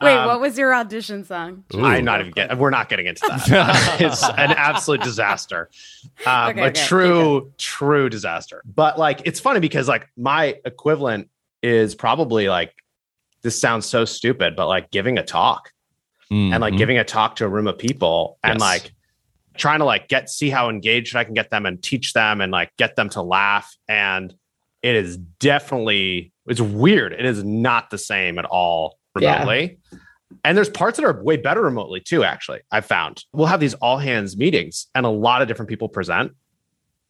Wait, 0.01 0.16
Um, 0.16 0.27
what 0.27 0.40
was 0.40 0.57
your 0.57 0.75
audition 0.75 1.25
song? 1.25 1.64
I'm 1.75 2.05
not 2.05 2.20
even 2.20 2.33
getting. 2.33 2.59
We're 2.59 2.70
not 2.70 2.88
getting 2.88 3.07
into 3.07 3.22
that. 3.29 3.96
it's 4.01 4.25
an 4.25 4.53
absolute 4.53 5.03
disaster. 5.03 5.68
Um, 6.25 6.51
Okay, 6.51 6.62
a 6.62 6.66
okay, 6.68 6.87
true, 6.87 7.53
true 7.59 8.09
disaster. 8.09 8.62
But 8.64 8.99
like, 8.99 9.20
it's 9.27 9.38
funny 9.40 9.61
because 9.61 9.87
like 9.88 10.09
my 10.16 10.57
equivalent 10.64 11.29
is 11.62 11.94
probably 11.94 12.49
like 12.49 12.72
this 13.42 13.61
sounds 13.61 13.87
so 13.87 14.05
stupid, 14.05 14.57
but 14.57 14.66
like 14.66 14.90
giving 14.90 15.18
a 15.18 15.22
talk 15.22 15.72
and 16.31 16.61
like 16.61 16.75
Mhm. 16.75 16.79
giving 16.79 16.99
a 16.99 17.05
talk 17.05 17.37
to 17.37 17.45
a 17.45 17.49
room 17.49 17.67
of 17.67 17.79
people 17.79 18.39
and 18.43 18.55
Yes. 18.55 18.61
like 18.61 18.93
trying 19.57 19.79
to 19.79 19.85
like 19.85 20.09
get 20.09 20.29
see 20.29 20.51
how 20.51 20.69
engaged 20.69 21.15
I 21.17 21.25
can 21.25 21.35
get 21.35 21.51
them 21.51 21.65
and 21.67 21.83
teach 21.83 22.12
them 22.12 22.41
and 22.41 22.51
like 22.53 22.71
get 22.77 22.97
them 22.97 23.09
to 23.11 23.23
laugh. 23.23 23.75
And 23.89 24.35
it 24.83 24.95
is 24.97 25.17
definitely 25.17 26.33
it's 26.49 26.61
weird. 26.61 27.12
It 27.12 27.25
is 27.25 27.43
not 27.43 27.91
the 27.91 27.99
same 27.99 28.39
at 28.39 28.45
all 28.45 28.99
Yeah. 29.19 29.33
remotely. 29.41 29.79
And 30.45 30.57
there's 30.57 30.69
parts 30.69 30.99
that 30.99 31.05
are 31.07 31.23
way 31.23 31.37
better 31.37 31.62
remotely 31.62 32.01
too, 32.01 32.23
actually. 32.25 32.61
I've 32.71 32.87
found 32.87 33.25
we'll 33.33 33.47
have 33.47 33.61
these 33.61 33.75
all 33.75 33.99
hands 33.99 34.37
meetings 34.37 34.89
and 34.95 35.07
a 35.07 35.09
lot 35.11 35.43
of 35.43 35.49
different 35.49 35.69
people 35.69 35.89
present. 35.89 36.33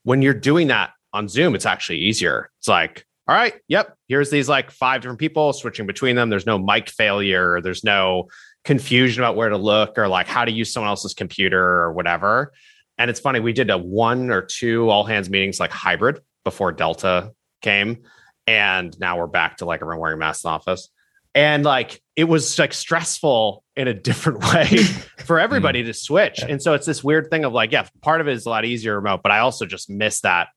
When 0.04 0.22
you're 0.22 0.34
doing 0.34 0.68
that 0.68 0.90
on 1.12 1.28
Zoom, 1.28 1.54
it's 1.54 1.66
actually 1.66 1.98
easier. 1.98 2.50
It's 2.58 2.68
like, 2.68 3.04
all 3.28 3.34
right, 3.34 3.54
yep, 3.66 3.96
here's 4.08 4.30
these 4.30 4.48
like 4.48 4.70
five 4.70 5.00
different 5.00 5.18
people 5.18 5.52
switching 5.52 5.84
between 5.86 6.14
them. 6.14 6.30
There's 6.30 6.46
no 6.46 6.58
mic 6.58 6.88
failure, 6.90 7.60
there's 7.60 7.82
no 7.82 8.28
confusion 8.66 9.22
about 9.22 9.36
where 9.36 9.48
to 9.48 9.56
look 9.56 9.96
or 9.96 10.08
like 10.08 10.26
how 10.26 10.44
to 10.44 10.50
use 10.50 10.72
someone 10.72 10.90
else's 10.90 11.14
computer 11.14 11.62
or 11.62 11.92
whatever. 11.92 12.52
And 12.98 13.08
it's 13.08 13.20
funny, 13.20 13.40
we 13.40 13.52
did 13.52 13.70
a 13.70 13.78
one 13.78 14.30
or 14.30 14.42
two 14.42 14.90
all 14.90 15.04
hands 15.04 15.30
meetings 15.30 15.60
like 15.60 15.70
hybrid 15.70 16.20
before 16.44 16.72
Delta 16.72 17.32
came. 17.62 18.02
And 18.46 18.98
now 18.98 19.18
we're 19.18 19.28
back 19.28 19.58
to 19.58 19.64
like 19.64 19.80
everyone 19.80 20.00
wearing 20.00 20.18
masks 20.18 20.44
in 20.44 20.48
the 20.48 20.52
office. 20.52 20.88
And 21.34 21.64
like 21.64 22.02
it 22.16 22.24
was 22.24 22.58
like 22.58 22.72
stressful 22.72 23.62
in 23.76 23.86
a 23.86 23.94
different 23.94 24.40
way 24.52 24.78
for 25.24 25.38
hmm. 25.38 25.44
everybody 25.44 25.84
to 25.84 25.94
switch. 25.94 26.40
And 26.40 26.60
so 26.60 26.74
it's 26.74 26.86
this 26.86 27.04
weird 27.04 27.30
thing 27.30 27.44
of 27.44 27.52
like, 27.52 27.70
yeah, 27.70 27.86
part 28.02 28.20
of 28.20 28.26
it 28.26 28.32
is 28.32 28.46
a 28.46 28.50
lot 28.50 28.64
easier 28.64 28.96
remote, 28.96 29.20
but 29.22 29.30
I 29.30 29.38
also 29.38 29.64
just 29.64 29.88
miss 29.88 30.22
that, 30.22 30.48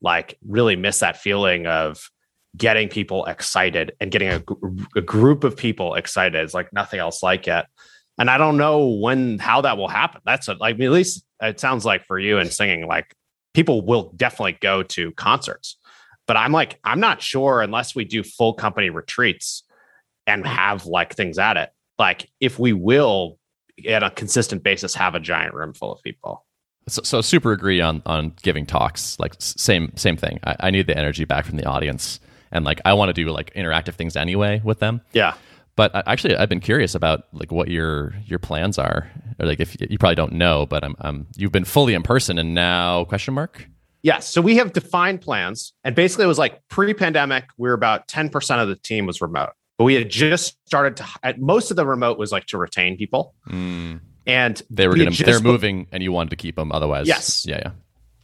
like, 0.00 0.36
really 0.44 0.74
miss 0.74 0.98
that 0.98 1.18
feeling 1.18 1.66
of 1.66 2.10
getting 2.56 2.88
people 2.88 3.24
excited 3.26 3.92
and 4.00 4.10
getting 4.10 4.28
a, 4.28 4.42
a 4.96 5.00
group 5.00 5.44
of 5.44 5.56
people 5.56 5.94
excited. 5.94 6.42
It's 6.42 6.54
like 6.54 6.72
nothing 6.72 7.00
else 7.00 7.22
like 7.22 7.48
it. 7.48 7.66
And 8.18 8.28
I 8.28 8.38
don't 8.38 8.56
know 8.56 8.88
when, 8.88 9.38
how 9.38 9.62
that 9.62 9.78
will 9.78 9.88
happen. 9.88 10.20
That's 10.24 10.48
a, 10.48 10.54
like, 10.54 10.78
at 10.78 10.90
least 10.90 11.24
it 11.40 11.58
sounds 11.58 11.84
like 11.84 12.04
for 12.04 12.18
you 12.18 12.38
and 12.38 12.52
singing, 12.52 12.86
like, 12.86 13.14
people 13.54 13.84
will 13.84 14.12
definitely 14.16 14.58
go 14.60 14.82
to 14.82 15.12
concerts. 15.12 15.76
But 16.26 16.36
I'm 16.36 16.52
like, 16.52 16.78
I'm 16.84 17.00
not 17.00 17.20
sure 17.20 17.62
unless 17.62 17.94
we 17.94 18.04
do 18.04 18.22
full 18.22 18.54
company 18.54 18.90
retreats 18.90 19.64
and 20.26 20.46
have 20.46 20.86
like 20.86 21.14
things 21.14 21.38
at 21.38 21.56
it. 21.56 21.70
Like, 21.98 22.30
if 22.40 22.58
we 22.58 22.72
will, 22.72 23.38
at 23.88 24.02
a 24.02 24.10
consistent 24.10 24.62
basis, 24.62 24.94
have 24.94 25.14
a 25.14 25.20
giant 25.20 25.54
room 25.54 25.72
full 25.72 25.92
of 25.92 26.02
people. 26.02 26.44
So, 26.88 27.02
so 27.02 27.20
super 27.20 27.52
agree 27.52 27.80
on 27.80 28.02
on 28.06 28.34
giving 28.42 28.66
talks. 28.66 29.18
Like 29.18 29.34
same 29.38 29.92
same 29.96 30.16
thing. 30.16 30.40
I, 30.44 30.56
I 30.60 30.70
need 30.70 30.86
the 30.86 30.96
energy 30.96 31.24
back 31.24 31.44
from 31.44 31.56
the 31.56 31.64
audience, 31.64 32.20
and 32.52 32.64
like 32.64 32.80
I 32.84 32.92
want 32.94 33.08
to 33.08 33.12
do 33.12 33.28
like 33.30 33.52
interactive 33.54 33.94
things 33.94 34.16
anyway 34.16 34.60
with 34.62 34.78
them. 34.78 35.00
Yeah. 35.12 35.34
But 35.74 35.94
I, 35.94 36.02
actually, 36.06 36.36
I've 36.36 36.50
been 36.50 36.60
curious 36.60 36.94
about 36.94 37.24
like 37.32 37.50
what 37.50 37.68
your 37.68 38.14
your 38.26 38.38
plans 38.38 38.78
are. 38.78 39.10
Or 39.40 39.46
like 39.46 39.58
if 39.58 39.76
you 39.80 39.98
probably 39.98 40.16
don't 40.16 40.34
know, 40.34 40.66
but 40.66 40.84
I'm, 40.84 40.94
I'm 41.00 41.26
you've 41.36 41.52
been 41.52 41.64
fully 41.64 41.94
in 41.94 42.02
person 42.02 42.38
and 42.38 42.54
now 42.54 43.04
question 43.04 43.34
mark. 43.34 43.66
Yes. 44.02 44.28
So 44.28 44.40
we 44.40 44.56
have 44.56 44.72
defined 44.72 45.20
plans. 45.20 45.72
And 45.84 45.94
basically, 45.94 46.24
it 46.24 46.28
was 46.28 46.38
like 46.38 46.66
pre 46.68 46.92
pandemic, 46.92 47.44
we 47.56 47.68
were 47.68 47.74
about 47.74 48.08
10% 48.08 48.62
of 48.62 48.68
the 48.68 48.76
team 48.76 49.06
was 49.06 49.20
remote. 49.20 49.50
But 49.78 49.84
we 49.84 49.94
had 49.94 50.10
just 50.10 50.58
started 50.66 50.96
to, 50.98 51.06
at 51.22 51.40
most 51.40 51.70
of 51.70 51.76
the 51.76 51.86
remote 51.86 52.18
was 52.18 52.32
like 52.32 52.46
to 52.46 52.58
retain 52.58 52.96
people. 52.96 53.34
Mm. 53.48 54.00
And 54.26 54.62
They 54.70 54.86
were 54.86 54.94
we 54.94 55.04
gonna, 55.04 55.16
they're 55.16 55.40
moving, 55.40 55.88
and 55.90 56.02
you 56.02 56.12
wanted 56.12 56.30
to 56.30 56.36
keep 56.36 56.56
them. 56.56 56.70
Otherwise, 56.70 57.08
Yes. 57.08 57.46
yeah, 57.46 57.60
yeah. 57.64 57.70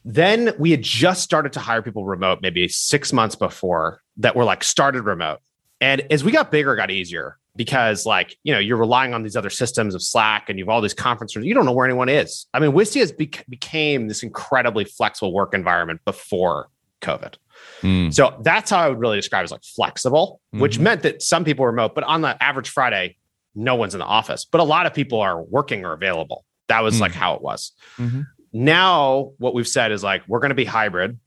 Then 0.05 0.53
we 0.59 0.71
had 0.71 0.83
just 0.83 1.23
started 1.23 1.53
to 1.55 1.61
hire 1.61 1.83
people 1.83 2.05
remote, 2.05 2.39
maybe 2.43 2.67
six 2.69 3.13
months 3.13 3.35
before 3.37 4.01
that 4.19 4.35
were 4.37 4.45
like 4.45 4.65
started 4.65 5.03
remote. 5.03 5.41
And 5.81 6.01
as 6.11 6.25
we 6.25 6.33
got 6.33 6.51
bigger, 6.51 6.75
it 6.75 6.77
got 6.77 6.91
easier 6.91 7.37
because 7.57 8.07
like, 8.07 8.37
you 8.43 8.53
know, 8.53 8.59
you're 8.59 8.77
relying 8.77 9.15
on 9.15 9.23
these 9.23 9.37
other 9.37 9.51
systems 9.51 9.95
of 9.95 10.03
Slack 10.03 10.49
and 10.49 10.59
you've 10.59 10.69
all 10.69 10.81
these 10.81 10.95
conference 10.95 11.35
rooms. 11.37 11.47
You 11.47 11.55
don't 11.55 11.67
know 11.67 11.73
where 11.73 11.87
anyone 11.87 12.09
is. 12.09 12.47
I 12.55 12.59
mean, 12.61 12.73
Wistia 12.73 13.01
has 13.01 13.13
bec- 13.13 13.45
became 13.49 14.09
this 14.09 14.23
incredibly 14.23 14.85
flexible 14.85 15.33
work 15.33 15.55
environment 15.55 16.01
before 16.05 16.69
COVID. 17.03 17.35
Mm. 17.83 18.15
So 18.15 18.37
that's 18.43 18.71
how 18.71 18.79
I 18.79 18.89
would 18.89 18.99
really 18.99 19.17
describe 19.17 19.43
it 19.43 19.45
as 19.45 19.53
like 19.53 19.65
flexible, 19.65 20.41
which 20.53 20.79
Mhm. 20.79 20.83
meant 20.83 21.03
that 21.03 21.23
some 21.23 21.45
people 21.45 21.65
were 21.65 21.71
remote, 21.71 21.95
but 21.95 22.05
on 22.05 22.23
the 22.23 22.41
average 22.43 22.69
Friday, 22.71 23.17
no 23.55 23.75
one's 23.75 23.95
in 23.95 23.99
the 24.01 24.07
office. 24.07 24.45
But 24.45 24.61
a 24.61 24.65
lot 24.65 24.87
of 24.87 24.95
people 24.95 25.21
are 25.21 25.43
working 25.43 25.85
or 25.85 25.93
available. 25.93 26.45
That 26.69 26.83
was 26.83 26.97
Mm. 26.97 27.01
like 27.01 27.13
how 27.13 27.35
it 27.35 27.43
was. 27.43 27.73
Mhm. 27.99 28.27
Now, 28.53 29.33
what 29.39 29.55
we've 29.55 29.69
said 29.69 29.93
is 29.93 30.03
like, 30.03 30.23
we're 30.27 30.41
going 30.41 30.51
to 30.51 30.55
be 30.55 30.65
hybrid. 30.65 31.19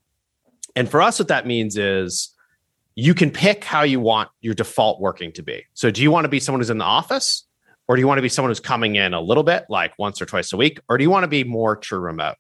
And 0.76 0.90
for 0.90 1.02
us, 1.02 1.20
what 1.20 1.28
that 1.28 1.46
means 1.46 1.78
is 1.78 2.36
you 2.96 3.14
can 3.14 3.32
pick 3.32 3.64
how 3.64 3.84
you 3.84 4.00
want 4.00 4.30
your 4.42 4.54
default 4.54 5.00
working 5.00 5.32
to 5.34 5.44
be. 5.44 5.66
So, 5.74 5.92
do 5.92 6.02
you 6.02 6.12
want 6.12 6.26
to 6.26 6.30
be 6.30 6.40
someone 6.40 6.60
who's 6.60 6.70
in 6.70 6.78
the 6.78 6.86
office? 6.86 7.46
Or 7.88 7.96
do 7.96 8.00
you 8.00 8.08
want 8.08 8.20
to 8.20 8.22
be 8.22 8.30
someone 8.30 8.50
who's 8.50 8.60
coming 8.60 8.96
in 8.96 9.14
a 9.14 9.20
little 9.20 9.44
bit, 9.44 9.66
like 9.68 9.94
once 10.00 10.22
or 10.22 10.26
twice 10.26 10.54
a 10.54 10.58
week? 10.58 10.80
Or 10.88 10.98
do 10.98 11.04
you 11.04 11.10
want 11.10 11.24
to 11.24 11.28
be 11.28 11.44
more 11.44 11.76
true 11.76 12.00
remote? 12.00 12.36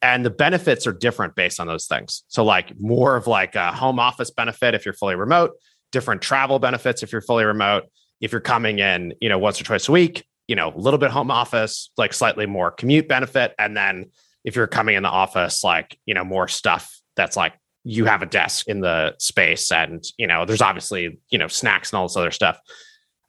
And 0.00 0.24
the 0.24 0.30
benefits 0.30 0.86
are 0.86 0.92
different 0.92 1.34
based 1.34 1.60
on 1.60 1.66
those 1.66 1.86
things. 1.86 2.22
So, 2.28 2.44
like 2.44 2.78
more 2.78 3.16
of 3.16 3.26
like 3.26 3.54
a 3.54 3.72
home 3.72 3.98
office 3.98 4.30
benefit 4.30 4.74
if 4.74 4.84
you're 4.84 4.94
fully 4.94 5.14
remote, 5.14 5.52
different 5.92 6.22
travel 6.22 6.58
benefits 6.58 7.02
if 7.02 7.12
you're 7.12 7.20
fully 7.20 7.44
remote. 7.44 7.84
If 8.20 8.32
you're 8.32 8.40
coming 8.40 8.78
in, 8.78 9.12
you 9.20 9.28
know, 9.28 9.38
once 9.38 9.60
or 9.60 9.64
twice 9.64 9.88
a 9.88 9.92
week, 9.92 10.24
you 10.48 10.56
know, 10.56 10.72
a 10.74 10.78
little 10.78 10.98
bit 10.98 11.10
home 11.10 11.30
office, 11.30 11.90
like 11.96 12.12
slightly 12.12 12.46
more 12.46 12.70
commute 12.70 13.08
benefit. 13.08 13.54
And 13.58 13.76
then 13.76 14.06
if 14.44 14.54
you're 14.56 14.66
coming 14.66 14.94
in 14.96 15.02
the 15.02 15.08
office, 15.08 15.64
like, 15.64 15.98
you 16.06 16.14
know, 16.14 16.24
more 16.24 16.48
stuff 16.48 17.00
that's 17.16 17.36
like 17.36 17.54
you 17.84 18.04
have 18.04 18.22
a 18.22 18.26
desk 18.26 18.68
in 18.68 18.80
the 18.80 19.14
space 19.18 19.70
and, 19.72 20.04
you 20.18 20.26
know, 20.26 20.44
there's 20.44 20.62
obviously, 20.62 21.18
you 21.30 21.38
know, 21.38 21.48
snacks 21.48 21.90
and 21.92 21.98
all 21.98 22.06
this 22.06 22.16
other 22.16 22.30
stuff. 22.30 22.58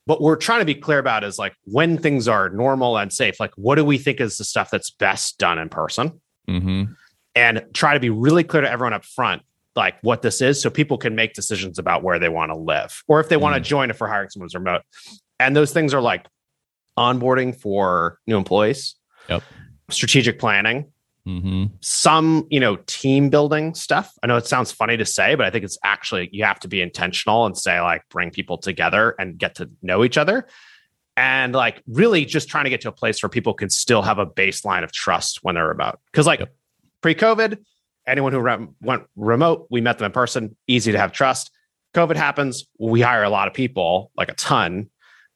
What 0.05 0.21
we're 0.21 0.35
trying 0.35 0.59
to 0.59 0.65
be 0.65 0.75
clear 0.75 0.99
about 0.99 1.23
is 1.23 1.37
like 1.37 1.53
when 1.65 1.97
things 1.97 2.27
are 2.27 2.49
normal 2.49 2.97
and 2.97 3.11
safe, 3.11 3.39
like 3.39 3.51
what 3.55 3.75
do 3.75 3.83
we 3.85 3.97
think 3.97 4.21
is 4.21 4.37
the 4.37 4.43
stuff 4.45 4.69
that's 4.71 4.89
best 4.91 5.37
done 5.37 5.57
in 5.59 5.69
person? 5.69 6.21
hmm 6.47 6.83
and 7.35 7.63
try 7.71 7.93
to 7.93 7.99
be 7.99 8.09
really 8.09 8.43
clear 8.43 8.61
to 8.63 8.71
everyone 8.71 8.93
up 8.93 9.05
front 9.05 9.43
like 9.75 9.95
what 10.01 10.23
this 10.23 10.41
is 10.41 10.59
so 10.59 10.71
people 10.71 10.97
can 10.97 11.13
make 11.13 11.33
decisions 11.33 11.77
about 11.77 12.01
where 12.01 12.17
they 12.17 12.29
want 12.29 12.49
to 12.51 12.57
live 12.57 13.03
or 13.07 13.19
if 13.19 13.29
they 13.29 13.37
want 13.37 13.53
to 13.53 13.61
Mm. 13.61 13.63
join 13.65 13.89
if 13.91 14.01
we're 14.01 14.07
hiring 14.07 14.27
someone 14.29 14.45
who's 14.45 14.55
remote 14.55 14.81
and 15.39 15.55
those 15.55 15.71
things 15.71 15.93
are 15.93 16.01
like 16.01 16.25
onboarding 16.97 17.55
for 17.59 18.19
new 18.27 18.37
employees. 18.37 18.95
Yep. 19.29 19.43
strategic 19.89 20.39
planning. 20.39 20.91
Hmm 21.25 21.65
some 21.81 22.47
you 22.49 22.59
know 22.59 22.77
team 22.87 23.29
building 23.29 23.73
stuff. 23.73 24.13
I 24.23 24.27
know 24.27 24.37
it 24.37 24.45
sounds 24.47 24.71
funny 24.71 24.95
to 24.97 25.05
say 25.05 25.35
but 25.35 25.45
i 25.45 25.49
think 25.49 25.65
it's 25.65 25.77
actually 25.83 26.29
you 26.31 26.45
have 26.45 26.59
to 26.61 26.67
be 26.69 26.79
intentional 26.81 27.45
and 27.45 27.57
say 27.57 27.81
like 27.81 28.03
bring 28.09 28.31
people 28.31 28.57
together 28.57 29.13
and 29.19 29.37
get 29.37 29.55
to 29.55 29.69
know 29.81 30.03
each 30.05 30.17
other. 30.17 30.47
And 31.17 31.53
like 31.53 31.81
really 31.87 32.23
just 32.25 32.47
trying 32.47 32.63
to 32.65 32.69
get 32.69 32.79
to 32.81 32.89
a 32.89 32.93
place 32.93 33.21
where 33.21 33.29
people 33.29 33.53
can 33.53 33.69
still 33.69 34.03
have 34.03 34.19
a 34.19 34.25
baseline 34.25 34.83
of 34.83 34.91
trust 34.93 35.39
when 35.43 35.55
they're 35.55 35.71
about. 35.71 35.99
because 36.11 36.27
like 36.27 36.39
Yep. 36.39 36.53
pre-covid 37.01 37.57
anyone 38.07 38.31
who 38.31 38.39
re- 38.39 38.67
went 38.81 39.03
remote 39.17 39.67
we 39.69 39.81
met 39.81 39.97
them 39.97 40.05
in 40.05 40.11
person 40.13 40.55
easy 40.67 40.93
to 40.93 40.97
have 40.97 41.11
trust. 41.11 41.51
Covid 41.93 42.15
happens 42.15 42.65
we 42.79 43.01
hire 43.01 43.23
a 43.23 43.29
lot 43.29 43.47
of 43.49 43.53
people 43.53 44.11
like 44.15 44.29
a 44.29 44.35
ton 44.35 44.89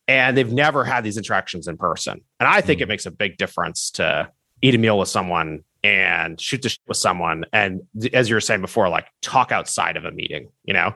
and 0.07 0.35
they've 0.37 0.51
never 0.51 0.83
had 0.83 1.03
these 1.03 1.17
interactions 1.17 1.67
in 1.67 1.77
person 1.77 2.21
and 2.39 2.47
i 2.49 2.61
think 2.61 2.79
Mm. 2.79 2.83
it 2.83 2.87
makes 2.89 3.05
a 3.05 3.11
big 3.11 3.37
difference 3.37 3.91
to 3.91 4.29
eat 4.61 4.75
a 4.75 4.77
meal 4.77 4.97
with 4.99 5.09
someone 5.09 5.63
and 5.83 6.39
shoot 6.39 6.61
the 6.61 6.69
shit 6.69 6.79
with 6.87 6.97
someone 6.97 7.45
and 7.53 7.81
as 8.13 8.29
you 8.29 8.35
were 8.35 8.41
saying 8.41 8.61
before 8.61 8.89
like 8.89 9.07
talk 9.21 9.51
outside 9.51 9.97
of 9.97 10.05
a 10.05 10.11
meeting 10.11 10.49
you 10.63 10.73
know 10.73 10.93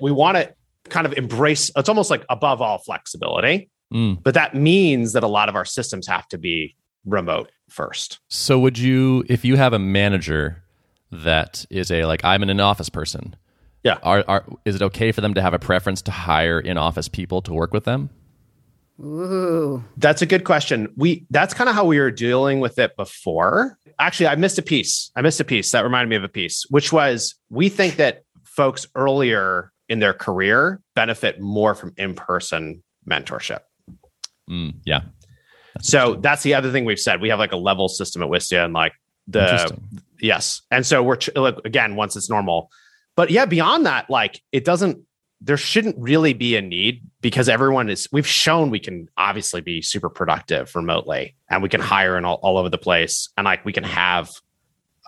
we 0.00 0.10
want 0.10 0.36
to 0.36 0.52
kind 0.88 1.06
of 1.06 1.12
embrace 1.14 1.70
it's 1.76 1.88
almost 1.88 2.10
like 2.10 2.24
above 2.28 2.60
all 2.60 2.78
flexibility 2.78 3.68
Mm. 3.92 4.22
but 4.22 4.32
that 4.32 4.54
means 4.54 5.12
that 5.12 5.22
a 5.22 5.26
lot 5.28 5.50
of 5.50 5.54
our 5.54 5.66
systems 5.66 6.06
have 6.06 6.26
to 6.28 6.38
be 6.38 6.76
remote 7.04 7.50
first 7.68 8.20
So, 8.28 8.58
would 8.58 8.78
you, 8.78 9.22
if 9.28 9.44
you 9.44 9.56
have 9.56 9.74
a 9.74 9.78
manager 9.78 10.62
that 11.10 11.66
is 11.68 11.90
a 11.90 12.06
like, 12.06 12.24
I'm 12.24 12.42
an 12.42 12.48
in-office 12.48 12.88
person, 12.88 13.36
Yeah. 13.84 13.98
are, 14.02 14.24
are 14.28 14.44
is 14.64 14.76
it 14.76 14.82
okay 14.82 15.12
for 15.12 15.20
them 15.20 15.34
to 15.34 15.42
have 15.42 15.52
a 15.52 15.58
preference 15.58 16.00
to 16.02 16.10
hire 16.10 16.58
in-office 16.58 17.08
people 17.08 17.42
to 17.42 17.52
work 17.52 17.74
with 17.74 17.84
them? 17.84 18.08
Ooh. 19.00 19.82
That's 19.96 20.22
a 20.22 20.26
good 20.26 20.44
question. 20.44 20.92
We 20.96 21.26
that's 21.30 21.54
kind 21.54 21.68
of 21.68 21.74
how 21.74 21.84
we 21.84 21.98
were 21.98 22.10
dealing 22.10 22.60
with 22.60 22.78
it 22.78 22.96
before. 22.96 23.78
Actually, 23.98 24.28
I 24.28 24.36
missed 24.36 24.58
a 24.58 24.62
piece. 24.62 25.10
I 25.16 25.22
missed 25.22 25.40
a 25.40 25.44
piece 25.44 25.70
that 25.72 25.82
reminded 25.82 26.08
me 26.08 26.16
of 26.16 26.24
a 26.24 26.28
piece, 26.28 26.64
which 26.70 26.92
was 26.92 27.34
we 27.50 27.68
think 27.68 27.96
that 27.96 28.22
folks 28.44 28.86
earlier 28.94 29.72
in 29.88 29.98
their 29.98 30.14
career 30.14 30.80
benefit 30.94 31.40
more 31.40 31.74
from 31.74 31.92
in-person 31.96 32.82
mentorship. 33.08 33.60
Mm, 34.48 34.74
yeah. 34.84 35.02
That's 35.74 35.88
So 35.88 36.14
that's 36.14 36.42
the 36.42 36.54
other 36.54 36.70
thing 36.70 36.84
we've 36.84 36.98
said. 36.98 37.20
We 37.20 37.30
have 37.30 37.38
like 37.38 37.52
a 37.52 37.56
level 37.56 37.88
system 37.88 38.22
at 38.22 38.28
Wistia 38.28 38.64
and 38.64 38.74
like 38.74 38.92
the 39.26 39.76
Yes. 40.20 40.62
And 40.70 40.86
so 40.86 41.02
we're 41.02 41.16
ch- 41.16 41.34
like, 41.34 41.58
again, 41.64 41.96
once 41.96 42.14
it's 42.14 42.30
normal. 42.30 42.70
But 43.16 43.30
yeah, 43.30 43.44
beyond 43.44 43.86
that, 43.86 44.08
like 44.08 44.40
it 44.52 44.64
doesn't, 44.64 45.00
there 45.44 45.56
shouldn't 45.56 45.96
really 45.98 46.32
be 46.32 46.56
a 46.56 46.62
need 46.62 47.02
because 47.20 47.48
everyone 47.48 47.88
is, 47.90 48.08
we've 48.12 48.26
shown 48.26 48.70
we 48.70 48.78
can 48.78 49.08
obviously 49.16 49.60
be 49.60 49.82
super 49.82 50.08
productive 50.08 50.74
remotely 50.76 51.34
and 51.50 51.62
we 51.62 51.68
can 51.68 51.80
hire 51.80 52.16
in 52.16 52.24
all, 52.24 52.38
all 52.42 52.58
over 52.58 52.68
the 52.68 52.78
place 52.78 53.28
and 53.36 53.44
like 53.44 53.64
we 53.64 53.72
can 53.72 53.84
have 53.84 54.30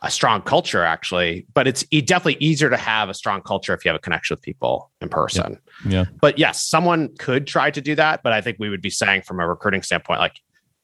a 0.02 0.10
strong 0.10 0.42
culture 0.42 0.82
actually. 0.82 1.46
But 1.54 1.68
it's 1.68 1.84
definitely 1.84 2.36
easier 2.40 2.68
to 2.68 2.76
have 2.76 3.08
a 3.08 3.14
strong 3.14 3.42
culture 3.42 3.72
if 3.74 3.84
you 3.84 3.90
have 3.90 3.96
a 3.96 4.00
connection 4.00 4.34
with 4.34 4.42
people 4.42 4.90
in 5.00 5.08
person. 5.08 5.58
Yeah. 5.86 6.06
But 6.20 6.38
yes, 6.38 6.66
someone 6.66 7.14
could 7.16 7.46
try 7.46 7.70
to 7.70 7.80
do 7.80 7.94
that. 7.94 8.22
But 8.22 8.32
I 8.32 8.40
think 8.40 8.58
we 8.58 8.68
would 8.68 8.82
be 8.82 8.90
saying 8.90 9.22
from 9.22 9.40
a 9.40 9.46
recruiting 9.46 9.82
standpoint, 9.82 10.20
like, 10.20 10.40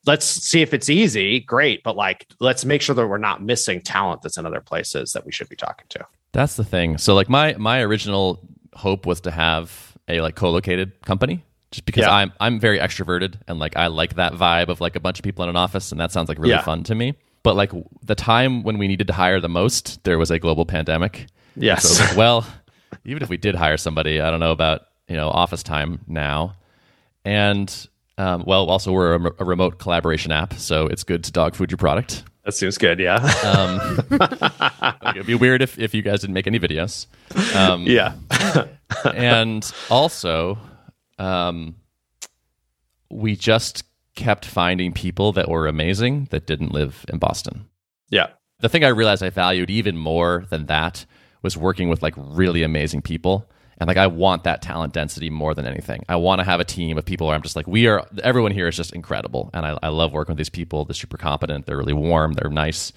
let's 0.06 0.24
see 0.24 0.62
if 0.62 0.72
it's 0.72 0.88
easy, 0.88 1.40
great. 1.40 1.82
But 1.82 1.96
like, 1.96 2.26
let's 2.38 2.64
make 2.64 2.82
sure 2.82 2.94
that 2.94 3.06
we're 3.06 3.18
not 3.18 3.42
missing 3.42 3.82
talent 3.82 4.22
that's 4.22 4.38
in 4.38 4.46
other 4.46 4.60
places 4.60 5.12
that 5.12 5.26
we 5.26 5.32
should 5.32 5.48
be 5.48 5.56
talking 5.56 5.86
to. 5.90 6.06
That's 6.32 6.54
the 6.54 6.64
thing. 6.64 6.96
So 6.96 7.14
like 7.14 7.28
my 7.28 7.54
my 7.54 7.80
original 7.80 8.40
hope 8.80 9.06
was 9.06 9.20
to 9.22 9.30
have 9.30 9.96
a 10.08 10.20
like 10.20 10.34
co-located 10.34 10.88
company 11.04 11.44
just 11.70 11.84
because 11.84 12.02
Yeah. 12.02 12.14
I'm 12.14 12.32
I'm 12.40 12.58
very 12.58 12.78
extroverted 12.78 13.34
and 13.46 13.58
like 13.58 13.76
I 13.76 13.86
like 13.86 14.14
that 14.16 14.32
vibe 14.34 14.68
of 14.68 14.80
like 14.80 14.96
a 14.96 15.00
bunch 15.00 15.18
of 15.20 15.22
people 15.22 15.44
in 15.44 15.50
an 15.50 15.56
office 15.56 15.92
and 15.92 16.00
that 16.00 16.10
sounds 16.12 16.28
like 16.28 16.38
really 16.38 16.50
Yeah. 16.50 16.62
fun 16.62 16.82
to 16.84 16.94
me. 16.94 17.14
But 17.42 17.54
like 17.56 17.72
the 18.02 18.14
time 18.14 18.62
when 18.64 18.76
we 18.78 18.86
needed 18.88 19.06
to 19.06 19.12
hire 19.14 19.40
the 19.40 19.48
most, 19.48 20.02
there 20.04 20.18
was 20.18 20.30
a 20.30 20.38
global 20.38 20.66
pandemic. 20.66 21.26
Yes. 21.56 21.88
So 21.88 22.04
like, 22.04 22.16
well, 22.16 22.46
even 23.04 23.22
if 23.22 23.28
we 23.28 23.36
did 23.36 23.54
hire 23.54 23.76
somebody, 23.78 24.20
I 24.20 24.30
don't 24.30 24.40
know 24.40 24.52
about, 24.52 24.82
you 25.08 25.16
know, 25.16 25.28
office 25.30 25.62
time 25.62 26.00
now. 26.06 26.56
And 27.24 27.88
um, 28.18 28.44
well, 28.46 28.66
also 28.68 28.92
we're 28.92 29.14
a, 29.14 29.32
a 29.38 29.44
remote 29.44 29.78
collaboration 29.78 30.32
app, 30.32 30.54
so 30.54 30.86
it's 30.86 31.04
good 31.04 31.24
to 31.24 31.32
dog 31.32 31.54
food 31.54 31.70
your 31.70 31.78
product. 31.78 32.24
That 32.44 32.52
seems 32.52 32.78
good. 32.78 32.98
Yeah. 32.98 33.16
Um, 33.44 34.00
it'd 35.14 35.26
be 35.26 35.34
weird 35.34 35.62
if, 35.62 35.78
if 35.78 35.94
you 35.94 36.02
guys 36.02 36.20
didn't 36.20 36.34
make 36.34 36.46
any 36.46 36.58
videos. 36.58 37.06
Um, 37.54 37.84
yeah. 37.84 38.14
and 39.14 39.70
also, 39.90 40.58
um, 41.18 41.76
we 43.10 43.36
just 43.36 43.84
kept 44.14 44.44
finding 44.44 44.92
people 44.92 45.32
that 45.32 45.48
were 45.48 45.66
amazing 45.66 46.28
that 46.30 46.46
didn't 46.46 46.72
live 46.72 47.04
in 47.08 47.18
Boston. 47.18 47.66
Yeah. 48.08 48.28
The 48.60 48.68
thing 48.68 48.84
I 48.84 48.88
realized 48.88 49.22
I 49.22 49.30
valued 49.30 49.70
even 49.70 49.96
more 49.96 50.44
than 50.50 50.66
that 50.66 51.06
was 51.42 51.56
working 51.56 51.88
with 51.88 52.02
like 52.02 52.14
really 52.16 52.62
amazing 52.62 53.02
people. 53.02 53.48
And 53.80 53.88
like 53.88 53.96
I 53.96 54.06
want 54.08 54.44
that 54.44 54.60
talent 54.60 54.92
density 54.92 55.30
more 55.30 55.54
than 55.54 55.66
anything. 55.66 56.04
I 56.08 56.16
want 56.16 56.40
to 56.40 56.44
have 56.44 56.60
a 56.60 56.64
team 56.64 56.98
of 56.98 57.04
people 57.06 57.26
where 57.26 57.34
I'm 57.34 57.42
just 57.42 57.56
like, 57.56 57.66
we 57.66 57.86
are 57.86 58.06
everyone 58.22 58.52
here 58.52 58.68
is 58.68 58.76
just 58.76 58.92
incredible. 58.92 59.50
And 59.54 59.64
I, 59.64 59.78
I 59.82 59.88
love 59.88 60.12
working 60.12 60.34
with 60.34 60.38
these 60.38 60.50
people. 60.50 60.84
They're 60.84 60.94
super 60.94 61.16
competent, 61.16 61.66
they're 61.66 61.78
really 61.78 61.94
warm, 61.94 62.34
they're 62.34 62.50
nice. 62.50 62.92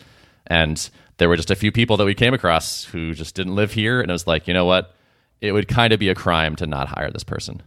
And 0.45 0.89
there 1.17 1.29
were 1.29 1.37
just 1.37 1.51
a 1.51 1.55
few 1.55 1.71
people 1.71 1.95
that 1.97 2.05
we 2.05 2.13
came 2.13 2.33
across 2.33 2.83
who 2.83 3.13
just 3.13 3.33
didn't 3.33 3.55
live 3.55 3.71
here. 3.71 4.01
And 4.01 4.11
it 4.11 4.13
was 4.13 4.27
like, 4.27 4.45
you 4.45 4.53
know 4.53 4.65
what? 4.65 4.93
It 5.39 5.53
would 5.53 5.69
kind 5.69 5.93
of 5.93 5.99
be 5.99 6.09
a 6.09 6.15
crime 6.15 6.57
to 6.57 6.67
not 6.67 6.89
hire 6.89 7.09
this 7.11 7.23
person. 7.23 7.63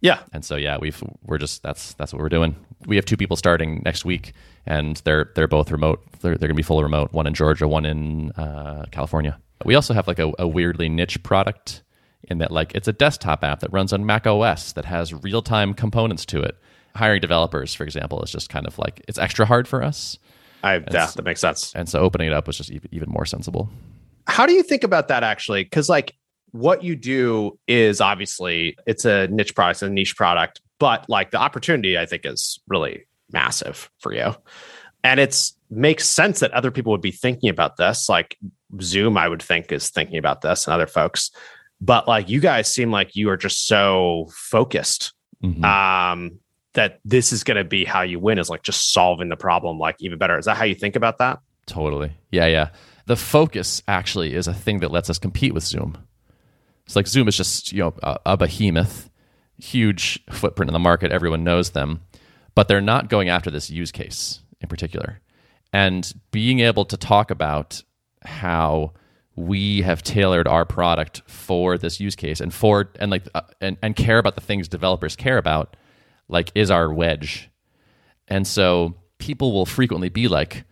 Yeah. 0.00 0.20
And 0.32 0.42
so 0.42 0.56
yeah, 0.56 0.78
we've 0.80 1.02
we're 1.22 1.38
just 1.38 1.62
that's 1.62 1.92
that's 1.94 2.14
what 2.14 2.22
we're 2.22 2.30
doing. 2.30 2.56
We 2.86 2.96
have 2.96 3.04
two 3.04 3.16
people 3.18 3.36
starting 3.36 3.82
next 3.84 4.06
week, 4.06 4.32
and 4.64 4.96
they're 5.04 5.32
they're 5.34 5.48
both 5.48 5.70
remote. 5.70 6.02
They're 6.20 6.36
they're 6.36 6.48
gonna 6.48 6.56
be 6.56 6.62
fully 6.62 6.84
remote. 6.84 7.12
One 7.12 7.26
in 7.26 7.34
Georgia, 7.34 7.68
one 7.68 7.84
in 7.84 8.30
uh, 8.32 8.86
California. 8.90 9.38
We 9.64 9.74
also 9.74 9.92
have 9.92 10.06
like 10.06 10.20
a, 10.20 10.32
a 10.38 10.46
weirdly 10.46 10.88
niche 10.88 11.22
product 11.24 11.82
in 12.24 12.38
that 12.38 12.50
like 12.50 12.74
it's 12.74 12.88
a 12.88 12.92
desktop 12.92 13.44
app 13.44 13.60
that 13.60 13.72
runs 13.72 13.92
on 13.92 14.04
Mac 14.04 14.26
OS 14.26 14.72
that 14.72 14.84
has 14.84 15.14
real 15.14 15.42
time 15.42 15.74
components 15.74 16.24
to 16.26 16.40
it. 16.40 16.56
Hiring 16.96 17.20
developers, 17.20 17.74
for 17.74 17.84
example, 17.84 18.22
is 18.22 18.30
just 18.30 18.48
kind 18.48 18.66
of 18.66 18.78
like 18.78 19.02
it's 19.06 19.18
extra 19.18 19.46
hard 19.46 19.68
for 19.68 19.82
us, 19.82 20.18
I, 20.62 20.74
yeah, 20.74 21.06
that 21.14 21.24
makes 21.24 21.40
sense. 21.40 21.72
and 21.74 21.88
so 21.88 22.00
opening 22.00 22.28
it 22.28 22.32
up 22.32 22.46
was 22.46 22.56
just 22.56 22.70
even, 22.70 22.88
even 22.92 23.08
more 23.10 23.24
sensible. 23.24 23.70
How 24.26 24.46
do 24.46 24.52
you 24.52 24.62
think 24.62 24.84
about 24.84 25.08
that 25.08 25.22
actually? 25.22 25.64
Because 25.64 25.88
like 25.88 26.14
what 26.50 26.82
you 26.82 26.96
do 26.96 27.58
is 27.68 28.00
obviously 28.00 28.76
it's 28.86 29.04
a 29.04 29.28
niche 29.28 29.54
product, 29.54 29.82
a 29.82 29.88
niche 29.88 30.16
product, 30.16 30.60
but 30.78 31.08
like 31.08 31.30
the 31.30 31.38
opportunity 31.38 31.98
I 31.98 32.06
think 32.06 32.26
is 32.26 32.60
really 32.68 33.06
massive 33.30 33.90
for 33.98 34.12
you. 34.12 34.34
And 35.04 35.20
it's 35.20 35.56
makes 35.70 36.08
sense 36.08 36.40
that 36.40 36.50
other 36.52 36.70
people 36.70 36.92
would 36.92 37.00
be 37.00 37.12
thinking 37.12 37.50
about 37.50 37.76
this. 37.76 38.08
Like 38.08 38.36
Zoom, 38.80 39.16
I 39.16 39.28
would 39.28 39.42
think 39.42 39.70
is 39.70 39.90
thinking 39.90 40.18
about 40.18 40.40
this 40.40 40.66
and 40.66 40.74
other 40.74 40.86
folks. 40.86 41.30
But 41.80 42.08
like 42.08 42.28
you 42.28 42.40
guys 42.40 42.72
seem 42.72 42.90
like 42.90 43.14
you 43.14 43.30
are 43.30 43.36
just 43.36 43.66
so 43.66 44.28
focused 44.32 45.12
mm-hmm. 45.42 45.64
um, 45.64 46.40
that 46.74 47.00
this 47.04 47.32
is 47.32 47.44
going 47.44 47.56
to 47.56 47.64
be 47.64 47.84
how 47.84 48.02
you 48.02 48.18
win 48.18 48.38
is 48.38 48.50
like 48.50 48.62
just 48.62 48.92
solving 48.92 49.28
the 49.28 49.36
problem 49.36 49.78
like 49.78 49.96
even 50.00 50.18
better. 50.18 50.38
Is 50.38 50.46
that 50.46 50.56
how 50.56 50.64
you 50.64 50.74
think 50.74 50.96
about 50.96 51.18
that? 51.18 51.38
Totally. 51.66 52.12
Yeah, 52.30 52.46
yeah. 52.46 52.70
The 53.06 53.16
focus 53.16 53.82
actually 53.86 54.34
is 54.34 54.48
a 54.48 54.54
thing 54.54 54.80
that 54.80 54.90
lets 54.90 55.08
us 55.08 55.18
compete 55.18 55.54
with 55.54 55.64
Zoom. 55.64 55.98
It's 56.84 56.96
like 56.96 57.06
Zoom 57.06 57.28
is 57.28 57.36
just, 57.36 57.72
you 57.72 57.80
know, 57.80 57.94
a, 58.02 58.18
a 58.26 58.36
behemoth, 58.36 59.10
huge 59.58 60.18
footprint 60.30 60.70
in 60.70 60.72
the 60.72 60.78
market, 60.78 61.12
everyone 61.12 61.44
knows 61.44 61.70
them, 61.70 62.00
but 62.54 62.68
they're 62.68 62.80
not 62.80 63.08
going 63.08 63.28
after 63.28 63.50
this 63.50 63.70
use 63.70 63.92
case 63.92 64.40
in 64.60 64.68
particular. 64.68 65.20
And 65.72 66.10
being 66.30 66.60
able 66.60 66.84
to 66.86 66.96
talk 66.96 67.30
about 67.30 67.82
how 68.24 68.94
we 69.38 69.82
have 69.82 70.02
tailored 70.02 70.48
our 70.48 70.64
product 70.64 71.22
for 71.26 71.78
this 71.78 72.00
use 72.00 72.16
case 72.16 72.40
and 72.40 72.52
for 72.52 72.90
and 72.98 73.10
like 73.10 73.22
uh, 73.34 73.42
and, 73.60 73.76
and 73.82 73.94
care 73.94 74.18
about 74.18 74.34
the 74.34 74.40
things 74.40 74.66
developers 74.66 75.14
care 75.14 75.38
about 75.38 75.76
like 76.28 76.50
is 76.54 76.70
our 76.70 76.92
wedge. 76.92 77.48
And 78.26 78.46
so 78.46 78.96
people 79.18 79.52
will 79.52 79.66
frequently 79.66 80.08
be 80.08 80.28
like 80.28 80.64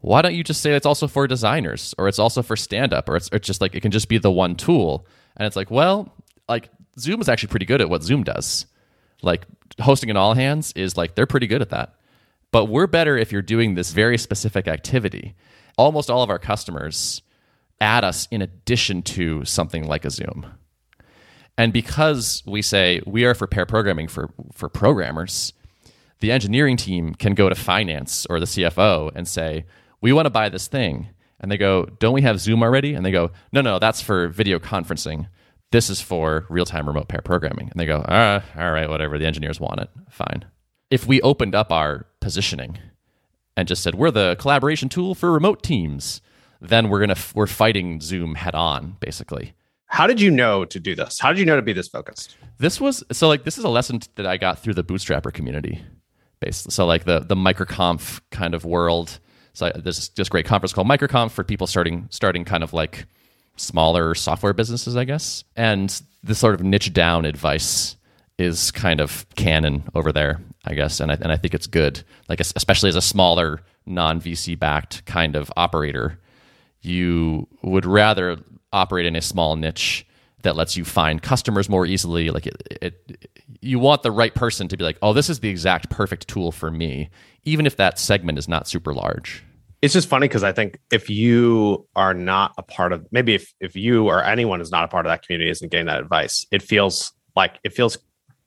why 0.00 0.22
don't 0.22 0.34
you 0.34 0.44
just 0.44 0.60
say 0.60 0.72
it's 0.74 0.86
also 0.86 1.08
for 1.08 1.26
designers 1.26 1.94
or 1.98 2.06
it's 2.06 2.20
also 2.20 2.42
for 2.42 2.54
stand 2.54 2.94
up 2.94 3.08
or 3.08 3.16
it's, 3.16 3.28
it's 3.32 3.46
just 3.46 3.60
like 3.60 3.74
it 3.74 3.80
can 3.80 3.90
just 3.90 4.08
be 4.08 4.18
the 4.18 4.30
one 4.30 4.54
tool? 4.54 5.06
And 5.36 5.46
it's 5.46 5.56
like 5.56 5.70
well 5.70 6.14
like 6.48 6.70
zoom 6.98 7.20
is 7.20 7.28
actually 7.28 7.48
pretty 7.48 7.66
good 7.66 7.80
at 7.80 7.90
what 7.90 8.04
zoom 8.04 8.22
does. 8.22 8.66
Like 9.22 9.46
hosting 9.80 10.10
an 10.10 10.16
all 10.16 10.34
hands 10.34 10.72
is 10.76 10.96
like 10.96 11.16
they're 11.16 11.26
pretty 11.26 11.48
good 11.48 11.62
at 11.62 11.70
that. 11.70 11.96
But 12.52 12.66
we're 12.66 12.86
better 12.86 13.18
if 13.18 13.32
you're 13.32 13.42
doing 13.42 13.74
this 13.74 13.90
very 13.90 14.16
specific 14.16 14.68
activity. 14.68 15.34
Almost 15.76 16.08
all 16.08 16.22
of 16.22 16.30
our 16.30 16.38
customers 16.38 17.20
add 17.80 18.04
us 18.04 18.26
in 18.30 18.42
addition 18.42 19.02
to 19.02 19.44
something 19.44 19.86
like 19.86 20.04
a 20.04 20.10
Zoom. 20.10 20.46
And 21.58 21.72
because 21.72 22.42
we 22.46 22.62
say 22.62 23.00
we 23.06 23.24
are 23.24 23.34
for 23.34 23.46
pair 23.46 23.66
programming 23.66 24.08
for, 24.08 24.30
for 24.52 24.68
programmers, 24.68 25.52
the 26.20 26.32
engineering 26.32 26.76
team 26.76 27.14
can 27.14 27.34
go 27.34 27.48
to 27.48 27.54
finance 27.54 28.26
or 28.28 28.40
the 28.40 28.46
CFO 28.46 29.10
and 29.14 29.26
say, 29.26 29.64
we 30.00 30.12
want 30.12 30.26
to 30.26 30.30
buy 30.30 30.48
this 30.48 30.66
thing. 30.66 31.08
And 31.40 31.50
they 31.50 31.58
go, 31.58 31.86
don't 31.98 32.14
we 32.14 32.22
have 32.22 32.40
Zoom 32.40 32.62
already? 32.62 32.94
And 32.94 33.04
they 33.04 33.10
go, 33.10 33.30
no, 33.52 33.60
no, 33.60 33.78
that's 33.78 34.00
for 34.00 34.28
video 34.28 34.58
conferencing. 34.58 35.28
This 35.72 35.90
is 35.90 36.00
for 36.00 36.46
real 36.48 36.64
time 36.64 36.86
remote 36.86 37.08
pair 37.08 37.20
programming. 37.20 37.68
And 37.70 37.78
they 37.78 37.86
go, 37.86 38.04
ah, 38.08 38.42
all 38.56 38.72
right, 38.72 38.88
whatever. 38.88 39.18
The 39.18 39.26
engineers 39.26 39.60
want 39.60 39.80
it. 39.80 39.90
Fine. 40.10 40.46
If 40.90 41.06
we 41.06 41.20
opened 41.20 41.54
up 41.54 41.72
our 41.72 42.06
positioning 42.20 42.78
and 43.56 43.68
just 43.68 43.82
said, 43.82 43.94
we're 43.94 44.10
the 44.10 44.36
collaboration 44.38 44.88
tool 44.88 45.14
for 45.14 45.32
remote 45.32 45.62
teams, 45.62 46.20
then 46.68 46.88
we're 46.88 47.00
gonna 47.00 47.16
we're 47.34 47.46
fighting 47.46 48.00
Zoom 48.00 48.34
head 48.34 48.54
on, 48.54 48.96
basically. 49.00 49.54
How 49.86 50.06
did 50.06 50.20
you 50.20 50.30
know 50.30 50.64
to 50.64 50.80
do 50.80 50.94
this? 50.94 51.18
How 51.18 51.30
did 51.30 51.38
you 51.38 51.46
know 51.46 51.56
to 51.56 51.62
be 51.62 51.72
this 51.72 51.88
focused? 51.88 52.36
This 52.58 52.80
was 52.80 53.04
so 53.12 53.28
like 53.28 53.44
this 53.44 53.58
is 53.58 53.64
a 53.64 53.68
lesson 53.68 54.00
that 54.16 54.26
I 54.26 54.36
got 54.36 54.58
through 54.58 54.74
the 54.74 54.84
Bootstrapper 54.84 55.32
community, 55.32 55.82
basically. 56.40 56.72
So 56.72 56.86
like 56.86 57.04
the 57.04 57.20
the 57.20 57.36
microconf 57.36 58.20
kind 58.30 58.54
of 58.54 58.64
world. 58.64 59.18
So 59.52 59.70
this 59.74 60.10
great 60.28 60.44
conference 60.44 60.74
called 60.74 60.86
microconf 60.86 61.30
for 61.30 61.42
people 61.42 61.66
starting 61.66 62.08
starting 62.10 62.44
kind 62.44 62.62
of 62.62 62.72
like 62.72 63.06
smaller 63.56 64.14
software 64.14 64.52
businesses, 64.52 64.96
I 64.96 65.04
guess. 65.04 65.44
And 65.56 66.00
this 66.22 66.38
sort 66.38 66.54
of 66.54 66.62
niche 66.62 66.92
down 66.92 67.24
advice 67.24 67.96
is 68.38 68.70
kind 68.70 69.00
of 69.00 69.26
canon 69.34 69.84
over 69.94 70.12
there, 70.12 70.40
I 70.64 70.74
guess. 70.74 71.00
And 71.00 71.10
I, 71.10 71.14
and 71.14 71.32
I 71.32 71.36
think 71.36 71.54
it's 71.54 71.66
good, 71.66 72.02
like 72.28 72.40
especially 72.40 72.88
as 72.88 72.96
a 72.96 73.02
smaller 73.02 73.60
non 73.86 74.20
VC 74.20 74.58
backed 74.58 75.04
kind 75.06 75.36
of 75.36 75.50
operator 75.56 76.18
you 76.86 77.46
would 77.62 77.86
rather 77.86 78.38
operate 78.72 79.06
in 79.06 79.16
a 79.16 79.22
small 79.22 79.56
niche 79.56 80.06
that 80.42 80.56
lets 80.56 80.76
you 80.76 80.84
find 80.84 81.22
customers 81.22 81.68
more 81.68 81.86
easily 81.86 82.30
like 82.30 82.46
it, 82.46 82.62
it, 82.80 83.28
you 83.60 83.78
want 83.78 84.02
the 84.02 84.10
right 84.12 84.34
person 84.34 84.68
to 84.68 84.76
be 84.76 84.84
like 84.84 84.98
oh 85.02 85.12
this 85.12 85.28
is 85.28 85.40
the 85.40 85.48
exact 85.48 85.90
perfect 85.90 86.28
tool 86.28 86.52
for 86.52 86.70
me 86.70 87.10
even 87.44 87.66
if 87.66 87.76
that 87.76 87.98
segment 87.98 88.38
is 88.38 88.48
not 88.48 88.66
super 88.66 88.92
large. 88.92 89.42
It's 89.82 89.92
just 89.94 90.08
funny 90.08 90.26
because 90.26 90.42
i 90.42 90.52
think 90.52 90.78
if 90.90 91.10
you 91.10 91.86
are 91.94 92.14
not 92.14 92.54
a 92.58 92.62
part 92.62 92.92
of 92.92 93.06
maybe 93.10 93.34
if, 93.34 93.52
if 93.60 93.76
you 93.76 94.06
or 94.06 94.24
anyone 94.24 94.60
is 94.60 94.70
not 94.70 94.84
a 94.84 94.88
part 94.88 95.06
of 95.06 95.10
that 95.10 95.22
community 95.22 95.50
isn't 95.50 95.70
getting 95.70 95.86
that 95.86 96.00
advice 96.00 96.46
it 96.50 96.62
feels 96.62 97.12
like 97.36 97.58
it 97.62 97.74
feels 97.74 97.98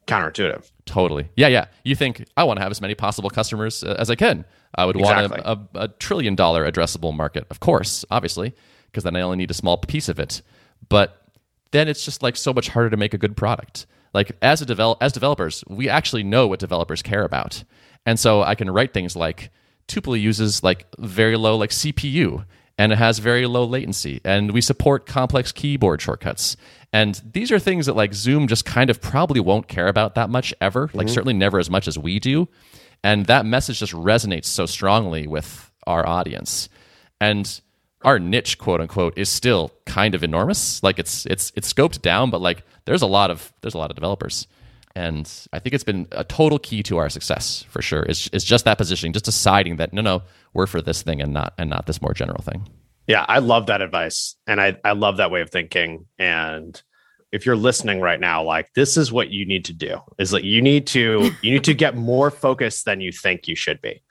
counterintuitive 0.09 0.71
totally 0.85 1.29
yeah 1.35 1.47
yeah 1.47 1.65
you 1.83 1.95
think 1.95 2.25
i 2.35 2.43
want 2.43 2.57
to 2.57 2.63
have 2.63 2.71
as 2.71 2.81
many 2.81 2.95
possible 2.95 3.29
customers 3.29 3.83
uh, 3.83 3.95
as 3.99 4.09
i 4.09 4.15
can 4.15 4.43
I 4.75 4.85
would 4.85 4.95
exactly. 4.95 5.41
want 5.41 5.69
a, 5.73 5.79
a, 5.79 5.83
a 5.83 5.87
trillion 5.87 6.35
dollar 6.35 6.69
addressable 6.69 7.15
market, 7.15 7.45
of 7.49 7.59
course, 7.59 8.05
obviously, 8.11 8.53
because 8.85 9.03
then 9.03 9.15
I 9.15 9.21
only 9.21 9.37
need 9.37 9.51
a 9.51 9.55
small 9.55 9.77
piece 9.77 10.09
of 10.09 10.19
it. 10.19 10.41
But 10.87 11.21
then 11.71 11.87
it's 11.87 12.05
just 12.05 12.21
like 12.23 12.35
so 12.35 12.53
much 12.53 12.69
harder 12.69 12.89
to 12.89 12.97
make 12.97 13.13
a 13.13 13.17
good 13.17 13.35
product. 13.35 13.85
Like 14.13 14.31
as 14.41 14.61
a 14.61 14.65
develop 14.65 14.99
as 15.01 15.11
developers, 15.11 15.63
we 15.67 15.89
actually 15.89 16.23
know 16.23 16.47
what 16.47 16.59
developers 16.59 17.01
care 17.01 17.23
about, 17.23 17.63
and 18.05 18.19
so 18.19 18.41
I 18.41 18.55
can 18.55 18.69
write 18.69 18.93
things 18.93 19.15
like 19.15 19.51
Tuple 19.87 20.19
uses 20.19 20.63
like 20.63 20.87
very 20.97 21.35
low 21.35 21.57
like 21.57 21.69
CPU 21.69 22.45
and 22.79 22.91
it 22.91 22.97
has 22.97 23.19
very 23.19 23.45
low 23.45 23.63
latency 23.63 24.19
and 24.23 24.51
we 24.51 24.61
support 24.61 25.05
complex 25.05 25.51
keyboard 25.51 26.01
shortcuts 26.01 26.57
and 26.91 27.21
these 27.33 27.51
are 27.51 27.59
things 27.59 27.85
that 27.85 27.95
like 27.95 28.15
zoom 28.15 28.47
just 28.47 28.65
kind 28.65 28.89
of 28.89 28.99
probably 28.99 29.39
won't 29.39 29.67
care 29.67 29.87
about 29.87 30.15
that 30.15 30.31
much 30.31 30.51
ever 30.59 30.87
mm-hmm. 30.87 30.97
like 30.97 31.09
certainly 31.09 31.33
never 31.33 31.59
as 31.59 31.69
much 31.69 31.87
as 31.87 31.99
we 31.99 32.19
do 32.19 32.47
and 33.03 33.25
that 33.27 33.45
message 33.45 33.79
just 33.79 33.93
resonates 33.93 34.45
so 34.45 34.65
strongly 34.65 35.27
with 35.27 35.71
our 35.87 36.07
audience. 36.07 36.69
And 37.21 37.59
our 38.03 38.19
niche, 38.19 38.57
quote 38.57 38.81
unquote, 38.81 39.17
is 39.17 39.29
still 39.29 39.71
kind 39.85 40.15
of 40.15 40.23
enormous. 40.23 40.83
Like 40.83 40.99
it's 40.99 41.25
it's 41.25 41.51
it's 41.55 41.71
scoped 41.71 42.01
down, 42.01 42.29
but 42.29 42.41
like 42.41 42.63
there's 42.85 43.01
a 43.01 43.07
lot 43.07 43.31
of 43.31 43.53
there's 43.61 43.73
a 43.73 43.77
lot 43.77 43.91
of 43.91 43.95
developers. 43.95 44.47
And 44.95 45.31
I 45.53 45.59
think 45.59 45.73
it's 45.73 45.83
been 45.83 46.07
a 46.11 46.23
total 46.23 46.59
key 46.59 46.83
to 46.83 46.97
our 46.97 47.09
success 47.09 47.63
for 47.69 47.81
sure. 47.81 48.03
It's, 48.03 48.29
it's 48.33 48.43
just 48.43 48.65
that 48.65 48.77
positioning, 48.77 49.13
just 49.13 49.25
deciding 49.25 49.77
that 49.77 49.93
no, 49.93 50.01
no, 50.01 50.23
we're 50.53 50.67
for 50.67 50.81
this 50.81 51.01
thing 51.01 51.21
and 51.21 51.33
not 51.33 51.53
and 51.57 51.69
not 51.69 51.85
this 51.85 52.01
more 52.01 52.13
general 52.13 52.41
thing. 52.41 52.67
Yeah, 53.07 53.25
I 53.27 53.39
love 53.39 53.67
that 53.67 53.81
advice. 53.81 54.35
And 54.45 54.59
I, 54.61 54.77
I 54.83 54.91
love 54.91 55.17
that 55.17 55.31
way 55.31 55.41
of 55.41 55.49
thinking. 55.49 56.05
And 56.17 56.81
if 57.31 57.45
you're 57.45 57.55
listening 57.55 58.01
right 58.01 58.19
now 58.19 58.43
like 58.43 58.71
this 58.73 58.97
is 58.97 59.11
what 59.11 59.29
you 59.29 59.45
need 59.45 59.65
to 59.65 59.73
do 59.73 59.99
is 60.17 60.33
like 60.33 60.43
you 60.43 60.61
need 60.61 60.87
to 60.87 61.31
you 61.41 61.51
need 61.51 61.63
to 61.63 61.73
get 61.73 61.95
more 61.95 62.31
focused 62.31 62.85
than 62.85 63.01
you 63.01 63.11
think 63.11 63.47
you 63.47 63.55
should 63.55 63.81
be 63.81 64.01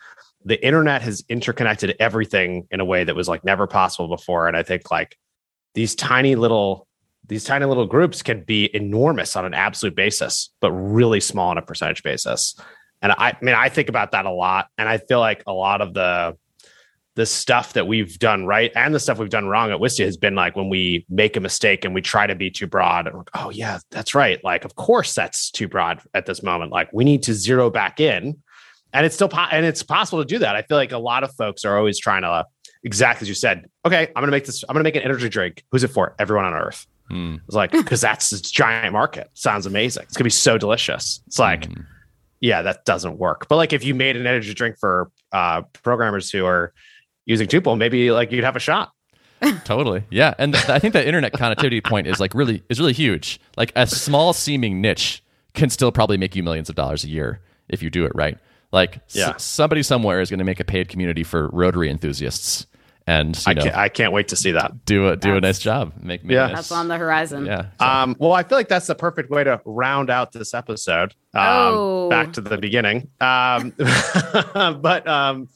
the 0.44 0.64
internet 0.64 1.02
has 1.02 1.24
interconnected 1.28 1.96
everything 1.98 2.66
in 2.70 2.80
a 2.80 2.84
way 2.84 3.04
that 3.04 3.16
was 3.16 3.28
like 3.28 3.44
never 3.44 3.66
possible 3.66 4.08
before 4.08 4.46
and 4.46 4.56
i 4.56 4.62
think 4.62 4.90
like 4.90 5.16
these 5.74 5.94
tiny 5.94 6.34
little 6.34 6.86
these 7.28 7.44
tiny 7.44 7.64
little 7.64 7.86
groups 7.86 8.22
can 8.22 8.42
be 8.42 8.74
enormous 8.74 9.36
on 9.36 9.44
an 9.44 9.54
absolute 9.54 9.94
basis 9.94 10.50
but 10.60 10.72
really 10.72 11.20
small 11.20 11.50
on 11.50 11.58
a 11.58 11.62
percentage 11.62 12.02
basis 12.02 12.58
and 13.02 13.12
I, 13.12 13.30
I 13.30 13.36
mean 13.40 13.54
i 13.54 13.68
think 13.68 13.88
about 13.88 14.12
that 14.12 14.26
a 14.26 14.30
lot 14.30 14.68
and 14.76 14.88
i 14.88 14.98
feel 14.98 15.20
like 15.20 15.42
a 15.46 15.52
lot 15.52 15.80
of 15.80 15.94
the 15.94 16.36
the 17.18 17.26
stuff 17.26 17.72
that 17.72 17.88
we've 17.88 18.16
done 18.20 18.46
right 18.46 18.70
and 18.76 18.94
the 18.94 19.00
stuff 19.00 19.18
we've 19.18 19.28
done 19.28 19.48
wrong 19.48 19.72
at 19.72 19.80
Wistia 19.80 20.04
has 20.04 20.16
been 20.16 20.36
like 20.36 20.54
when 20.54 20.68
we 20.68 21.04
make 21.08 21.36
a 21.36 21.40
mistake 21.40 21.84
and 21.84 21.92
we 21.92 22.00
try 22.00 22.28
to 22.28 22.36
be 22.36 22.48
too 22.48 22.68
broad. 22.68 23.10
Oh 23.34 23.50
yeah, 23.50 23.80
that's 23.90 24.14
right. 24.14 24.38
Like 24.44 24.64
of 24.64 24.76
course 24.76 25.14
that's 25.16 25.50
too 25.50 25.66
broad 25.66 26.00
at 26.14 26.26
this 26.26 26.44
moment. 26.44 26.70
Like 26.70 26.92
we 26.92 27.02
need 27.02 27.24
to 27.24 27.34
zero 27.34 27.70
back 27.70 27.98
in, 27.98 28.40
and 28.92 29.04
it's 29.04 29.16
still 29.16 29.28
po- 29.28 29.48
and 29.50 29.66
it's 29.66 29.82
possible 29.82 30.22
to 30.22 30.24
do 30.24 30.38
that. 30.38 30.54
I 30.54 30.62
feel 30.62 30.76
like 30.76 30.92
a 30.92 30.98
lot 30.98 31.24
of 31.24 31.34
folks 31.34 31.64
are 31.64 31.76
always 31.76 31.98
trying 31.98 32.22
to 32.22 32.46
exactly 32.84 33.24
as 33.24 33.28
you 33.28 33.34
said. 33.34 33.66
Okay, 33.84 34.06
I'm 34.14 34.22
gonna 34.22 34.30
make 34.30 34.46
this. 34.46 34.62
I'm 34.68 34.74
gonna 34.74 34.84
make 34.84 34.94
an 34.94 35.02
energy 35.02 35.28
drink. 35.28 35.64
Who's 35.72 35.82
it 35.82 35.88
for? 35.88 36.14
Everyone 36.20 36.44
on 36.44 36.54
Earth. 36.54 36.86
Mm. 37.10 37.40
It's 37.46 37.54
like 37.54 37.72
because 37.72 38.00
that's 38.00 38.30
this 38.30 38.40
giant 38.40 38.92
market. 38.92 39.30
Sounds 39.34 39.66
amazing. 39.66 40.04
It's 40.04 40.16
gonna 40.16 40.24
be 40.24 40.30
so 40.30 40.58
delicious. 40.58 41.20
It's 41.26 41.38
like. 41.38 41.62
Mm. 41.62 41.84
Yeah, 42.40 42.62
that 42.62 42.84
doesn't 42.84 43.18
work. 43.18 43.48
But 43.48 43.56
like 43.56 43.72
if 43.72 43.82
you 43.82 43.96
made 43.96 44.16
an 44.16 44.24
energy 44.24 44.54
drink 44.54 44.78
for 44.78 45.10
uh, 45.32 45.62
programmers 45.82 46.30
who 46.30 46.46
are 46.46 46.72
using 47.26 47.48
Tuple, 47.48 47.76
maybe 47.76 48.12
like 48.12 48.30
you'd 48.30 48.44
have 48.44 48.54
a 48.54 48.60
shot. 48.60 48.92
totally. 49.64 50.04
Yeah. 50.10 50.34
And 50.38 50.54
th- 50.54 50.68
I 50.68 50.78
think 50.78 50.94
that 50.94 51.06
internet 51.06 51.32
connectivity 51.32 51.84
point 51.84 52.06
is 52.06 52.20
like 52.20 52.34
really 52.34 52.62
is 52.68 52.80
really 52.80 52.92
huge. 52.92 53.40
Like 53.56 53.72
a 53.76 53.86
small 53.86 54.32
seeming 54.32 54.80
niche 54.80 55.22
can 55.54 55.70
still 55.70 55.92
probably 55.92 56.16
make 56.16 56.34
you 56.36 56.42
millions 56.42 56.68
of 56.68 56.74
dollars 56.74 57.04
a 57.04 57.08
year 57.08 57.40
if 57.68 57.82
you 57.82 57.90
do 57.90 58.04
it 58.04 58.12
right. 58.14 58.38
Like 58.72 59.00
yeah. 59.10 59.30
S- 59.30 59.44
somebody 59.44 59.82
somewhere 59.82 60.20
is 60.20 60.30
going 60.30 60.38
to 60.38 60.44
make 60.44 60.60
a 60.60 60.64
paid 60.64 60.88
community 60.88 61.22
for 61.22 61.48
Rotary 61.48 61.90
enthusiasts. 61.90 62.66
And 63.08 63.42
I, 63.46 63.54
know, 63.54 63.62
can't, 63.62 63.76
I 63.76 63.88
can't 63.88 64.12
wait 64.12 64.28
to 64.28 64.36
see 64.36 64.50
that. 64.52 64.84
Do 64.84 65.08
a 65.08 65.16
do 65.16 65.30
that's, 65.30 65.38
a 65.38 65.40
nice 65.40 65.58
job. 65.58 65.94
Make, 66.02 66.24
make 66.24 66.34
yeah, 66.34 66.48
nice, 66.48 66.56
that's 66.56 66.72
on 66.72 66.88
the 66.88 66.98
horizon. 66.98 67.46
Yeah. 67.46 67.70
So. 67.80 67.86
Um. 67.86 68.16
Well, 68.18 68.32
I 68.32 68.42
feel 68.42 68.58
like 68.58 68.68
that's 68.68 68.86
the 68.86 68.94
perfect 68.94 69.30
way 69.30 69.44
to 69.44 69.62
round 69.64 70.10
out 70.10 70.32
this 70.32 70.52
episode. 70.52 71.14
Um, 71.32 71.46
oh. 71.46 72.08
Back 72.10 72.34
to 72.34 72.42
the 72.42 72.58
beginning. 72.58 73.08
Um. 73.20 73.72
but 73.78 75.06
um 75.08 75.48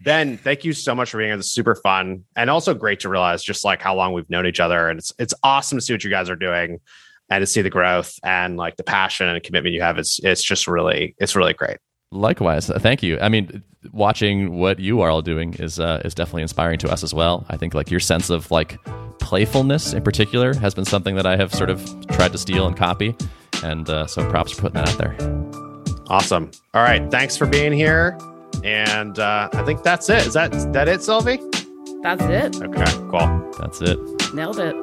Ben, 0.00 0.36
thank 0.36 0.64
you 0.64 0.72
so 0.72 0.94
much 0.94 1.10
for 1.10 1.18
being 1.18 1.30
here. 1.30 1.38
It's 1.38 1.50
super 1.50 1.74
fun 1.74 2.24
and 2.36 2.50
also 2.50 2.72
great 2.74 3.00
to 3.00 3.08
realize 3.08 3.42
just 3.42 3.64
like 3.64 3.82
how 3.82 3.94
long 3.94 4.12
we've 4.12 4.28
known 4.30 4.46
each 4.46 4.60
other. 4.60 4.88
And 4.88 4.98
it's 4.98 5.12
it's 5.18 5.34
awesome 5.42 5.78
to 5.78 5.82
see 5.84 5.92
what 5.92 6.04
you 6.04 6.10
guys 6.10 6.30
are 6.30 6.36
doing 6.36 6.80
and 7.30 7.42
to 7.42 7.46
see 7.46 7.62
the 7.62 7.70
growth 7.70 8.14
and 8.22 8.56
like 8.56 8.76
the 8.76 8.84
passion 8.84 9.28
and 9.28 9.42
commitment 9.42 9.74
you 9.74 9.82
have. 9.82 9.98
It's 9.98 10.20
it's 10.20 10.42
just 10.42 10.68
really 10.68 11.14
it's 11.18 11.34
really 11.34 11.54
great. 11.54 11.78
Likewise, 12.10 12.68
thank 12.68 13.02
you. 13.02 13.18
I 13.20 13.28
mean, 13.28 13.62
watching 13.92 14.58
what 14.58 14.78
you 14.78 15.00
are 15.00 15.10
all 15.10 15.22
doing 15.22 15.54
is 15.54 15.78
uh, 15.80 16.02
is 16.04 16.14
definitely 16.14 16.42
inspiring 16.42 16.78
to 16.78 16.90
us 16.90 17.02
as 17.02 17.14
well. 17.14 17.44
I 17.48 17.56
think 17.56 17.74
like 17.74 17.90
your 17.90 18.00
sense 18.00 18.30
of 18.30 18.50
like 18.50 18.78
playfulness 19.18 19.92
in 19.92 20.02
particular 20.02 20.54
has 20.54 20.74
been 20.74 20.84
something 20.84 21.14
that 21.16 21.26
I 21.26 21.36
have 21.36 21.54
sort 21.54 21.70
of 21.70 21.84
tried 22.08 22.32
to 22.32 22.38
steal 22.38 22.66
and 22.66 22.76
copy, 22.76 23.14
and 23.62 23.88
uh, 23.88 24.06
so 24.06 24.28
props 24.30 24.52
for 24.52 24.62
putting 24.62 24.82
that 24.82 24.88
out 24.88 24.98
there. 24.98 26.04
Awesome. 26.08 26.50
All 26.74 26.82
right, 26.82 27.10
thanks 27.10 27.36
for 27.36 27.46
being 27.46 27.72
here, 27.72 28.18
and 28.64 29.18
uh, 29.18 29.48
I 29.52 29.62
think 29.64 29.82
that's 29.82 30.08
it. 30.08 30.26
Is 30.26 30.34
that 30.34 30.54
is 30.54 30.66
that 30.68 30.88
it, 30.88 31.02
Sylvie? 31.02 31.38
That's 32.02 32.22
it. 32.24 32.62
Okay, 32.62 32.92
cool. 33.10 33.52
That's 33.58 33.80
it. 33.82 33.98
Nailed 34.34 34.58
it. 34.58 34.74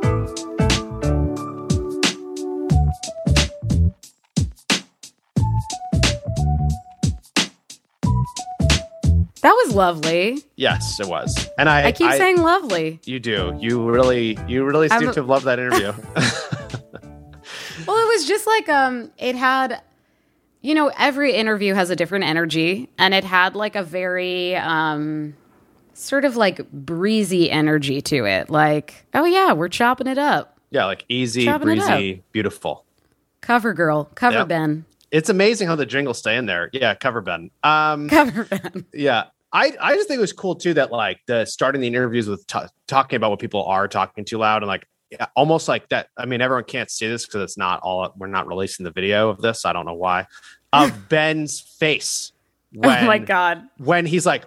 That 9.46 9.54
was 9.68 9.76
lovely. 9.76 10.41
Yes, 10.56 11.00
it 11.00 11.08
was, 11.08 11.48
and 11.60 11.70
I 11.70 11.89
I 11.89 11.91
keep 11.91 12.12
saying 12.14 12.41
lovely. 12.41 13.00
you 13.06 13.20
do. 13.20 13.56
You 13.62 13.88
really, 13.88 14.39
you 14.48 14.66
really 14.66 14.89
seem 14.89 15.08
a- 15.08 15.14
to 15.14 15.20
have 15.20 15.28
loved 15.28 15.46
that 15.46 15.60
interview. 15.60 15.93
Well, 17.86 17.98
it 17.98 18.08
was 18.08 18.26
just 18.28 18.48
like 18.48 18.68
um 18.70 19.12
it 19.20 19.36
had 19.36 19.82
you 20.62 20.74
know, 20.74 20.91
every 20.98 21.36
interview 21.36 21.76
has 21.76 21.91
a 21.91 21.96
different 21.96 22.26
energy 22.26 22.89
and 22.98 23.14
it 23.14 23.24
had 23.24 23.56
like 23.56 23.76
a 23.76 23.84
very 23.84 24.56
um 24.56 25.36
sort 25.93 26.26
of 26.26 26.36
like 26.36 26.68
breezy 26.72 27.52
energy 27.52 28.02
to 28.02 28.26
it. 28.26 28.50
Like, 28.50 29.06
oh 29.14 29.26
yeah, 29.26 29.54
we're 29.54 29.70
chopping 29.70 30.08
it 30.08 30.18
up. 30.18 30.58
yeah, 30.72 30.86
like 30.86 31.06
easy, 31.08 31.46
Chopping 31.46 31.68
breezy, 31.68 32.24
beautiful. 32.32 32.84
Cover 33.41 33.76
girl, 33.76 34.06
cover 34.16 34.39
Yep. 34.39 34.48
Ben. 34.48 34.86
It's 35.12 35.30
amazing 35.30 35.68
how 35.68 35.76
the 35.76 35.86
jingles 35.86 36.18
stay 36.18 36.36
in 36.36 36.48
there. 36.48 36.72
Yeah, 36.74 36.96
cover 36.96 37.22
Ben. 37.22 37.52
Um, 37.64 38.10
Cover 38.10 38.46
Ben. 38.46 38.86
yeah, 38.91 39.26
I 39.56 39.72
I 39.80 39.95
just 39.95 40.08
think 40.08 40.18
it 40.18 40.22
was 40.22 40.34
cool 40.34 40.56
too 40.56 40.74
that 40.76 40.91
like 40.91 41.20
the 41.28 41.45
starting 41.45 41.80
the 41.82 41.88
interviews 41.88 42.28
with 42.28 42.45
t- 42.45 42.60
talking 42.88 43.16
about 43.18 43.32
what 43.32 43.39
people 43.39 43.64
are 43.66 43.88
talking 43.88 44.26
too 44.26 44.38
loud 44.38 44.62
and 44.64 44.68
like 44.68 44.86
yeah, 45.12 45.28
almost 45.36 45.68
like 45.68 45.88
that. 45.89 46.10
I 46.18 46.26
mean, 46.26 46.41
everyone 46.41 46.66
can't 46.66 46.89
see 46.91 47.08
this 47.08 47.26
because 47.26 47.41
it's 47.43 47.58
not 47.58 47.80
all. 47.82 48.12
We're 48.18 48.28
not 48.28 48.47
releasing 48.47 48.84
the 48.84 48.91
video 48.91 49.30
of 49.30 49.39
this. 49.41 49.64
I 49.66 49.72
don't 49.72 49.86
know 49.86 49.93
why. 49.93 50.28
Of 50.74 51.08
Ben's 51.10 51.60
face. 51.62 52.32
When, 52.74 53.03
oh 53.03 53.08
my 53.08 53.20
god. 53.20 53.62
when 53.78 54.06
he's 54.06 54.26
like, 54.26 54.45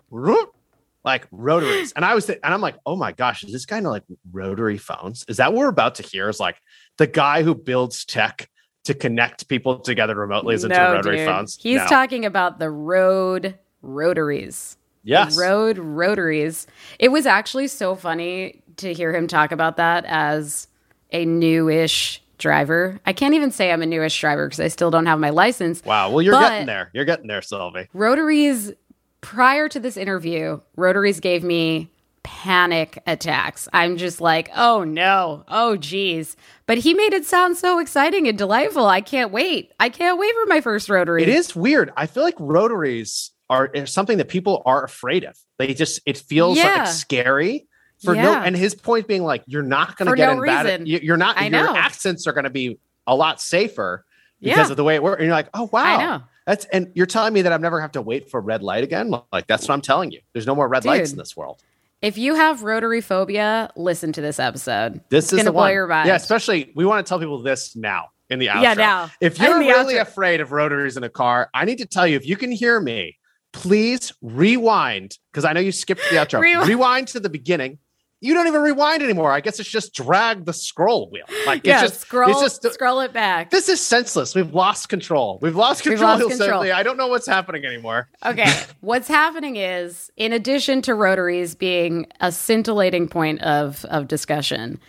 like 1.05 1.27
rotaries, 1.31 1.93
and 1.93 2.05
I 2.05 2.15
was, 2.15 2.27
th- 2.27 2.41
and 2.43 2.53
I'm 2.53 2.61
like, 2.61 2.77
oh 2.85 2.97
my 2.97 3.13
gosh, 3.13 3.45
is 3.45 3.53
this 3.53 3.65
guy 3.67 3.79
like 3.79 4.03
rotary 4.33 4.77
phones? 4.79 5.25
Is 5.29 5.39
that 5.39 5.53
what 5.53 5.61
we're 5.61 5.69
about 5.69 5.95
to 5.97 6.03
hear? 6.03 6.29
Is 6.29 6.41
like 6.41 6.57
the 6.99 7.07
guy 7.07 7.43
who 7.45 7.55
builds 7.55 8.05
tech 8.05 8.51
to 8.85 8.95
connect 8.95 9.49
people 9.49 9.79
together 9.79 10.15
remotely 10.17 10.55
is 10.57 10.65
into 10.65 10.77
No, 10.77 10.93
rotary 10.95 11.19
dude. 11.19 11.27
phones? 11.27 11.57
He's 11.63 11.77
No. 11.79 11.87
talking 11.87 12.27
about 12.27 12.59
the 12.59 12.69
road 12.71 13.57
rotaries. 13.81 14.77
Yes. 15.05 15.39
Road 15.39 15.79
rotaries. 15.79 16.67
It 16.99 17.09
was 17.09 17.27
actually 17.27 17.69
so 17.69 17.95
funny 17.95 18.63
to 18.77 18.93
hear 18.93 19.15
him 19.15 19.27
talk 19.27 19.53
about 19.53 19.77
that 19.79 20.05
as 20.07 20.69
a 21.13 21.25
newish 21.25 22.23
driver. 22.39 23.01
I 23.07 23.13
can't 23.13 23.35
even 23.35 23.51
say 23.51 23.73
I'm 23.73 23.83
a 23.83 23.87
newish 23.87 24.21
driver 24.21 24.47
because 24.47 24.61
I 24.61 24.69
still 24.69 24.91
don't 24.91 25.07
have 25.07 25.19
my 25.19 25.31
license. 25.31 25.83
Wow. 25.85 26.11
Well, 26.11 26.23
you're 26.23 26.35
But- 26.35 26.51
getting 26.51 26.67
there. 26.67 26.91
You're 26.93 27.05
getting 27.05 27.27
there, 27.27 27.43
Sylvie. 27.43 27.89
Rotaries, 27.95 28.73
prior 29.21 29.69
to 29.69 29.81
this 29.81 29.97
interview, 29.97 30.61
Rotaries 30.77 31.21
gave 31.21 31.43
me 31.43 31.91
panic 32.23 33.03
attacks. 33.07 33.69
I'm 33.73 33.97
just 33.97 34.21
like, 34.21 34.51
oh 34.55 34.85
no, 34.85 35.45
oh 35.49 35.77
geez. 35.77 36.37
But 36.67 36.79
he 36.79 36.93
made 36.93 37.15
it 37.15 37.25
sound 37.25 37.57
so 37.57 37.79
exciting 37.79 38.29
and 38.29 38.37
delightful. 38.37 38.87
I 38.87 39.01
can't 39.01 39.33
wait. 39.33 39.73
I 39.81 39.89
can't 39.89 40.19
wait 40.19 40.35
for 40.35 40.47
my 40.47 40.61
first 40.61 40.89
Rotary. 40.91 41.23
It 41.23 41.29
is 41.31 41.57
weird. 41.57 41.91
I 41.97 42.07
feel 42.07 42.23
like 42.23 42.35
rotaries 42.39 43.31
are 43.51 43.67
is 43.67 43.91
something 43.93 44.19
that 44.19 44.29
people 44.29 44.63
are 44.67 44.85
afraid 44.85 45.25
of. 45.25 45.37
They 45.59 45.75
just 45.75 46.01
it 46.07 46.19
feels 46.19 46.59
Yeah. 46.59 46.75
like 46.85 46.87
scary 46.89 47.67
for 48.03 48.15
no. 48.15 48.33
And 48.35 48.57
his 48.57 48.75
point 48.75 49.09
being 49.09 49.25
like, 49.25 49.43
you're 49.47 49.63
not 49.63 49.97
going 49.97 50.11
to 50.11 50.17
get 50.17 50.27
no 50.35 50.43
in 50.43 50.47
bad. 50.47 50.87
You're 50.89 51.17
not. 51.17 51.37
I 51.37 51.47
your 51.49 51.65
know. 51.65 51.77
accents 51.77 52.27
are 52.27 52.33
going 52.33 52.45
to 52.45 52.51
be 52.51 52.79
a 53.07 53.15
lot 53.17 53.41
safer 53.41 54.05
because 54.41 54.57
Yeah. 54.69 54.71
of 54.71 54.77
the 54.77 54.85
way 54.85 54.95
it 54.95 55.03
works. 55.03 55.19
And 55.21 55.27
you're 55.27 55.35
like, 55.35 55.49
oh 55.55 55.69
wow, 55.73 55.83
I 55.83 55.97
know. 56.05 56.23
That's 56.47 56.65
and 56.67 56.91
you're 56.95 57.07
telling 57.07 57.33
me 57.35 57.43
that 57.43 57.53
I've 57.53 57.61
never 57.61 57.81
have 57.81 57.93
to 57.93 58.03
wait 58.03 58.31
for 58.31 58.41
red 58.41 58.63
light 58.63 58.85
again. 58.85 59.13
Like 59.33 59.47
that's 59.47 59.67
what 59.67 59.75
I'm 59.75 59.81
telling 59.83 60.13
you. 60.13 60.21
There's 60.33 60.47
no 60.47 60.55
more 60.55 60.69
red 60.69 60.85
lights 60.85 61.11
in 61.13 61.19
this 61.19 61.37
world. 61.37 61.63
If 62.01 62.17
you 62.17 62.37
have 62.37 62.63
rotary 62.63 63.01
phobia, 63.01 63.71
listen 63.75 64.13
to 64.13 64.21
this 64.21 64.39
episode. 64.39 65.01
This 65.11 65.25
it's 65.27 65.33
is 65.33 65.37
gonna 65.39 65.45
the 65.49 65.53
blow 65.53 65.63
one. 65.63 65.73
your 65.73 65.87
mind. 65.89 66.07
Yeah, 66.07 66.15
especially 66.15 66.71
we 66.77 66.85
want 66.87 67.05
to 67.05 67.09
tell 67.09 67.19
people 67.19 67.43
this 67.43 67.75
now 67.75 68.11
in 68.31 68.39
the 68.39 68.47
outro. 68.47 68.63
Yeah, 68.63 68.75
now. 68.75 69.11
If 69.21 69.41
you're 69.41 69.59
really 69.59 69.95
outro. 69.95 70.03
afraid 70.03 70.41
of 70.41 70.53
rotaries 70.53 70.97
in 70.97 71.03
a 71.03 71.09
car, 71.11 71.51
I 71.53 71.65
need 71.65 71.79
to 71.79 71.87
tell 71.87 72.07
you 72.07 72.15
if 72.17 72.25
you 72.27 72.37
can 72.37 72.53
hear 72.53 72.79
me, 72.81 73.18
please 73.53 74.13
rewind 74.23 75.19
because 75.33 75.45
I 75.45 75.53
know 75.53 75.61
you 75.61 75.73
skipped 75.73 76.03
the 76.11 76.17
outro. 76.17 76.41
Rewind. 76.41 76.69
rewind 76.69 77.09
to 77.09 77.21
the 77.21 77.31
beginning. 77.31 77.79
You 78.21 78.35
don't 78.35 78.49
even 78.49 78.63
rewind 78.63 79.01
anymore. 79.05 79.31
I 79.31 79.39
guess 79.41 79.61
it's 79.61 79.69
just 79.69 79.95
drag 79.95 80.45
the 80.45 80.53
scroll 80.53 81.09
wheel. 81.09 81.25
Like 81.47 81.65
yeah, 81.65 81.85
it's 81.85 81.91
just 81.93 82.01
scroll, 82.01 82.31
It's 82.31 82.41
just 82.41 82.75
scroll 82.75 82.99
it 83.01 83.13
back. 83.13 83.51
this 83.51 83.69
is 83.69 83.81
senseless. 83.81 84.35
We've 84.35 84.53
lost 84.53 84.89
control. 84.89 85.39
We've 85.41 85.55
lost 85.55 85.85
We've 85.85 85.93
control. 85.93 86.19
lost 86.29 86.39
control. 86.39 86.63
I 86.63 86.83
don't 86.83 86.97
know 86.97 87.07
what's 87.07 87.29
happening 87.29 87.65
anymore. 87.65 88.09
Okay. 88.27 88.53
What's 88.81 89.07
happening 89.07 89.55
is, 89.57 90.11
in 90.17 90.33
addition 90.33 90.83
to 90.83 90.95
rotaries 90.97 91.55
being 91.55 92.07
a 92.21 92.33
scintillating 92.33 93.07
point 93.07 93.41
of 93.43 93.85
of 93.85 94.09
discussion, 94.09 94.81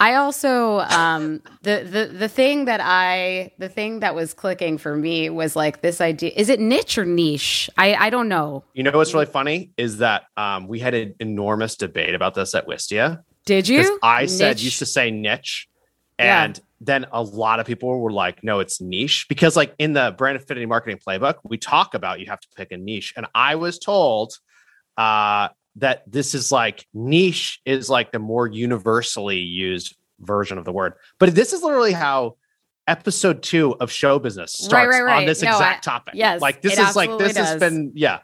I 0.00 0.14
also 0.14 0.78
um, 0.80 1.42
the 1.62 1.84
the 1.84 2.16
the 2.18 2.28
thing 2.28 2.64
that 2.64 2.80
I 2.82 3.52
the 3.58 3.68
thing 3.68 4.00
that 4.00 4.14
was 4.14 4.32
clicking 4.32 4.78
for 4.78 4.96
me 4.96 5.28
was 5.28 5.54
like 5.54 5.82
this 5.82 6.00
idea. 6.00 6.32
Is 6.34 6.48
it 6.48 6.58
niche 6.58 6.96
or 6.96 7.04
niche? 7.04 7.68
I 7.76 7.94
I 7.94 8.10
don't 8.10 8.28
know. 8.28 8.64
You 8.72 8.82
know 8.82 8.92
what's 8.92 9.12
really 9.12 9.26
funny 9.26 9.72
is 9.76 9.98
that 9.98 10.24
um, 10.38 10.66
we 10.68 10.78
had 10.80 10.94
an 10.94 11.14
enormous 11.20 11.76
debate 11.76 12.14
about 12.14 12.34
this 12.34 12.54
at 12.54 12.66
Wistia. 12.66 13.22
Did 13.44 13.68
you? 13.68 13.98
I 14.02 14.24
said 14.26 14.56
Niche? 14.56 14.64
used 14.64 14.78
to 14.78 14.86
say 14.86 15.10
niche, 15.10 15.68
Yeah. 16.18 16.44
and 16.44 16.60
then 16.80 17.06
a 17.12 17.22
lot 17.22 17.60
of 17.60 17.66
people 17.66 17.98
were 18.00 18.12
like, 18.12 18.42
"No, 18.42 18.60
it's 18.60 18.80
niche," 18.80 19.26
because 19.28 19.54
like 19.54 19.74
in 19.78 19.92
the 19.92 20.14
brand 20.16 20.36
affinity 20.36 20.64
marketing 20.66 20.98
playbook, 21.06 21.34
we 21.44 21.58
talk 21.58 21.92
about 21.94 22.20
you 22.20 22.26
have 22.26 22.40
to 22.40 22.48
pick 22.56 22.72
a 22.72 22.78
niche, 22.78 23.12
and 23.16 23.26
I 23.34 23.56
was 23.56 23.78
told 23.78 24.38
uh, 24.96 25.48
that 25.76 26.02
this 26.10 26.34
is 26.34 26.50
like 26.50 26.86
niche 26.92 27.60
is 27.64 27.88
like 27.88 28.12
the 28.12 28.18
more 28.18 28.46
universally 28.46 29.38
used 29.38 29.96
version 30.20 30.58
of 30.58 30.64
the 30.64 30.72
word, 30.72 30.94
but 31.18 31.34
this 31.34 31.52
is 31.52 31.62
literally 31.62 31.92
how 31.92 32.36
episode 32.86 33.42
two 33.42 33.76
of 33.78 33.90
show 33.90 34.18
business 34.18 34.52
starts 34.52 34.88
right, 34.88 35.02
right. 35.02 35.18
on 35.20 35.26
this 35.26 35.42
No, 35.42 35.50
exact 35.52 35.86
I- 35.86 35.90
topic. 35.92 36.14
yes, 36.16 36.40
like 36.40 36.60
this 36.62 36.78
is 36.78 36.96
like 36.96 37.16
this 37.18 37.36
has 37.36 37.58
been 37.60 37.92
yeah. 37.94 38.20